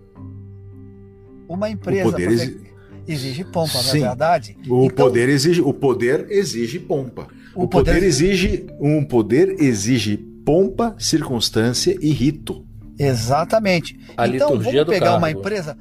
[1.50, 2.08] Uma empresa.
[2.08, 2.60] O poder exige...
[3.08, 3.98] exige pompa, Sim.
[3.98, 4.56] não é verdade?
[4.68, 5.06] O então...
[5.06, 7.26] poder exige, o poder exige pompa.
[7.56, 7.94] O, o poder...
[7.94, 12.64] poder exige um poder exige pompa, circunstância e rito.
[12.96, 13.98] Exatamente.
[14.16, 15.18] A então, vamos pegar cargo.
[15.18, 15.76] uma empresa.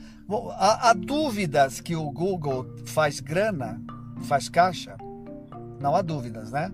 [0.57, 3.79] Há, há, dúvidas que o Google faz grana,
[4.23, 4.95] faz caixa?
[5.79, 6.71] Não há dúvidas, né?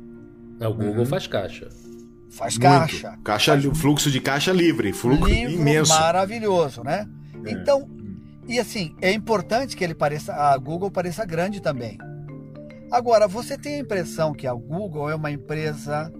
[0.62, 1.06] O Google uhum.
[1.06, 1.68] faz caixa.
[2.30, 3.10] Faz caixa.
[3.10, 3.24] Muito.
[3.24, 3.78] Caixa, faz...
[3.78, 5.94] fluxo de caixa livre, fluxo Livro imenso.
[5.94, 7.06] Maravilhoso, né?
[7.46, 7.52] É.
[7.52, 7.90] Então,
[8.48, 11.98] e assim, é importante que ele pareça, a Google pareça grande também.
[12.92, 16.12] Agora, você tem a impressão que a Google é uma empresa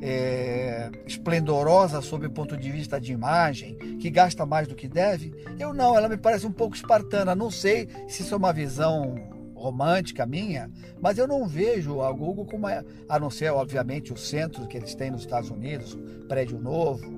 [0.00, 5.32] é, esplendorosa sob o ponto de vista de imagem, que gasta mais do que deve?
[5.58, 7.34] Eu não, ela me parece um pouco espartana.
[7.34, 9.14] Não sei se isso é uma visão
[9.54, 10.68] romântica minha,
[11.00, 14.76] mas eu não vejo a Google como, a, a não ser, obviamente, o centro que
[14.76, 15.96] eles têm nos Estados Unidos,
[16.28, 17.08] prédio novo,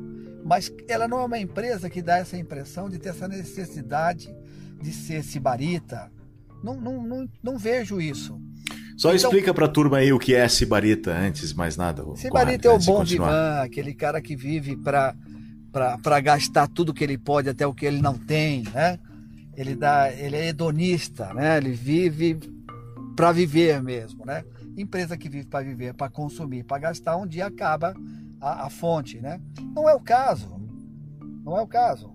[0.44, 4.35] mas ela não é uma empresa que dá essa impressão de ter essa necessidade
[4.85, 6.12] de ser sibarita.
[6.62, 8.39] Não, não, não, não vejo isso.
[8.97, 12.05] Só então, explica pra turma aí o que é Sibarita antes mais nada.
[12.15, 15.16] Sibarita é o bom vivan, aquele cara que vive pra,
[16.02, 18.98] pra gastar tudo que ele pode, até o que ele não tem, né?
[19.56, 21.56] Ele, dá, ele é hedonista, né?
[21.56, 22.39] Ele vive
[23.16, 24.44] para viver mesmo, né?
[24.77, 27.94] Empresa que vive para viver, para consumir, para gastar, um dia acaba
[28.40, 29.40] a, a fonte, né?
[29.74, 30.55] Não é o caso.
[31.44, 32.13] Não é o caso.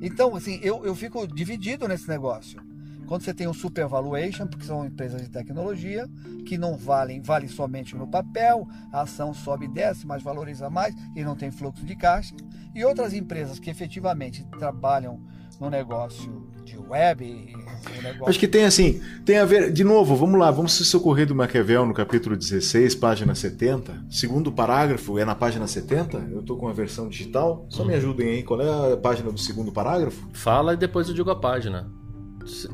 [0.00, 2.60] Então, assim, eu, eu fico dividido nesse negócio.
[3.06, 6.08] Quando você tem um supervaluation, porque são empresas de tecnologia
[6.46, 10.94] que não valem, valem somente no papel, a ação sobe e desce, mas valoriza mais
[11.14, 12.34] e não tem fluxo de caixa.
[12.74, 15.20] E outras empresas que efetivamente trabalham
[15.60, 17.54] no negócio de web.
[18.02, 18.28] Negócio...
[18.28, 21.34] Acho que tem assim, tem a ver, de novo, vamos lá, vamos se socorrer do
[21.34, 24.06] Maquiavel no capítulo 16, página 70.
[24.10, 28.28] Segundo parágrafo, é na página 70, eu estou com a versão digital, só me ajudem
[28.28, 30.28] aí, qual é a página do segundo parágrafo?
[30.32, 31.90] Fala e depois eu digo a página.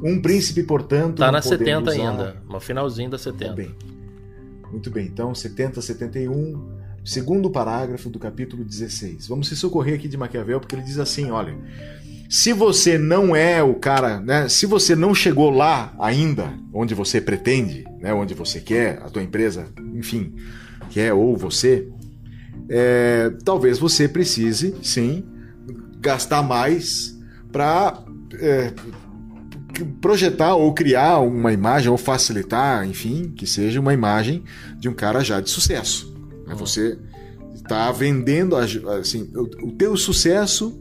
[0.02, 1.19] Um príncipe, portanto.
[1.19, 1.93] Tá na 70 usar...
[1.93, 3.44] ainda, no finalzinho da 70.
[3.44, 3.74] Muito bem.
[4.70, 9.27] Muito bem, então 70, 71, segundo parágrafo do capítulo 16.
[9.27, 11.57] Vamos se socorrer aqui de Maquiavel, porque ele diz assim: olha.
[12.31, 14.48] Se você não é o cara, né?
[14.48, 18.15] Se você não chegou lá ainda, onde você pretende, né?
[18.15, 19.66] Onde você quer, a tua empresa,
[19.97, 20.36] enfim,
[20.90, 21.89] quer ou você,
[22.69, 25.24] é, talvez você precise, sim,
[25.98, 27.19] gastar mais
[27.51, 28.05] para
[28.35, 28.73] é,
[30.01, 34.44] projetar ou criar uma imagem ou facilitar, enfim, que seja uma imagem
[34.78, 36.15] de um cara já de sucesso.
[36.47, 36.55] Né?
[36.55, 36.97] Você
[37.57, 40.80] está vendendo assim, o, o teu sucesso,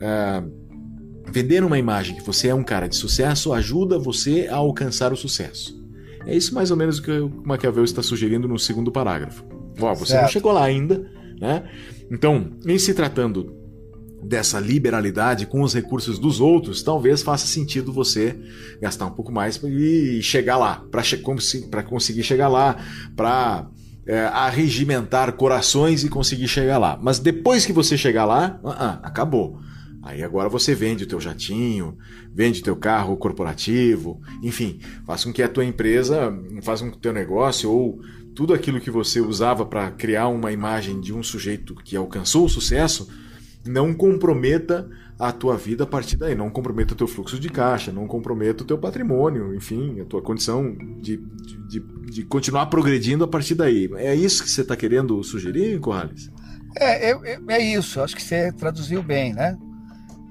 [0.00, 0.42] é,
[1.30, 5.16] vender uma imagem que você é um cara de sucesso ajuda você a alcançar o
[5.16, 5.76] sucesso.
[6.26, 9.44] É isso mais ou menos o que o Maquiavel está sugerindo no segundo parágrafo.
[9.80, 10.22] Ó, você certo.
[10.22, 11.08] não chegou lá ainda,
[11.40, 11.64] né?
[12.10, 13.54] Então, em se tratando
[14.22, 18.36] dessa liberalidade com os recursos dos outros, talvez faça sentido você
[18.80, 22.76] gastar um pouco mais e chegar lá, para conseguir chegar lá,
[23.14, 23.68] para
[24.06, 26.98] é, arregimentar corações e conseguir chegar lá.
[27.00, 29.60] Mas depois que você chegar lá, uh -uh, acabou.
[30.06, 31.98] Aí agora você vende o teu jatinho,
[32.32, 36.96] vende o teu carro corporativo, enfim, faz com que a tua empresa, faz com que
[36.96, 38.00] o teu negócio ou
[38.32, 42.48] tudo aquilo que você usava para criar uma imagem de um sujeito que alcançou o
[42.48, 43.10] sucesso,
[43.66, 44.88] não comprometa
[45.18, 48.62] a tua vida a partir daí, não comprometa o teu fluxo de caixa, não comprometa
[48.62, 51.16] o teu patrimônio, enfim, a tua condição de,
[51.66, 53.90] de, de continuar progredindo a partir daí.
[53.96, 56.30] É isso que você está querendo sugerir, Corrales?
[56.78, 59.58] É, é, é, isso, acho que você traduziu bem, né?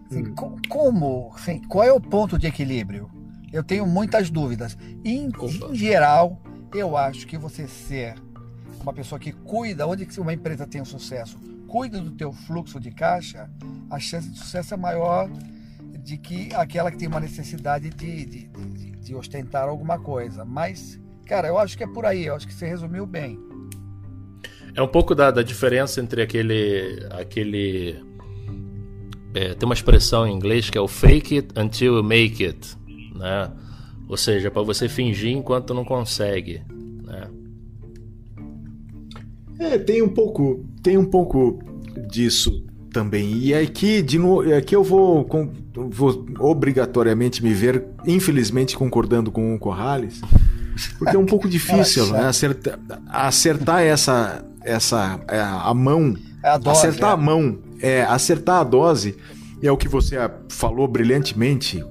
[0.10, 0.36] Assim, hum.
[0.70, 3.10] Como, assim, qual é o ponto de equilíbrio?
[3.52, 4.78] Eu tenho muitas dúvidas.
[5.04, 6.42] Em, em geral,
[6.74, 8.16] eu acho que você ser
[8.82, 12.92] uma pessoa que cuida, onde uma empresa tem um sucesso, cuida do teu fluxo de
[12.92, 13.50] caixa,
[13.90, 15.30] a chance de sucesso é maior
[16.04, 20.46] de que aquela que tem uma necessidade de, de, de, de ostentar alguma coisa.
[20.46, 23.40] Mas Cara, eu acho que é por aí, eu acho que você resumiu bem.
[24.76, 27.08] É um pouco da, da diferença entre aquele.
[27.12, 28.15] aquele
[29.36, 32.78] é, tem uma expressão em inglês que é o fake it until you make it.
[33.14, 33.52] Né?
[34.08, 36.62] Ou seja, para você fingir enquanto não consegue.
[37.04, 37.28] Né?
[39.60, 41.60] É, tem um pouco, tem um pouco
[42.08, 42.64] disso
[42.94, 43.38] também.
[43.40, 45.28] E aqui, de novo, aqui eu vou,
[45.74, 50.22] vou obrigatoriamente me ver, infelizmente, concordando com o Corrales,
[50.98, 52.80] porque é um pouco difícil né, acertar,
[53.10, 57.14] acertar essa, essa é, a mão, a dose, acertar é.
[57.14, 59.16] a mão, é, acertar a dose
[59.62, 60.18] é o que você
[60.50, 61.84] falou brilhantemente,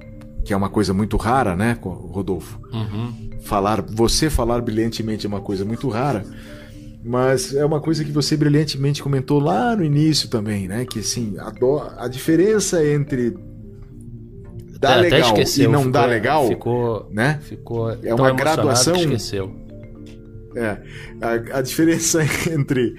[0.43, 2.59] que é uma coisa muito rara, né, Rodolfo?
[2.71, 3.31] Uhum.
[3.41, 6.25] Falar, você falar brilhantemente é uma coisa muito rara.
[7.03, 10.85] Mas é uma coisa que você brilhantemente comentou lá no início também, né?
[10.85, 13.37] Que assim, a, do, a diferença entre
[14.79, 17.39] dar é, legal esqueceu, e não ficou, dar legal, ficou, né?
[17.43, 18.95] Ficou é uma graduação.
[18.95, 19.55] Esqueceu.
[20.55, 20.77] É,
[21.21, 22.95] a, a diferença entre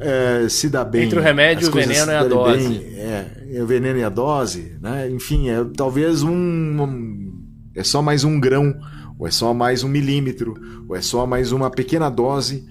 [0.00, 1.04] é, se dá bem.
[1.04, 2.68] Entre o remédio, o veneno e a dose.
[2.68, 5.08] Bem, é, o veneno e a dose, né?
[5.10, 7.42] Enfim, é talvez um, um,
[7.74, 8.74] É só mais um grão,
[9.18, 10.54] ou é só mais um milímetro,
[10.88, 12.66] ou é só mais uma pequena dose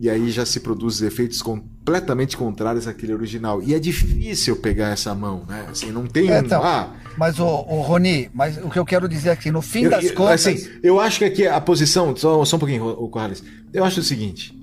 [0.00, 3.62] e aí já se produzem efeitos completamente contrários àquele original.
[3.62, 5.66] E é difícil pegar essa mão, né?
[5.70, 6.38] Assim, não tem é.
[6.38, 9.82] Então, ah, mas o, o Roni, mas o que eu quero dizer aqui, no fim
[9.82, 10.46] eu, das eu, contas.
[10.46, 12.16] Assim, eu acho que aqui a posição.
[12.16, 13.44] Só, só um pouquinho, o Carlos.
[13.74, 14.58] Eu acho o seguinte: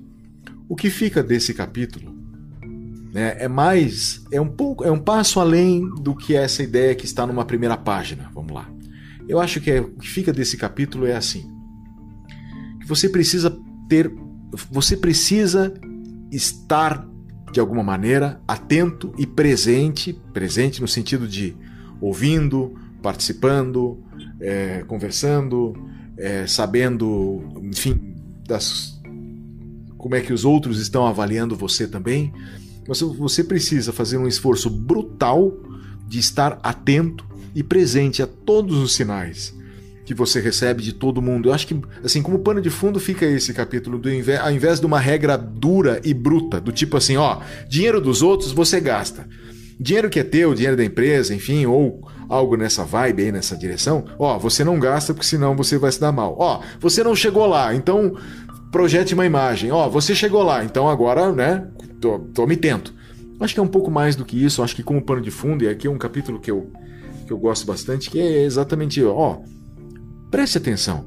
[0.68, 2.14] o que fica desse capítulo
[3.12, 4.24] né, é mais.
[4.30, 4.84] É um pouco.
[4.84, 8.30] É um passo além do que essa ideia que está numa primeira página.
[8.34, 8.70] Vamos lá.
[9.28, 11.48] Eu acho que é, o que fica desse capítulo é assim:
[12.80, 13.56] que você precisa
[13.88, 14.12] ter
[14.70, 15.74] você precisa
[16.30, 17.06] estar
[17.52, 21.56] de alguma maneira atento e presente, presente no sentido de
[22.00, 24.02] ouvindo, participando,
[24.40, 25.74] é, conversando,
[26.16, 28.14] é, sabendo, enfim,
[28.46, 28.97] das,
[29.98, 32.32] como é que os outros estão avaliando você também.
[32.86, 35.52] Você, você precisa fazer um esforço brutal
[36.06, 39.54] de estar atento e presente a todos os sinais
[40.06, 41.50] que você recebe de todo mundo.
[41.50, 44.80] Eu acho que, assim, como pano de fundo fica esse capítulo, do invés, ao invés
[44.80, 49.28] de uma regra dura e bruta, do tipo assim, ó, dinheiro dos outros você gasta.
[49.78, 54.04] Dinheiro que é teu, dinheiro da empresa, enfim, ou algo nessa vibe aí, nessa direção,
[54.18, 56.34] ó, você não gasta porque senão você vai se dar mal.
[56.38, 58.16] Ó, você não chegou lá, então
[58.70, 59.70] projete uma imagem.
[59.70, 61.66] Ó, você chegou lá, então agora, né,
[62.00, 62.94] tô, tô me tento.
[63.40, 65.64] Acho que é um pouco mais do que isso, acho que como pano de fundo,
[65.64, 66.70] e aqui é um capítulo que eu,
[67.26, 69.38] que eu gosto bastante, que é exatamente, ó,
[70.30, 71.06] Preste atenção.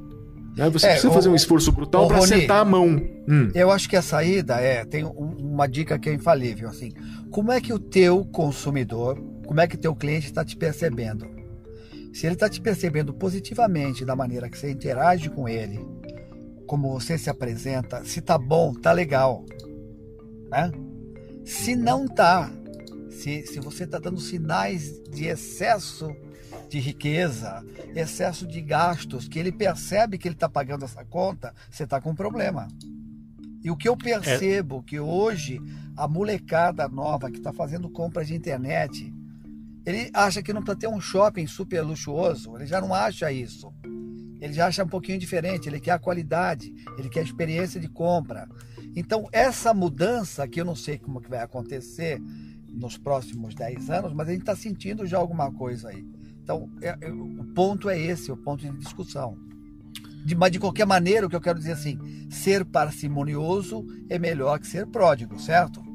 [0.58, 0.70] Né?
[0.70, 2.88] Você é, precisa o, fazer um esforço brutal para acertar a mão.
[3.28, 3.50] Hum.
[3.54, 6.92] Eu acho que a saída é tem uma dica que é infalível assim.
[7.30, 11.26] Como é que o teu consumidor, como é que o teu cliente está te percebendo?
[12.14, 15.80] Se ele está te percebendo positivamente da maneira que você interage com ele,
[16.72, 19.44] como você se apresenta, se tá bom, tá legal,
[20.50, 20.72] né?
[21.44, 22.50] Se não tá,
[23.10, 26.16] se, se você está dando sinais de excesso
[26.70, 27.62] de riqueza,
[27.94, 32.12] excesso de gastos, que ele percebe que ele está pagando essa conta, você está com
[32.12, 32.70] um problema.
[33.62, 34.90] E o que eu percebo é.
[34.90, 35.60] que hoje
[35.98, 39.14] a molecada nova que está fazendo compras de internet,
[39.86, 43.74] ele acha que não precisa ter um shopping super luxuoso, ele já não acha isso.
[44.42, 47.88] Ele já acha um pouquinho diferente, ele quer a qualidade, ele quer a experiência de
[47.88, 48.50] compra.
[48.96, 52.20] Então, essa mudança, que eu não sei como que vai acontecer
[52.68, 56.04] nos próximos 10 anos, mas a gente está sentindo já alguma coisa aí.
[56.44, 59.38] Então, é, é, o ponto é esse, o ponto de discussão.
[60.26, 62.00] De, mas, de qualquer maneira, o que eu quero dizer assim,
[62.30, 65.91] ser parcimonioso é melhor que ser pródigo, certo?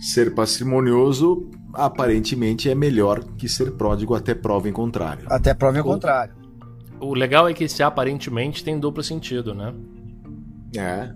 [0.00, 5.26] Ser parcimonioso aparentemente é melhor que ser pródigo até prova em contrário.
[5.28, 6.34] Até prova em o, contrário.
[6.98, 9.74] O legal é que esse aparentemente tem duplo sentido, né?
[10.76, 11.12] É.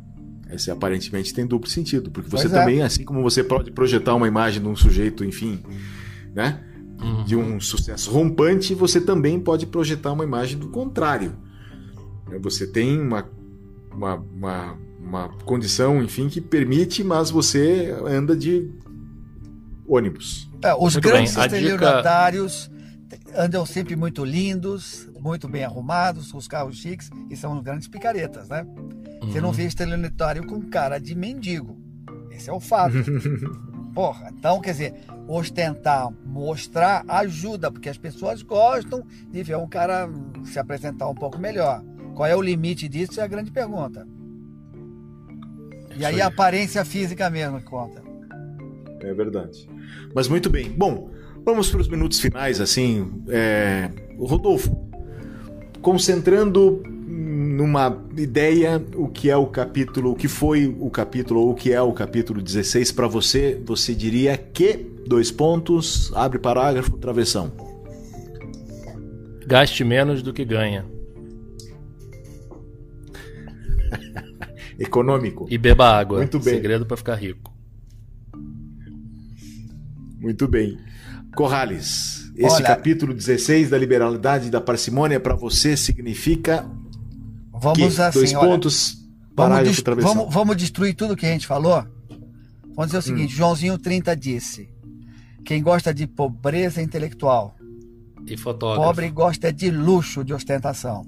[0.55, 2.61] Esse aparentemente tem duplo sentido, porque você pois é.
[2.61, 2.85] também, é.
[2.85, 5.62] assim como você pode projetar uma imagem de um sujeito, enfim,
[6.35, 6.62] né?
[7.05, 7.24] uhum.
[7.24, 11.36] de um sucesso rompante, você também pode projetar uma imagem do contrário.
[12.40, 13.28] Você tem uma,
[13.93, 18.71] uma, uma, uma condição, enfim, que permite, mas você anda de
[19.87, 20.51] ônibus.
[20.63, 22.71] É, os muito grandes estelionatários
[23.09, 23.43] dica...
[23.43, 28.49] andam sempre muito lindos, muito bem arrumados, com os carros chiques, e são grandes picaretas,
[28.49, 28.67] né?
[29.23, 29.31] Uhum.
[29.31, 29.55] Você não uhum.
[29.55, 31.79] vê estelionatário com cara de mendigo.
[32.31, 32.95] Esse é o fato.
[33.95, 34.95] Porra, então, quer dizer,
[35.29, 40.09] ostentar, mostrar, ajuda, porque as pessoas gostam de ver um cara
[40.45, 41.81] se apresentar um pouco melhor.
[42.15, 43.21] Qual é o limite disso?
[43.21, 44.07] É a grande pergunta.
[45.97, 48.03] E aí, a aparência física mesmo que conta.
[49.01, 49.69] É verdade.
[50.15, 50.71] Mas muito bem.
[50.71, 51.11] Bom,
[51.45, 53.23] vamos para os minutos finais, assim.
[53.29, 53.91] É...
[54.19, 54.89] Rodolfo,
[55.83, 61.55] concentrando numa ideia, o que é o capítulo, o que foi o capítulo ou o
[61.55, 64.75] que é o capítulo 16 para você, você diria que
[65.07, 67.53] dois pontos, abre parágrafo, travessão.
[69.47, 70.87] Gaste menos do que ganha.
[74.79, 75.47] Econômico.
[75.51, 76.19] E beba água.
[76.19, 76.55] Muito bem.
[76.55, 77.53] Segredo para ficar rico.
[80.19, 80.79] Muito bem.
[81.35, 86.65] Corrales, esse Olha, capítulo 16 da liberalidade e da parcimônia para você significa
[87.53, 88.01] Vamos que?
[88.01, 88.97] assim, dois olha, pontos,
[89.35, 91.85] vamos, vamos, vamos, destruir tudo que a gente falou?
[92.75, 93.37] Vamos dizer o seguinte, hum.
[93.37, 94.69] Joãozinho 30 disse:
[95.45, 97.55] quem gosta de pobreza intelectual
[98.27, 98.89] e fotógrafo.
[98.89, 101.07] Pobre gosta de luxo, de ostentação.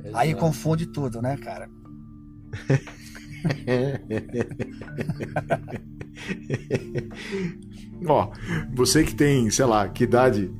[0.00, 0.16] Exato.
[0.16, 1.68] Aí confunde tudo, né, cara?
[8.06, 8.30] Ó,
[8.74, 10.50] você que tem, sei lá, que idade.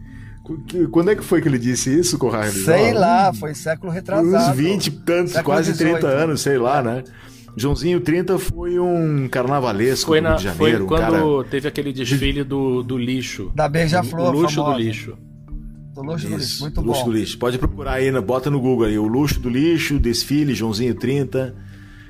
[0.93, 2.53] Quando é que foi que ele disse isso, Corraine?
[2.53, 4.53] Sei lá, foi século retrasado.
[4.53, 6.01] Uns 20 tantos, século quase 18.
[6.01, 7.03] 30 anos, sei lá, né?
[7.57, 10.87] Joãozinho 30 foi um carnavalesco foi na, Rio de Janeiro.
[10.87, 11.51] Foi quando cara...
[11.51, 13.51] teve aquele desfile do, do lixo.
[13.55, 14.35] Da Beija-Flor.
[14.35, 14.75] O luxo famosa.
[14.75, 15.19] do lixo.
[15.95, 17.07] Do luxo Isso, do lixo, muito luxo bom.
[17.07, 17.39] do lixo.
[17.39, 21.57] Pode procurar aí, bota no Google aí, o luxo do lixo, desfile, Joãozinho 30,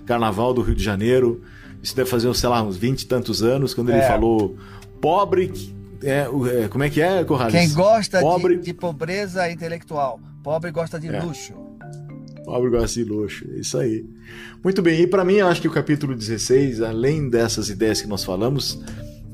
[0.07, 1.43] Carnaval do Rio de Janeiro.
[1.83, 3.99] Isso deve fazer, sei lá, uns 20 e tantos anos, quando é.
[3.99, 4.57] ele falou
[5.01, 5.53] pobre.
[6.03, 6.27] É,
[6.63, 7.55] é, como é que é, Corrales?
[7.55, 8.57] Quem gosta pobre...
[8.57, 10.21] de, de pobreza intelectual.
[10.43, 11.21] Pobre gosta de é.
[11.21, 11.53] luxo.
[12.45, 14.05] Pobre gosta de luxo, é isso aí.
[14.63, 18.07] Muito bem, e para mim eu acho que o capítulo 16, além dessas ideias que
[18.07, 18.81] nós falamos,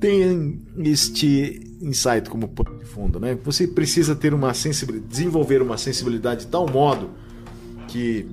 [0.00, 3.36] tem este insight como pano de fundo, né?
[3.44, 7.10] Você precisa ter uma sensibilidade, desenvolver uma sensibilidade de tal modo
[7.88, 8.26] que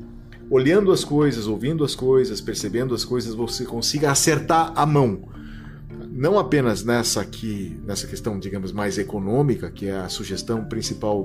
[0.49, 5.21] olhando as coisas, ouvindo as coisas, percebendo as coisas, você consiga acertar a mão.
[6.11, 11.23] Não apenas nessa aqui, nessa questão, digamos, mais econômica, que é a sugestão principal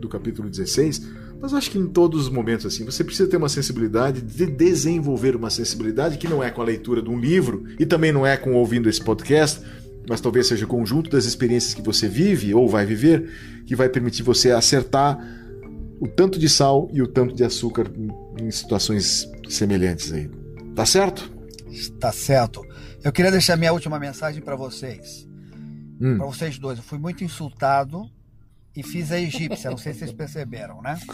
[0.00, 1.06] do capítulo 16,
[1.40, 5.36] mas acho que em todos os momentos assim, você precisa ter uma sensibilidade, de desenvolver
[5.36, 8.36] uma sensibilidade que não é com a leitura de um livro e também não é
[8.36, 9.60] com ouvindo esse podcast,
[10.08, 13.30] mas talvez seja o conjunto das experiências que você vive ou vai viver
[13.66, 15.18] que vai permitir você acertar
[16.00, 17.90] o tanto de sal e o tanto de açúcar
[18.38, 20.30] em situações semelhantes aí.
[20.74, 21.32] Tá certo?
[22.00, 22.64] Tá certo.
[23.02, 25.26] Eu queria deixar minha última mensagem para vocês.
[26.00, 26.18] Hum.
[26.18, 26.78] Para vocês dois.
[26.78, 28.10] Eu fui muito insultado
[28.74, 29.70] e fiz a egípcia.
[29.70, 30.98] Não sei se vocês perceberam, né?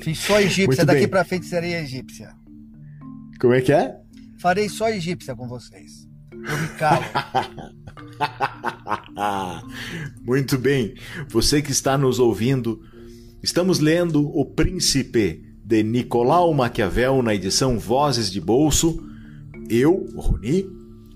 [0.00, 2.32] Fiz só egípcia, daqui para frente seria egípcia.
[3.40, 3.96] Como é que é?
[4.40, 6.08] Farei só egípcia com vocês.
[6.32, 7.04] Eu me calo.
[10.22, 10.94] Muito bem.
[11.28, 12.80] Você que está nos ouvindo,
[13.42, 19.02] estamos lendo O Príncipe de Nicolau Maquiavel na edição Vozes de Bolso.
[19.68, 20.66] Eu, Roni,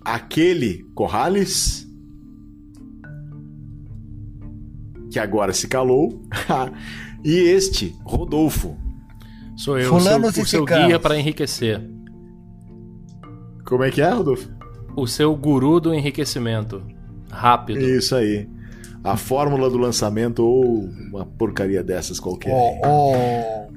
[0.04, 1.86] aquele Corrales
[5.12, 6.22] que agora se calou,
[7.22, 8.76] e este, Rodolfo.
[9.54, 11.86] Sou eu, Fulano o seu, o seu guia para enriquecer.
[13.66, 14.48] Como é que é, Rodolfo?
[14.96, 16.82] O seu guru do enriquecimento.
[17.30, 17.80] Rápido.
[17.80, 18.48] Isso aí.
[19.04, 22.52] A fórmula do lançamento ou uma porcaria dessas qualquer.
[22.52, 23.68] O,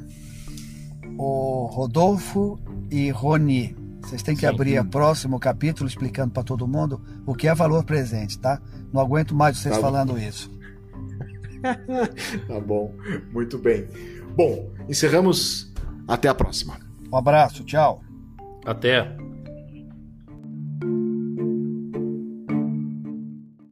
[1.18, 2.60] o, o Rodolfo
[2.92, 4.48] e Roni, vocês têm que Sim.
[4.48, 8.62] abrir o próximo capítulo explicando para todo mundo o que é valor presente, tá?
[8.94, 10.52] Não aguento mais vocês tá falando isso.
[12.48, 12.94] tá bom,
[13.34, 13.88] muito bem.
[14.36, 15.74] Bom, encerramos.
[16.08, 16.78] Até a próxima.
[17.12, 18.02] Um abraço, tchau.
[18.64, 19.25] Até.